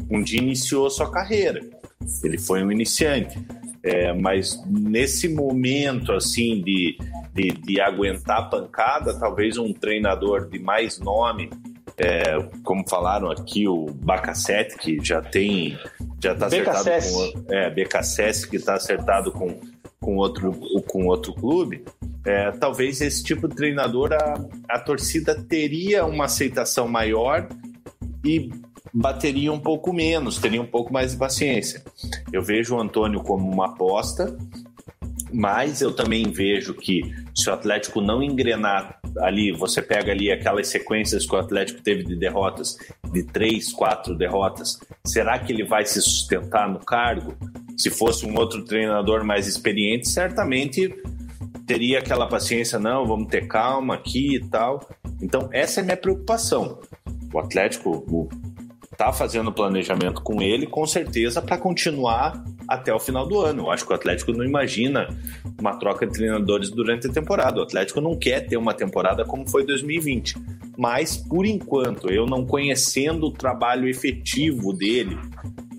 [0.09, 1.61] um dia iniciou sua carreira.
[2.23, 3.39] Ele foi um iniciante.
[3.83, 6.97] É, mas nesse momento assim de,
[7.33, 11.49] de, de, aguentar pancada, talvez um treinador de mais nome,
[11.97, 12.21] é,
[12.63, 15.79] como falaram aqui, o Bacacete, que já tem
[16.21, 19.59] já está acertado com é, BKSS, que está acertado com,
[19.99, 20.53] com, outro,
[20.87, 21.83] com outro clube.
[22.25, 24.35] É, talvez esse tipo de treinador a,
[24.69, 27.47] a torcida teria uma aceitação maior
[28.23, 28.51] e
[28.93, 31.83] bateria um pouco menos, teria um pouco mais de paciência.
[32.31, 34.37] Eu vejo o Antônio como uma aposta,
[35.33, 40.67] mas eu também vejo que se o Atlético não engrenar ali, você pega ali aquelas
[40.67, 42.77] sequências que o Atlético teve de derrotas,
[43.11, 47.35] de três, quatro derrotas, será que ele vai se sustentar no cargo?
[47.77, 50.93] Se fosse um outro treinador mais experiente, certamente
[51.65, 54.87] teria aquela paciência, não, vamos ter calma aqui e tal.
[55.21, 56.79] Então, essa é a minha preocupação.
[57.33, 58.29] O Atlético, o
[59.01, 63.63] está fazendo planejamento com ele, com certeza, para continuar até o final do ano.
[63.63, 65.07] Eu acho que o Atlético não imagina
[65.59, 67.59] uma troca de treinadores durante a temporada.
[67.59, 70.35] O Atlético não quer ter uma temporada como foi 2020.
[70.77, 75.17] Mas, por enquanto, eu não conhecendo o trabalho efetivo dele,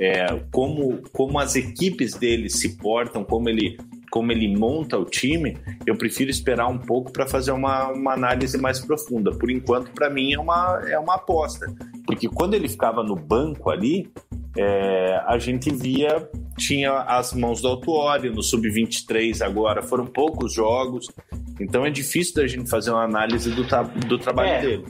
[0.01, 3.79] é, como, como as equipes dele se portam, como ele
[4.13, 5.57] como ele monta o time,
[5.87, 9.31] eu prefiro esperar um pouco para fazer uma, uma análise mais profunda.
[9.31, 11.67] Por enquanto, para mim, é uma, é uma aposta.
[12.07, 14.13] Porque quando ele ficava no banco ali,
[14.55, 16.29] é, a gente via,
[16.59, 21.09] tinha as mãos do Autuori, no Sub-23 agora foram poucos jogos,
[21.59, 23.65] então é difícil da gente fazer uma análise do,
[24.07, 24.85] do trabalho é, dele.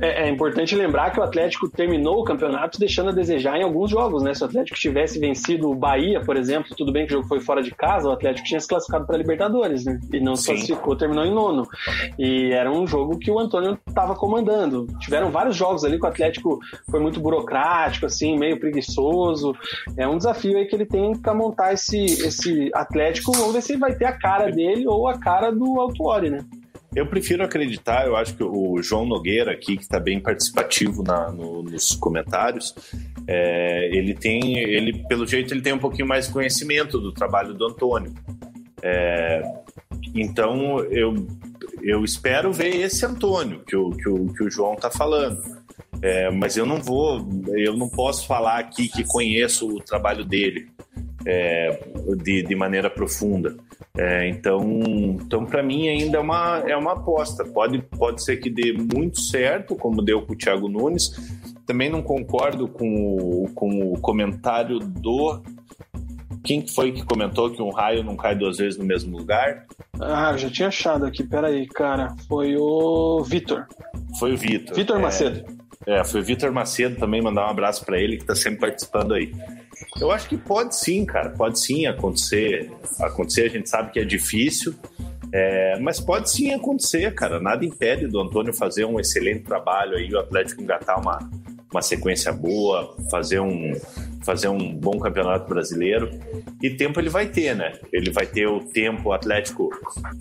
[0.00, 3.90] É, é, importante lembrar que o Atlético terminou o campeonato deixando a desejar em alguns
[3.90, 4.34] jogos, né?
[4.34, 7.40] Se o Atlético tivesse vencido o Bahia, por exemplo, tudo bem que o jogo foi
[7.40, 10.00] fora de casa, o Atlético tinha se classificado para Libertadores, né?
[10.12, 11.68] E não se classificou, terminou em nono.
[12.18, 14.86] E era um jogo que o Antônio estava comandando.
[14.98, 16.58] Tiveram vários jogos ali que o Atlético
[16.90, 19.54] foi muito burocrático, assim, meio preguiçoso.
[19.96, 23.30] É um desafio aí que ele tem para montar esse, esse Atlético.
[23.32, 26.44] Vamos ver se vai ter a cara dele ou a cara do Autuori, né?
[26.96, 31.30] Eu prefiro acreditar, eu acho que o João Nogueira aqui, que está bem participativo na,
[31.30, 32.74] no, nos comentários,
[33.28, 37.66] é, ele tem, ele pelo jeito ele tem um pouquinho mais conhecimento do trabalho do
[37.66, 38.14] Antônio.
[38.82, 39.42] É,
[40.14, 41.26] então eu,
[41.82, 45.42] eu espero ver esse Antônio que o, que o, que o João está falando.
[46.00, 50.70] É, mas eu não vou, eu não posso falar aqui que conheço o trabalho dele
[51.26, 51.76] é,
[52.22, 53.56] de, de maneira profunda.
[53.98, 54.62] É, então,
[55.20, 57.44] então para mim ainda é uma, é uma aposta.
[57.44, 61.10] Pode, pode ser que dê muito certo, como deu com o Thiago Nunes.
[61.66, 65.42] Também não concordo com o, com o comentário do
[66.44, 69.66] quem foi que comentou que um raio não cai duas vezes no mesmo lugar?
[69.98, 72.14] Ah, eu já tinha achado aqui, peraí, cara.
[72.28, 73.66] Foi o Vitor.
[74.20, 74.76] Foi o Vitor.
[74.76, 75.44] Vitor é, Macedo.
[75.84, 79.14] É, foi o Vitor Macedo também, mandar um abraço para ele que está sempre participando
[79.14, 79.32] aí.
[80.00, 82.70] Eu acho que pode sim, cara, pode sim acontecer.
[83.00, 84.74] Acontecer, a gente sabe que é difícil,
[85.32, 87.40] é, mas pode sim acontecer, cara.
[87.40, 91.18] Nada impede do Antônio fazer um excelente trabalho aí, o Atlético engatar uma,
[91.72, 93.72] uma sequência boa, fazer um,
[94.24, 96.10] fazer um bom campeonato brasileiro.
[96.62, 97.78] E tempo ele vai ter, né?
[97.92, 99.70] Ele vai ter o tempo, o Atlético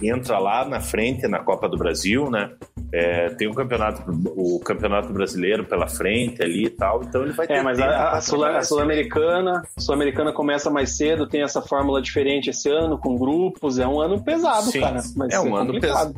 [0.01, 2.51] entra lá na frente na Copa do Brasil, né?
[2.97, 7.45] É, tem o campeonato, o campeonato brasileiro pela frente ali e tal, então ele vai
[7.45, 7.55] ter.
[7.55, 12.97] É, mas a, a Sul-Americana, Sul-Americana começa mais cedo, tem essa fórmula diferente esse ano,
[12.97, 15.01] com grupos, é um ano pesado, Sim, cara.
[15.29, 16.15] é um ano pesado.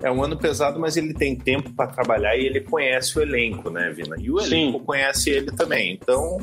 [0.00, 3.68] É um ano pesado, mas ele tem tempo para trabalhar e ele conhece o elenco,
[3.68, 4.14] né, Vina?
[4.16, 4.84] E o elenco Sim.
[4.84, 5.98] conhece ele também.
[6.00, 6.38] Então,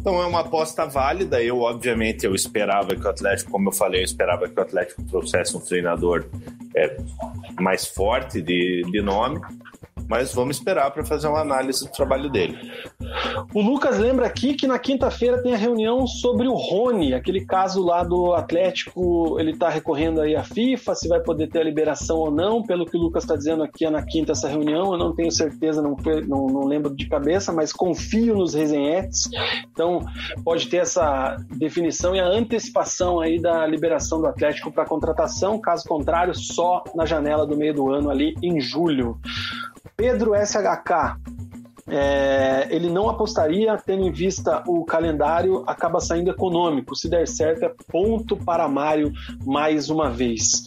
[0.00, 1.42] então é uma aposta válida.
[1.42, 5.02] Eu, obviamente, eu esperava que o Atlético, como eu falei, eu esperava que o Atlético
[5.04, 6.24] trouxesse um treinador
[6.74, 6.96] é,
[7.60, 9.40] mais forte de, de nome
[10.10, 12.58] mas vamos esperar para fazer uma análise do trabalho dele.
[13.54, 17.80] O Lucas lembra aqui que na quinta-feira tem a reunião sobre o Rony, aquele caso
[17.80, 22.16] lá do Atlético, ele está recorrendo aí à FIFA, se vai poder ter a liberação
[22.18, 24.98] ou não, pelo que o Lucas está dizendo aqui é na quinta essa reunião, eu
[24.98, 25.96] não tenho certeza, não,
[26.26, 29.30] não, não lembro de cabeça, mas confio nos resenhetes,
[29.72, 30.04] então
[30.44, 35.84] pode ter essa definição e a antecipação aí da liberação do Atlético para contratação, caso
[35.88, 39.16] contrário, só na janela do meio do ano ali em julho.
[39.96, 41.16] Pedro SHK
[41.90, 46.94] é, ele não apostaria, tendo em vista o calendário, acaba saindo econômico.
[46.94, 49.12] Se der certo, é ponto para Mário
[49.44, 50.64] mais uma vez.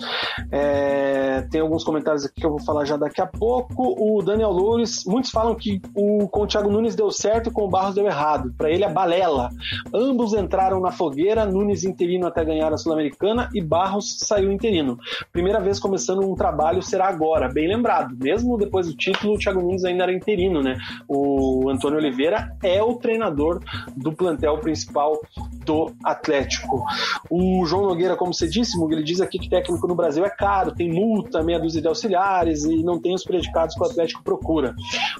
[0.51, 3.95] É, tem alguns comentários aqui que eu vou falar já daqui a pouco.
[3.97, 7.63] O Daniel Loures, muitos falam que o, com o Thiago Nunes deu certo e com
[7.63, 8.53] o Barros deu errado.
[8.57, 9.49] Para ele, é balela.
[9.93, 14.97] Ambos entraram na fogueira, Nunes interino até ganhar a Sul-Americana e Barros saiu interino.
[15.31, 18.15] Primeira vez começando um trabalho será agora, bem lembrado.
[18.19, 20.77] Mesmo depois do título, o Thiago Nunes ainda era interino, né?
[21.15, 23.61] O Antônio Oliveira é o treinador
[23.95, 25.19] do plantel principal
[25.65, 26.83] do Atlético.
[27.29, 30.73] O João Nogueira, como você disse, ele diz aqui que técnico no Brasil é caro,
[30.73, 34.75] tem multa, meia dúzia de auxiliares e não tem os predicados que o Atlético procura.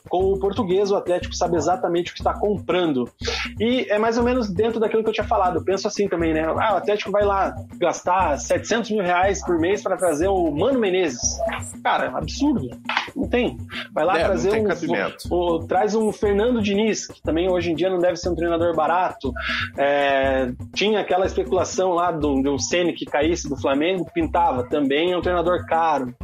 [0.09, 3.09] Com o português, o Atlético sabe exatamente o que está comprando.
[3.59, 5.57] E é mais ou menos dentro daquilo que eu tinha falado.
[5.57, 6.43] Eu penso assim também, né?
[6.43, 10.79] Ah, o Atlético vai lá gastar 700 mil reais por mês para trazer o Mano
[10.79, 11.37] Menezes.
[11.83, 12.69] Cara, absurdo.
[13.15, 13.57] Não tem.
[13.93, 14.67] Vai lá é, trazer um,
[15.29, 18.35] o, o, traz um Fernando Diniz, que também hoje em dia não deve ser um
[18.35, 19.33] treinador barato.
[19.77, 25.17] É, tinha aquela especulação lá do, do Ceni que caísse do Flamengo, pintava também é
[25.17, 26.15] um treinador caro.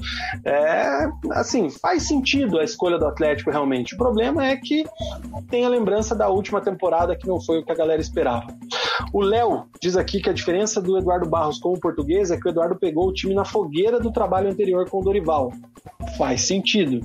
[0.46, 3.96] É, assim, faz sentido a escolha do Atlético realmente.
[3.96, 4.86] O problema é que
[5.50, 8.48] tem a lembrança da última temporada que não foi o que a galera esperava.
[9.14, 12.48] O Léo diz aqui que a diferença do Eduardo Barros com o português é que
[12.48, 15.52] o Eduardo pegou o time na fogueira do trabalho anterior com o Dorival.
[16.18, 17.02] Faz sentido.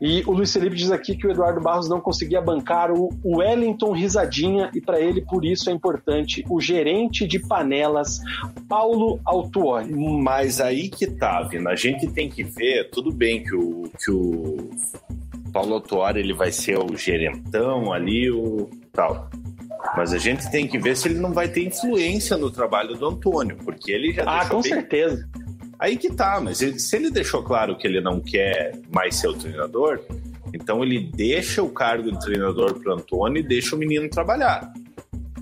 [0.00, 3.92] E o Luiz Felipe diz aqui que o Eduardo Barros não conseguia bancar o Wellington
[3.92, 8.20] Risadinha e para ele por isso é importante o gerente de panelas
[8.68, 9.92] Paulo Altuori.
[9.94, 14.10] Mas aí que tá, Vina, a gente tem que ver, tudo bem que o, que
[14.10, 14.70] o
[15.52, 19.30] Paulo Altuori ele vai ser o gerentão ali, o tal.
[19.96, 23.06] Mas a gente tem que ver se ele não vai ter influência no trabalho do
[23.06, 24.72] Antônio, porque ele já Ah, com bem...
[24.72, 25.28] certeza
[25.78, 29.28] Aí que tá, mas ele, se ele deixou claro que ele não quer mais ser
[29.28, 30.00] o treinador,
[30.52, 34.72] então ele deixa o cargo de treinador para Antônio e deixa o menino trabalhar.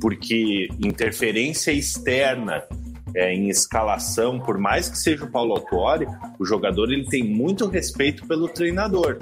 [0.00, 2.64] Porque interferência externa
[3.14, 6.06] é, em escalação, por mais que seja o Paulo Autuori,
[6.38, 9.18] o jogador ele tem muito respeito pelo treinador.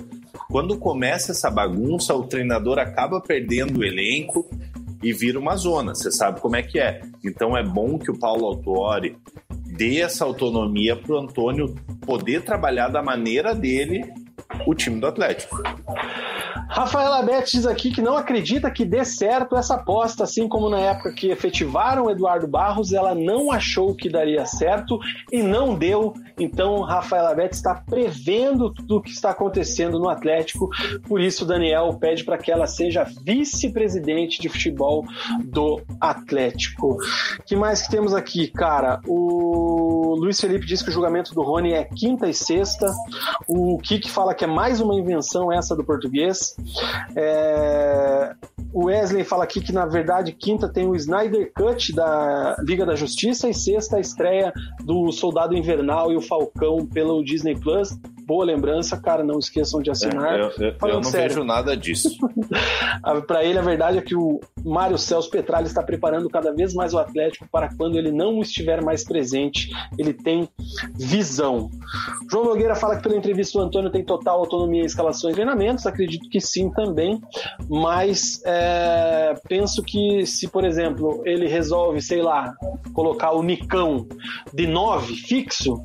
[0.49, 4.49] Quando começa essa bagunça, o treinador acaba perdendo o elenco
[5.03, 5.95] e vira uma zona.
[5.95, 7.01] Você sabe como é que é.
[7.25, 9.17] Então é bom que o Paulo Autuori
[9.51, 11.75] dê essa autonomia para o Antônio
[12.07, 14.05] poder trabalhar da maneira dele
[14.67, 15.63] o time do Atlético.
[16.69, 20.79] Rafaela Abete diz aqui que não acredita que dê certo essa aposta, assim como na
[20.81, 24.99] época que efetivaram Eduardo Barros, ela não achou que daria certo
[25.31, 26.15] e não deu.
[26.39, 30.71] Então, Rafaela Abete está prevendo tudo o que está acontecendo no Atlético.
[31.07, 35.05] Por isso, Daniel pede para que ela seja vice-presidente de futebol
[35.45, 36.97] do Atlético.
[37.45, 38.99] que mais que temos aqui, cara?
[39.07, 42.87] O Luiz Felipe diz que o julgamento do Rony é quinta e sexta.
[43.47, 46.57] O Kik fala que é mais uma invenção essa do português.
[47.15, 48.35] É...
[48.73, 52.95] O Wesley fala aqui que, na verdade, quinta tem o Snyder Cut da Liga da
[52.95, 54.53] Justiça e sexta a estreia
[54.83, 57.99] do Soldado Invernal e o Falcão pelo Disney Plus.
[58.33, 60.41] Boa lembrança, cara, não esqueçam de assinar.
[60.41, 61.29] É, eu, eu, eu, não sério.
[61.29, 62.17] vejo nada disso.
[63.29, 66.95] Para ele, a verdade é que o, Mário Celso Petralha está preparando cada vez mais
[66.95, 70.49] o Atlético para quando ele não estiver mais presente, ele tem
[70.95, 71.71] visão.
[72.31, 75.87] João Nogueira fala que pela entrevista o Antônio tem total autonomia em escalações e treinamentos,
[75.87, 77.21] acredito que sim também,
[77.69, 82.55] mas é, penso que se, por exemplo, ele resolve, sei lá,
[82.95, 84.07] colocar o Nicão
[84.55, 85.83] de 9 fixo,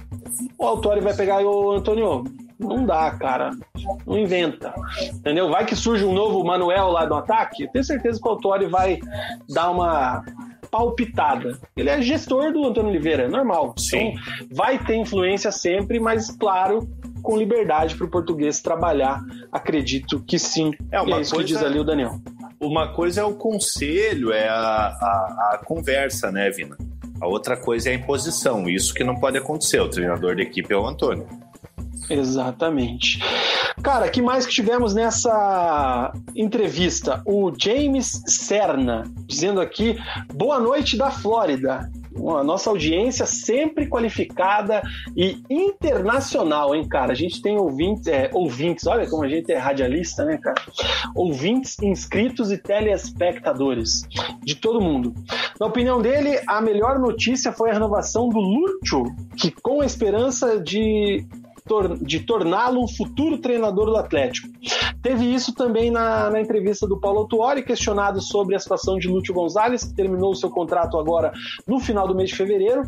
[0.57, 2.23] o Autori vai pegar o Antônio,
[2.59, 3.51] não dá, cara.
[4.05, 4.73] Não inventa.
[5.13, 5.49] Entendeu?
[5.49, 7.63] Vai que surge um novo Manuel lá no ataque.
[7.63, 8.99] Eu tenho certeza que o Autori vai
[9.49, 10.23] dar uma
[10.71, 11.57] palpitada.
[11.75, 13.73] Ele é gestor do Antônio Oliveira, é normal.
[13.77, 14.09] Sim.
[14.09, 16.87] Então, vai ter influência sempre, mas claro,
[17.21, 19.23] com liberdade para o português trabalhar.
[19.51, 20.73] Acredito que sim.
[20.91, 21.47] É, uma é isso coisa...
[21.47, 22.19] que diz ali o Daniel.
[22.59, 26.75] Uma coisa é o conselho, é a, a, a conversa, né, Vina?
[27.21, 28.69] A outra coisa é a imposição.
[28.69, 29.79] Isso que não pode acontecer.
[29.79, 31.27] O treinador da equipe é o Antônio.
[32.09, 33.19] Exatamente.
[33.81, 37.21] Cara, que mais que tivemos nessa entrevista?
[37.25, 39.97] O James Serna dizendo aqui:
[40.33, 41.89] boa noite da Flórida.
[42.17, 44.81] A nossa audiência sempre qualificada
[45.15, 47.11] e internacional, hein, cara?
[47.11, 50.59] A gente tem ouvintes, é, ouvintes, olha como a gente é radialista, né, cara?
[51.15, 54.01] Ouvintes, inscritos e telespectadores
[54.43, 55.13] de todo mundo.
[55.59, 59.03] Na opinião dele, a melhor notícia foi a renovação do Lúcio,
[59.37, 61.23] que com a esperança de
[62.01, 64.47] de torná-lo um futuro treinador do Atlético.
[65.01, 69.33] Teve isso também na, na entrevista do Paulo Autuori, questionado sobre a situação de Lúcio
[69.33, 71.31] Gonzalez, que terminou o seu contrato agora
[71.65, 72.83] no final do mês de fevereiro.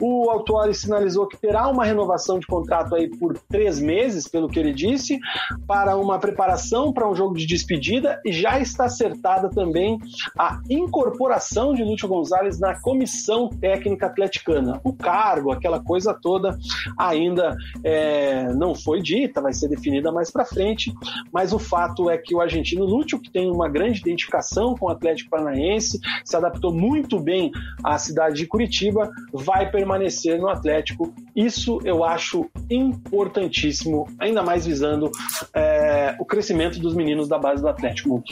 [0.00, 4.58] O Autuori sinalizou que terá uma renovação de contrato aí por três meses, pelo que
[4.58, 5.18] ele disse,
[5.66, 9.98] para uma preparação para um jogo de despedida e já está acertada também
[10.38, 14.80] a incorporação de Lúcio Gonzalez na comissão técnica atleticana.
[14.84, 16.56] O cargo, aquela coisa toda,
[16.98, 18.21] ainda é,
[18.54, 20.92] não foi dita, vai ser definida mais para frente,
[21.32, 24.90] mas o fato é que o argentino Lúcio, que tem uma grande identificação com o
[24.90, 27.50] Atlético Paranaense, se adaptou muito bem
[27.84, 31.12] à cidade de Curitiba, vai permanecer no Atlético.
[31.34, 35.10] Isso eu acho importantíssimo, ainda mais visando
[35.54, 38.22] é, o crescimento dos meninos da base do Atlético.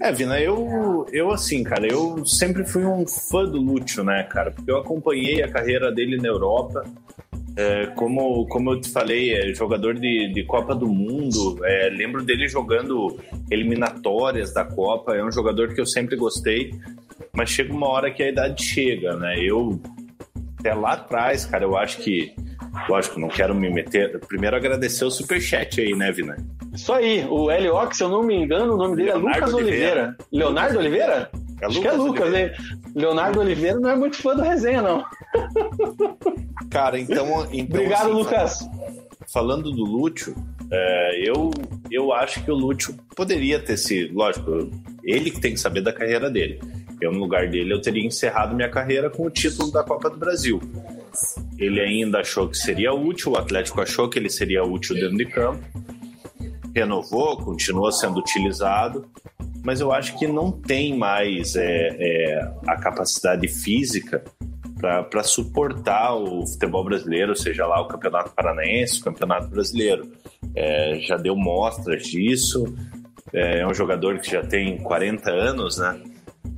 [0.00, 4.50] É, Vina, eu, eu assim, cara, eu sempre fui um fã do Lúcio, né, cara?
[4.50, 6.84] Porque eu acompanhei a carreira dele na Europa.
[7.56, 11.58] É, como, como eu te falei, é jogador de, de Copa do Mundo.
[11.64, 13.18] É, lembro dele jogando
[13.50, 15.14] eliminatórias da Copa.
[15.14, 16.72] É um jogador que eu sempre gostei.
[17.32, 19.38] Mas chega uma hora que a idade chega, né?
[19.38, 19.80] Eu,
[20.58, 22.34] até lá atrás, cara, eu acho que.
[22.88, 24.20] Lógico, não quero me meter.
[24.20, 26.36] Primeiro agradecer o superchat aí, né, Vina?
[26.72, 29.54] Isso aí, o Heliox, se eu não me engano, o nome dele Leonardo é Lucas
[29.54, 29.90] Oliveira.
[29.90, 30.16] Oliveira.
[30.32, 31.30] Leonardo Oliveira?
[31.60, 32.56] É Acho Lucas que é Lucas, Oliveira.
[32.94, 35.04] Leonardo Oliveira não é muito fã do resenha, não.
[36.70, 37.46] Cara, então.
[37.52, 38.68] então Obrigado, assim, Lucas.
[39.26, 40.34] Falando do Lúcio,
[40.70, 41.50] é, eu,
[41.90, 44.14] eu acho que o Lúcio poderia ter sido.
[44.14, 44.70] Lógico,
[45.04, 46.60] ele que tem que saber da carreira dele.
[47.00, 50.18] Eu, no lugar dele, eu teria encerrado minha carreira com o título da Copa do
[50.18, 50.60] Brasil.
[51.58, 55.26] Ele ainda achou que seria útil, o Atlético achou que ele seria útil dentro de
[55.26, 55.62] campo,
[56.74, 59.06] renovou, continua sendo utilizado,
[59.64, 64.24] mas eu acho que não tem mais é, é, a capacidade física
[64.80, 70.10] para suportar o futebol brasileiro, seja lá o Campeonato Paranaense, o Campeonato Brasileiro.
[70.54, 72.64] É, já deu mostras disso,
[73.32, 76.00] é, é, um jogador que já tem 40 anos, né?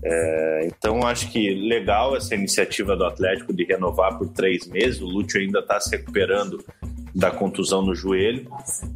[0.05, 5.01] É, então acho que legal essa iniciativa do Atlético de renovar por três meses.
[5.01, 6.65] O Lúcio ainda está se recuperando
[7.15, 8.49] da contusão no joelho.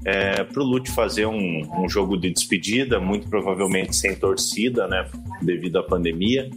[0.05, 5.09] É, para o Lute fazer um, um, jogo de despedida, muito provavelmente sem torcida, né,
[5.43, 6.51] devido à pandemia.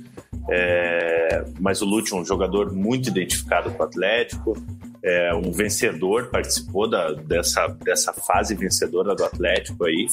[0.49, 4.57] É, mas o Lute é um jogador muito identificado com o Atlético,
[5.03, 10.07] é um vencedor, participou da, dessa, dessa fase vencedora do Atlético aí.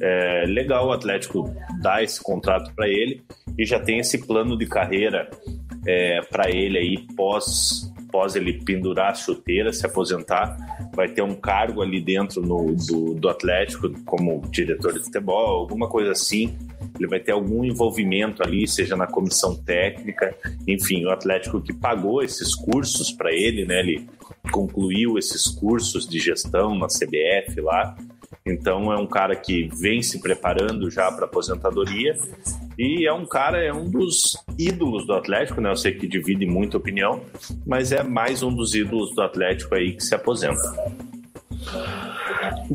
[0.00, 3.22] É legal o Atlético dar esse contrato para ele
[3.58, 5.30] e já tem esse plano de carreira
[5.86, 10.56] é, para ele aí pós pós ele pendurar a chuteira, se aposentar,
[10.94, 15.88] vai ter um cargo ali dentro no, do, do Atlético como diretor de futebol, alguma
[15.88, 16.56] coisa assim.
[16.98, 20.34] Ele vai ter algum envolvimento ali, seja na comissão técnica,
[20.66, 23.80] enfim, o Atlético que pagou esses cursos para ele, né?
[23.80, 24.08] Ele
[24.50, 27.96] concluiu esses cursos de gestão na CBF lá.
[28.44, 32.16] Então é um cara que vem se preparando já para aposentadoria
[32.80, 35.70] e é um cara, é um dos ídolos do Atlético, né?
[35.70, 37.20] Eu sei que divide muita opinião,
[37.66, 40.62] mas é mais um dos ídolos do Atlético aí que se aposenta.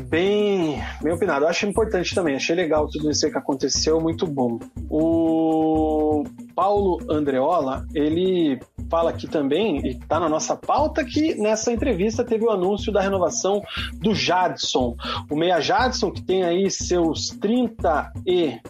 [0.08, 1.44] Bem, bem opinado.
[1.44, 2.36] Eu acho importante também.
[2.36, 4.60] Achei legal tudo isso que aconteceu, muito bom.
[4.88, 6.22] O
[6.54, 12.44] Paulo Andreola, ele fala aqui também, e está na nossa pauta, que nessa entrevista teve
[12.44, 13.60] o anúncio da renovação
[13.94, 14.96] do Jadson.
[15.28, 18.60] O Meia Jadson, que tem aí seus 30 e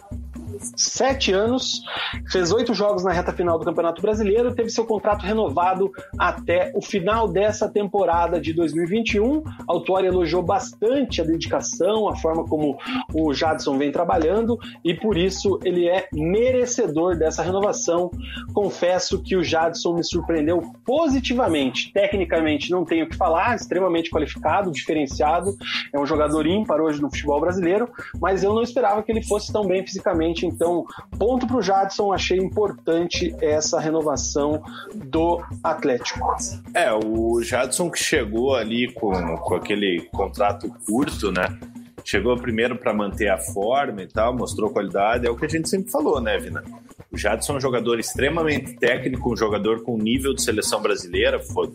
[0.75, 1.81] sete anos,
[2.31, 6.81] fez oito jogos na reta final do Campeonato Brasileiro, teve seu contrato renovado até o
[6.81, 9.43] final dessa temporada de 2021.
[9.67, 12.77] Autori elogiou bastante a dedicação, a forma como
[13.13, 18.09] o Jadson vem trabalhando e por isso ele é merecedor dessa renovação.
[18.53, 21.91] Confesso que o Jadson me surpreendeu positivamente.
[21.93, 25.55] Tecnicamente não tenho o que falar, extremamente qualificado, diferenciado,
[25.93, 27.89] é um jogador ímpar hoje no futebol brasileiro,
[28.19, 30.46] mas eu não esperava que ele fosse tão bem fisicamente.
[30.47, 30.85] Então,
[31.17, 34.61] ponto para o Jadson, achei importante essa renovação
[34.95, 36.35] do Atlético.
[36.73, 41.57] É, o Jadson que chegou ali com, com aquele contrato curto, né?
[42.07, 45.67] Chegou primeiro para manter a forma e tal, mostrou qualidade, é o que a gente
[45.67, 46.63] sempre falou, né, Vina?
[47.11, 51.39] O Jadson é um jogador extremamente técnico, um jogador com nível de seleção brasileira.
[51.39, 51.69] Foi,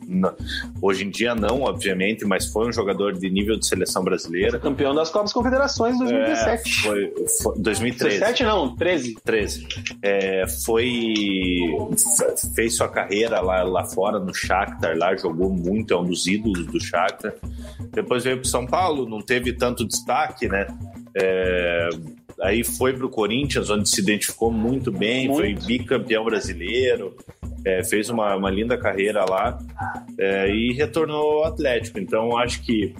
[0.80, 4.58] hoje em dia não, obviamente, mas foi um jogador de nível de seleção brasileira.
[4.58, 6.70] Campeão das Copas Confederações 2017.
[6.70, 8.20] É, foi, foi 2013.
[8.20, 9.16] 17 não, 13.
[9.24, 9.68] 13.
[10.02, 11.14] É, foi
[12.54, 16.66] fez sua carreira lá, lá fora no Shakhtar, lá jogou muito, é um dos ídolos
[16.66, 17.34] do Shakhtar.
[17.90, 20.66] Depois veio para São Paulo, não teve tanto destaque, né?
[21.16, 21.88] É,
[22.40, 25.40] aí foi para o Corinthians, onde se identificou muito bem, muito.
[25.40, 27.16] foi bicampeão brasileiro,
[27.64, 29.58] é, fez uma, uma, linda carreira lá
[30.18, 31.98] é, e retornou ao Atlético.
[31.98, 32.94] Então acho que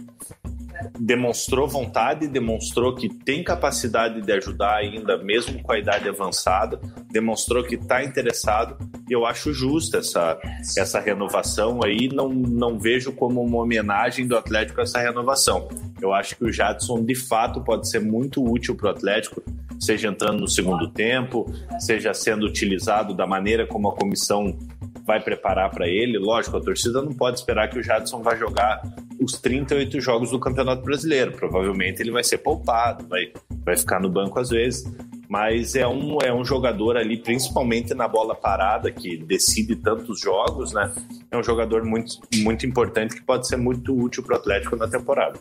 [0.99, 6.81] demonstrou vontade, demonstrou que tem capacidade de ajudar ainda, mesmo com a idade avançada,
[7.11, 8.77] demonstrou que está interessado
[9.13, 10.39] eu acho justa essa,
[10.77, 12.09] essa renovação aí.
[12.09, 15.69] Não, não vejo como uma homenagem do Atlético essa renovação.
[16.01, 19.43] Eu acho que o Jadson de fato pode ser muito útil para o Atlético,
[19.79, 21.47] seja entrando no segundo tempo,
[21.79, 24.57] seja sendo utilizado da maneira como a comissão
[25.05, 26.19] vai preparar para ele.
[26.19, 28.83] Lógico, a torcida não pode esperar que o Jadson vá jogar
[29.21, 31.33] os 38 jogos do Campeonato Brasileiro.
[31.33, 33.33] Provavelmente ele vai ser poupado, vai,
[33.65, 34.85] vai ficar no banco às vezes.
[35.33, 40.75] Mas é um, é um jogador ali, principalmente na bola parada, que decide tantos jogos,
[40.75, 40.93] né?
[41.31, 44.87] É um jogador muito, muito importante que pode ser muito útil para o Atlético na
[44.87, 45.41] temporada.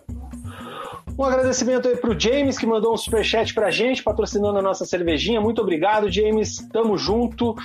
[1.18, 5.42] Um agradecimento aí pro James, que mandou um superchat pra gente, patrocinando a nossa cervejinha.
[5.42, 6.68] Muito obrigado, James.
[6.72, 7.56] Tamo junto.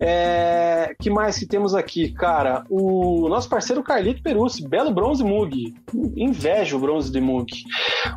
[0.00, 0.94] É...
[1.00, 2.64] que mais que temos aqui, cara?
[2.68, 5.74] O nosso parceiro Carlito Perucci, belo bronze Mug.
[6.16, 7.52] Invejo o bronze de Mug.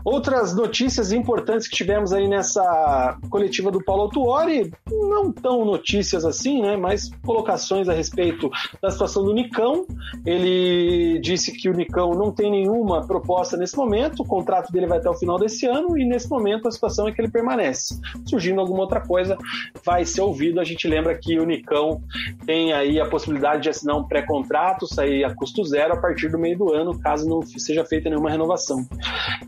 [0.04, 6.62] Outras notícias importantes que tivemos aí nessa coletiva do Paulo Autuori, não tão notícias assim,
[6.62, 6.78] né?
[6.78, 8.50] Mas colocações a respeito
[8.82, 9.86] da situação do Nicão.
[10.26, 14.98] Ele disse que o Nicão não tem nenhuma proposta nesse momento, o contrato dele vai
[14.98, 18.00] até o final desse ano e nesse momento a situação é que ele permanece.
[18.26, 19.38] Surgindo alguma outra coisa,
[19.86, 20.60] vai ser ouvido.
[20.60, 22.02] A gente lembra que o Nicão
[22.46, 26.38] tem aí a possibilidade de assinar um pré-contrato, sair a custo zero a partir do
[26.38, 28.86] meio do ano, caso não seja feita nenhuma renovação.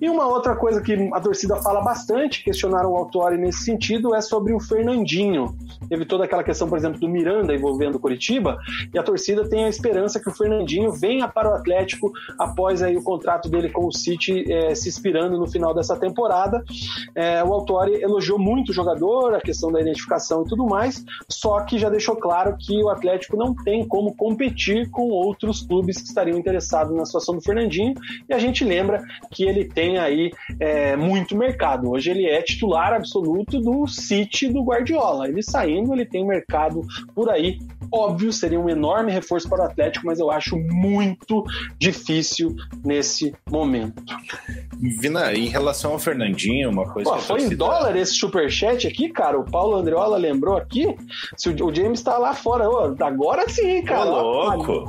[0.02, 4.21] E uma outra coisa que a torcida fala bastante, questionaram o Autori nesse sentido, é
[4.21, 5.55] sobre o Fernandinho.
[5.88, 8.57] Teve toda aquela questão, por exemplo, do Miranda envolvendo o Curitiba,
[8.93, 12.95] e a torcida tem a esperança que o Fernandinho venha para o Atlético após aí
[12.95, 16.63] o contrato dele com o City é, se expirando no final dessa temporada.
[17.15, 21.59] É, o Autori elogiou muito o jogador, a questão da identificação e tudo mais, só
[21.61, 26.07] que já deixou claro que o Atlético não tem como competir com outros clubes que
[26.07, 27.93] estariam interessados na situação do Fernandinho.
[28.27, 31.89] E a gente lembra que ele tem aí é, muito mercado.
[31.89, 35.27] Hoje ele é titular absoluto do City do Guardiola.
[35.27, 36.81] Ele saindo, ele tem mercado
[37.13, 37.59] por aí
[37.91, 41.43] óbvio, seria um enorme reforço para o Atlético, mas eu acho muito
[41.77, 44.01] difícil nesse momento.
[44.79, 47.11] Vina, em relação ao Fernandinho, uma coisa.
[47.11, 49.37] Pô, foi em dólar esse superchat aqui, cara?
[49.37, 50.95] O Paulo Andreola lembrou aqui.
[51.35, 54.09] Se o, James tá lá fora, ô, agora sim, cara.
[54.09, 54.85] Ô, louco.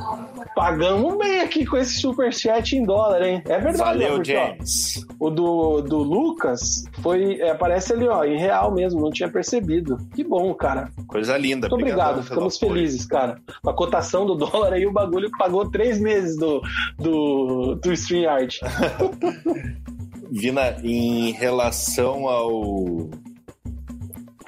[0.55, 3.43] Pagamos bem aqui com esse superchat em dólar, hein?
[3.47, 3.79] É verdade.
[3.79, 5.07] Valeu, porque, James.
[5.19, 7.41] Ó, o do, do Lucas foi.
[7.41, 9.99] É, aparece ali, ó, em real mesmo, não tinha percebido.
[10.15, 10.91] Que bom, cara.
[11.07, 11.69] Coisa linda.
[11.69, 13.41] Muito obrigado, ficamos felizes, cara.
[13.63, 16.63] Com a cotação do dólar aí, o bagulho pagou três meses do,
[16.99, 18.59] do, do StreamYard.
[20.31, 23.11] Vina, em relação ao.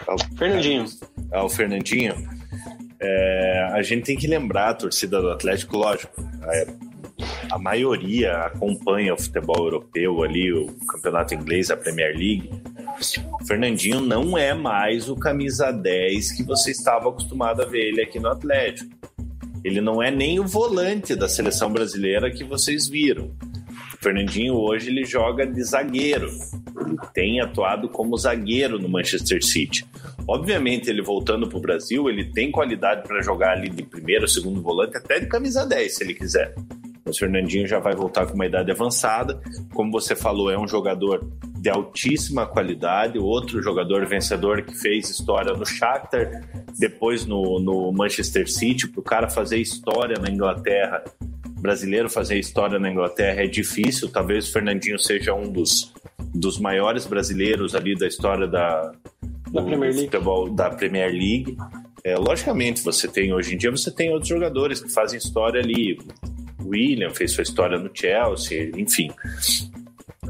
[0.07, 0.85] ao Fernandinho.
[1.33, 2.15] Ao Fernandinho,
[3.01, 6.23] é, a gente tem que lembrar a torcida do Atlético, lógico.
[6.45, 6.67] É,
[7.51, 12.51] a maioria acompanha o futebol europeu ali, o campeonato inglês, a Premier League.
[13.41, 18.03] O Fernandinho não é mais o camisa 10 que você estava acostumado a ver ele
[18.03, 18.91] aqui no Atlético.
[19.65, 23.31] Ele não é nem o volante da seleção brasileira que vocês viram.
[24.03, 26.29] Fernandinho hoje ele joga de zagueiro.
[26.85, 29.87] Ele tem atuado como zagueiro no Manchester City.
[30.27, 34.61] Obviamente, ele voltando para o Brasil, ele tem qualidade para jogar ali de primeiro, segundo
[34.61, 36.55] volante, até de camisa 10, se ele quiser.
[37.13, 39.39] Mas Fernandinho já vai voltar com uma idade avançada.
[39.75, 41.23] Como você falou, é um jogador
[41.59, 46.43] de altíssima qualidade, outro jogador vencedor que fez história no Shakhtar,
[46.79, 51.05] depois no, no Manchester City, para o cara fazer história na Inglaterra,
[51.61, 55.93] brasileiro fazer história na Inglaterra é difícil, talvez o Fernandinho seja um dos,
[56.35, 58.91] dos maiores brasileiros ali da história da,
[59.53, 60.05] da Premier League.
[60.07, 61.59] futebol da Premier League.
[62.03, 65.99] É, logicamente, você tem hoje em dia você tem outros jogadores que fazem história ali.
[66.65, 69.11] William fez sua história no Chelsea, enfim.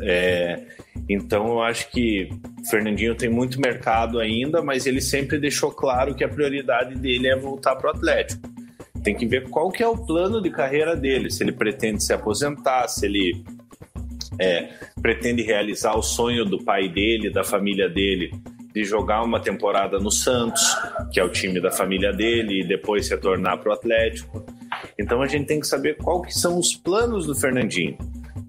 [0.01, 0.61] É,
[1.09, 2.29] então eu acho que
[2.61, 7.29] o Fernandinho tem muito mercado ainda, mas ele sempre deixou claro que a prioridade dele
[7.29, 8.51] é voltar para o Atlético.
[9.03, 12.13] Tem que ver qual que é o plano de carreira dele, se ele pretende se
[12.13, 13.45] aposentar, se ele
[14.39, 14.69] é,
[15.01, 18.33] pretende realizar o sonho do pai dele, da família dele,
[18.73, 20.77] de jogar uma temporada no Santos,
[21.13, 24.45] que é o time da família dele, e depois retornar para o Atlético.
[24.99, 27.97] Então a gente tem que saber que são os planos do Fernandinho.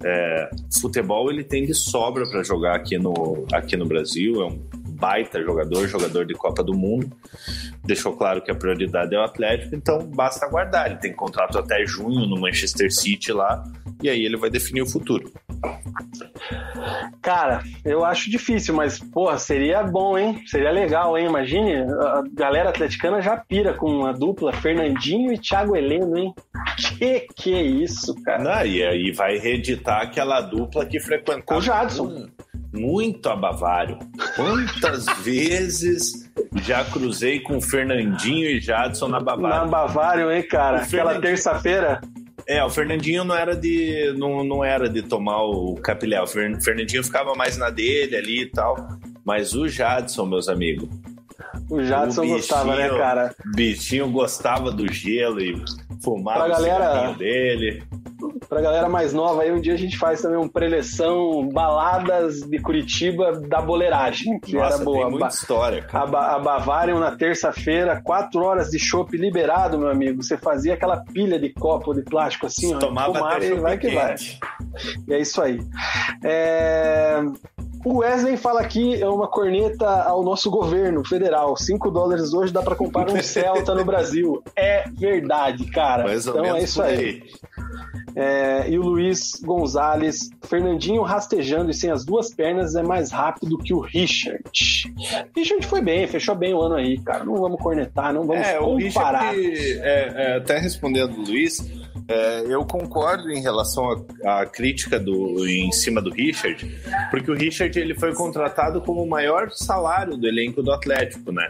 [0.03, 0.49] É,
[0.81, 5.43] futebol ele tem de sobra para jogar aqui no, aqui no Brasil, é um baita
[5.43, 7.11] jogador, jogador de Copa do Mundo.
[7.83, 10.85] Deixou claro que a prioridade é o Atlético, então basta aguardar.
[10.85, 13.61] Ele tem contrato até junho no Manchester City lá,
[14.01, 15.29] e aí ele vai definir o futuro.
[17.21, 20.41] Cara, eu acho difícil, mas, porra, seria bom, hein?
[20.47, 21.27] Seria legal, hein?
[21.27, 26.33] Imagine, a galera atleticana já pira com a dupla Fernandinho e Thiago Heleno, hein?
[26.77, 28.41] Que que é isso, cara?
[28.41, 31.43] Não, e aí vai reeditar aquela dupla que frequentava.
[31.43, 32.29] Com o Jadson.
[32.73, 33.99] Muito a Bavário.
[34.35, 36.29] Quantas vezes
[36.61, 39.57] já cruzei com Fernandinho e Jadson na Bavário?
[39.59, 40.81] Na Bavário, hein, cara?
[40.81, 42.01] Aquela terça-feira.
[42.47, 46.21] É, o Fernandinho não era de não, não era de tomar o capilé.
[46.21, 48.75] O Fernandinho ficava mais na dele ali e tal.
[49.23, 50.89] Mas o Jadson, meus amigos.
[51.69, 53.35] O Jadson o bichinho, gostava, né, cara?
[53.45, 55.63] O bichinho gostava do gelo e
[56.03, 57.83] fumava pra o galera, dele.
[58.47, 62.59] Pra galera mais nova aí, um dia a gente faz também um preleção baladas de
[62.59, 65.01] Curitiba da boleiragem, que Nossa, era boa.
[65.01, 66.03] Tem muita história, cara.
[66.03, 70.23] A, ba a Bavarian na terça-feira, quatro horas de chopp liberado, meu amigo.
[70.23, 72.79] Você fazia aquela pilha de copo de plástico assim, ó.
[72.79, 74.15] Tomava até e vai que vai.
[75.07, 75.59] E é isso aí.
[76.23, 77.21] É...
[77.85, 81.57] O Wesley fala aqui é uma corneta ao nosso governo federal.
[81.57, 84.41] 5 dólares hoje dá para comprar um Celta no Brasil.
[84.55, 86.03] É verdade, cara.
[86.03, 87.23] Mais ou então menos é isso por aí.
[88.15, 93.57] É, e o Luiz Gonzalez, Fernandinho rastejando e sem as duas pernas é mais rápido
[93.57, 94.43] que o Richard.
[95.35, 97.23] Richard foi bem, fechou bem o ano aí, cara.
[97.23, 99.31] Não vamos cornetar, não vamos É, comparar.
[99.31, 101.59] Richard, é, é, até respondendo o Luiz,
[102.07, 106.69] é, eu concordo em relação à crítica do, em cima do Richard,
[107.09, 111.49] porque o Richard ele foi contratado como o maior salário do elenco do Atlético, né?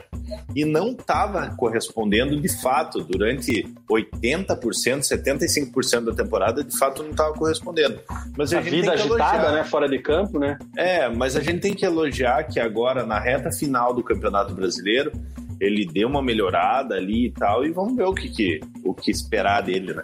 [0.55, 4.57] E não estava correspondendo de fato durante 80%,
[5.01, 7.99] 75% da temporada, de fato não estava correspondendo.
[8.37, 9.51] Mas a, a vida agitada, elogiar.
[9.51, 9.63] né?
[9.63, 10.57] Fora de campo, né?
[10.77, 15.11] É, mas a gente tem que elogiar que agora, na reta final do Campeonato Brasileiro,
[15.59, 19.11] ele deu uma melhorada ali e tal, e vamos ver o que, que, o que
[19.11, 20.03] esperar dele, né?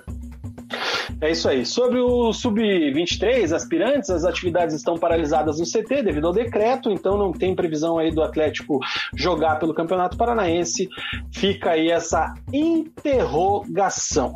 [1.22, 1.66] É isso aí.
[1.66, 7.34] Sobre o Sub-23, aspirantes, as atividades estão paralisadas no CT devido ao decreto, então não
[7.34, 8.80] tem previsão aí do Atlético
[9.16, 10.88] jogar pelo Campeonato Paranaense.
[11.32, 14.34] Fica aí essa interrogação.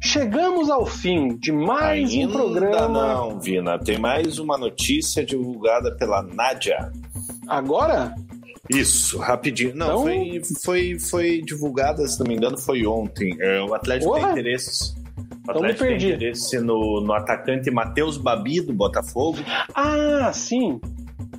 [0.00, 2.88] Chegamos ao fim de mais um Ainda programa.
[3.14, 3.78] não, Vina.
[3.78, 6.90] Tem mais uma notícia divulgada pela Nádia.
[7.46, 8.12] Agora?
[8.68, 9.74] Isso, rapidinho.
[9.76, 13.36] Não, Então- foi, foi, foi divulgada, se não me engano, foi ontem.
[13.40, 14.32] É, o Atlético Porra!
[14.32, 14.96] tem interesses.
[15.30, 16.08] O Então me Atlético tem perdi.
[16.12, 19.38] interesse no, no atacante Matheus Babi, do Botafogo.
[19.74, 20.80] Ah, sim.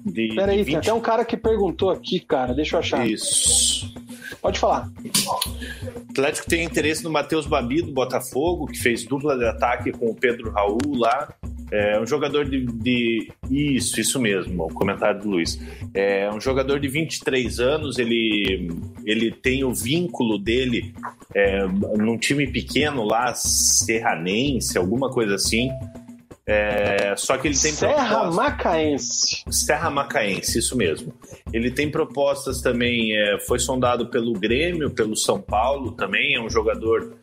[0.05, 2.53] De, Peraí, de tem até um cara que perguntou aqui, cara.
[2.53, 3.05] Deixa eu achar.
[3.05, 3.93] Isso.
[4.41, 4.89] Pode falar.
[5.03, 10.07] O Atlético tem interesse no Matheus Babi do Botafogo, que fez dupla de ataque com
[10.07, 11.33] o Pedro Raul lá.
[11.71, 15.59] É um jogador de, de- Isso, isso mesmo, o comentário do Luiz.
[15.93, 18.69] É um jogador de 23 anos, ele,
[19.05, 20.93] ele tem o vínculo dele
[21.35, 25.69] é, num time pequeno lá, Serranense, alguma coisa assim.
[26.49, 29.43] É, só que ele tem Serra proposta- Macaense.
[29.51, 31.13] Serra Macaense, isso mesmo.
[31.51, 36.49] Ele tem propostas também, é, foi sondado pelo Grêmio, pelo São Paulo também, é um
[36.49, 37.17] jogador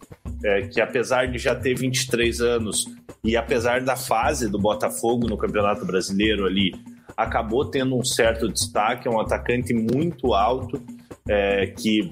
[0.45, 2.85] é, que apesar de já ter 23 anos
[3.25, 6.75] e apesar da fase do Botafogo no Campeonato Brasileiro ali,
[7.16, 10.83] acabou tendo um certo destaque, é um atacante muito alto,
[11.27, 12.11] é, que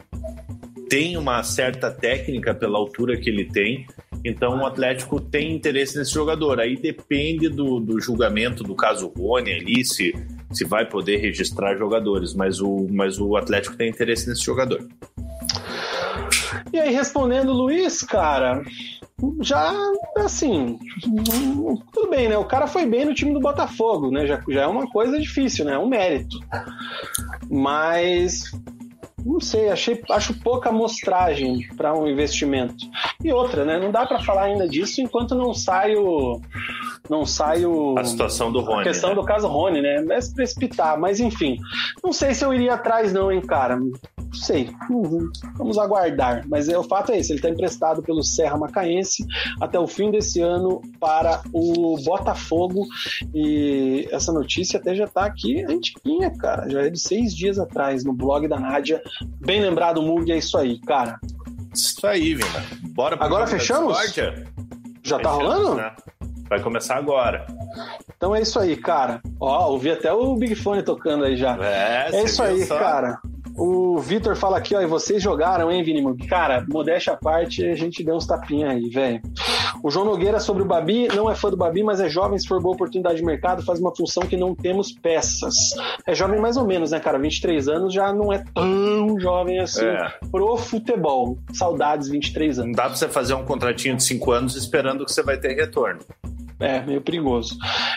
[0.88, 3.86] tem uma certa técnica pela altura que ele tem,
[4.24, 6.60] então o Atlético tem interesse nesse jogador.
[6.60, 10.14] Aí depende do, do julgamento do caso Rony ali, se,
[10.52, 14.86] se vai poder registrar jogadores, mas o, mas o Atlético tem interesse nesse jogador.
[16.72, 18.62] E aí, respondendo, Luiz, cara,
[19.40, 19.72] já,
[20.18, 20.78] assim,
[21.92, 22.38] tudo bem, né?
[22.38, 24.26] O cara foi bem no time do Botafogo, né?
[24.26, 25.74] Já, já é uma coisa difícil, né?
[25.74, 26.38] É um mérito.
[27.50, 28.50] Mas
[29.24, 32.84] não sei, achei, acho pouca amostragem para um investimento.
[33.22, 33.78] E outra, né?
[33.78, 36.40] Não dá para falar ainda disso enquanto não sai o.
[37.08, 37.98] Não sai o.
[37.98, 38.80] A situação do Rony.
[38.80, 39.16] A questão né?
[39.16, 40.04] do caso Rony, né?
[40.10, 41.56] É se precipitar, mas enfim.
[42.02, 43.76] Não sei se eu iria atrás, não, hein, cara.
[43.76, 43.92] Não
[44.32, 44.70] sei.
[44.90, 45.30] Uhum.
[45.56, 46.44] Vamos aguardar.
[46.48, 49.24] Mas é, o fato é esse: ele está emprestado pelo Serra Macaense
[49.60, 52.86] até o fim desse ano para o Botafogo.
[53.34, 56.68] E essa notícia até já está aqui antiguinha, cara.
[56.68, 59.02] Já é de seis dias atrás, no blog da Nádia.
[59.40, 61.18] Bem lembrado, Mug, é isso aí, cara.
[61.74, 62.48] Isso aí, Vina.
[62.94, 63.96] Bora pro Agora fechamos?
[65.02, 65.74] Já tá Fechamos, rolando?
[65.76, 65.92] né?
[66.48, 67.46] Vai começar agora.
[68.14, 69.22] Então é isso aí, cara.
[69.40, 71.56] Ó, ouvi até o Big Fone tocando aí já.
[71.64, 72.78] É, É isso aí, só?
[72.78, 73.18] cara.
[73.56, 76.02] O Vitor fala aqui, ó, e vocês jogaram, hein, Vini?
[76.26, 79.20] Cara, modéstia à parte, a gente deu uns tapinhas aí, velho.
[79.82, 82.46] O João Nogueira sobre o Babi, não é fã do Babi, mas é jovem, se
[82.48, 85.54] for boa oportunidade de mercado, faz uma função que não temos peças.
[86.06, 87.18] É jovem mais ou menos, né, cara?
[87.18, 90.10] 23 anos já não é tão jovem assim É.
[90.30, 91.36] pro futebol.
[91.52, 92.68] Saudades, 23 anos.
[92.70, 95.54] Não dá pra você fazer um contratinho de cinco anos esperando que você vai ter
[95.54, 96.00] retorno.
[96.62, 97.56] É, meio perigoso.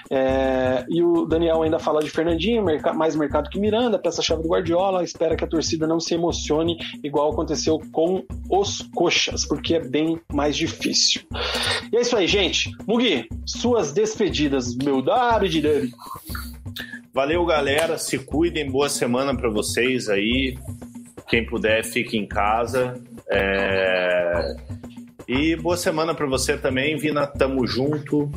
[0.10, 2.64] É, e o Daniel ainda fala de Fernandinho,
[2.96, 5.04] mais mercado que Miranda, peça-chave do Guardiola.
[5.04, 10.20] Espera que a torcida não se emocione, igual aconteceu com os coxas, porque é bem
[10.32, 11.22] mais difícil.
[11.92, 12.72] E é isso aí, gente.
[12.88, 15.94] Mugi, suas despedidas, meu David David.
[17.14, 17.98] Valeu, galera.
[17.98, 18.70] Se cuidem.
[18.70, 20.58] Boa semana pra vocês aí.
[21.28, 23.00] Quem puder, fique em casa.
[23.30, 24.56] É,
[25.28, 27.26] E boa semana pra você também, Vina.
[27.26, 28.30] Tamo junto.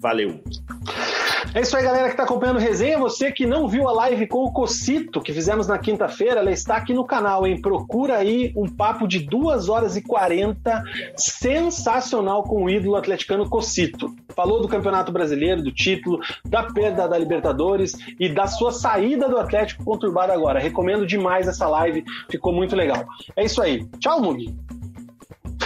[0.00, 0.40] Valeu.
[1.54, 2.98] É isso aí, galera que está acompanhando o resenha.
[2.98, 6.76] Você que não viu a live com o Cocito que fizemos na quinta-feira, ela está
[6.76, 7.60] aqui no canal, hein?
[7.60, 10.82] Procura aí um papo de 2 horas e 40,
[11.16, 14.12] sensacional com o ídolo atleticano Cocito.
[14.34, 19.38] Falou do Campeonato Brasileiro, do título, da perda da Libertadores e da sua saída do
[19.38, 20.58] Atlético conturbada agora.
[20.58, 23.04] Recomendo demais essa live, ficou muito legal.
[23.36, 23.86] É isso aí.
[24.00, 24.52] Tchau, Mugi.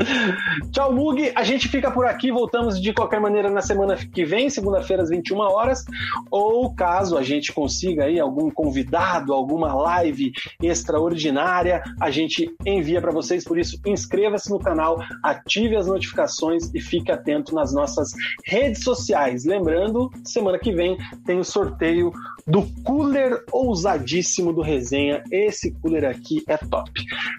[0.72, 1.32] Tchau, Mug.
[1.34, 2.30] A gente fica por aqui.
[2.30, 5.84] Voltamos de qualquer maneira na semana que vem, segunda-feira, às 21 horas.
[6.30, 10.32] Ou caso a gente consiga aí algum convidado, alguma live
[10.62, 13.44] extraordinária, a gente envia para vocês.
[13.44, 18.10] Por isso, inscreva-se no canal, ative as notificações e fique atento nas nossas
[18.44, 19.44] redes sociais.
[19.44, 22.12] Lembrando, semana que vem tem o sorteio
[22.46, 25.22] do cooler ousadíssimo do resenha.
[25.30, 26.90] Esse cooler aqui é top.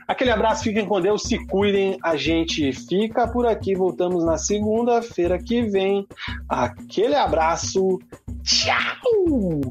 [0.08, 1.98] Aquele abraço, fiquem com Deus, se cuidem.
[2.02, 2.16] A
[2.52, 3.74] gente fica por aqui.
[3.74, 6.06] Voltamos na segunda-feira que vem.
[6.50, 8.00] Aquele abraço.
[8.44, 9.62] Tchau!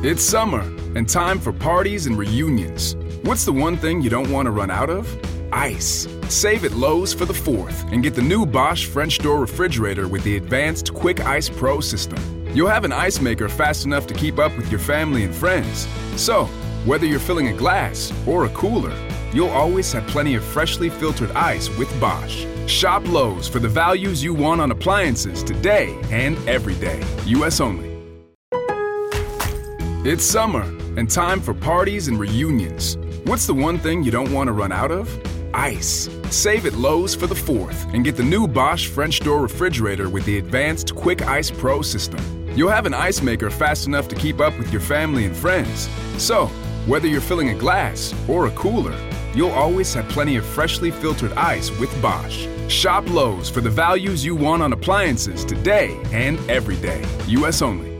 [0.00, 0.62] It's summer
[0.94, 2.96] and time for parties and reunions.
[3.24, 5.08] What's the one thing you don't want to run out of?
[5.52, 6.06] Ice.
[6.28, 10.22] Save at Lowe's for the 4th and get the new Bosch French door refrigerator with
[10.22, 12.37] the advanced Quick Ice Pro system.
[12.58, 15.86] You'll have an ice maker fast enough to keep up with your family and friends.
[16.16, 16.46] So,
[16.86, 18.92] whether you're filling a glass or a cooler,
[19.32, 22.44] you'll always have plenty of freshly filtered ice with Bosch.
[22.66, 27.00] Shop Lowe's for the values you want on appliances today and every day.
[27.26, 27.96] US only.
[30.04, 30.62] It's summer
[30.96, 32.96] and time for parties and reunions.
[33.22, 35.08] What's the one thing you don't want to run out of?
[35.54, 36.08] Ice.
[36.30, 40.24] Save at Lowe's for the 4th and get the new Bosch French door refrigerator with
[40.24, 42.37] the advanced Quick Ice Pro system.
[42.58, 45.88] You'll have an ice maker fast enough to keep up with your family and friends.
[46.20, 46.46] So,
[46.88, 48.98] whether you're filling a glass or a cooler,
[49.32, 52.48] you'll always have plenty of freshly filtered ice with Bosch.
[52.66, 57.06] Shop Lowe's for the values you want on appliances today and every day.
[57.28, 57.97] US only.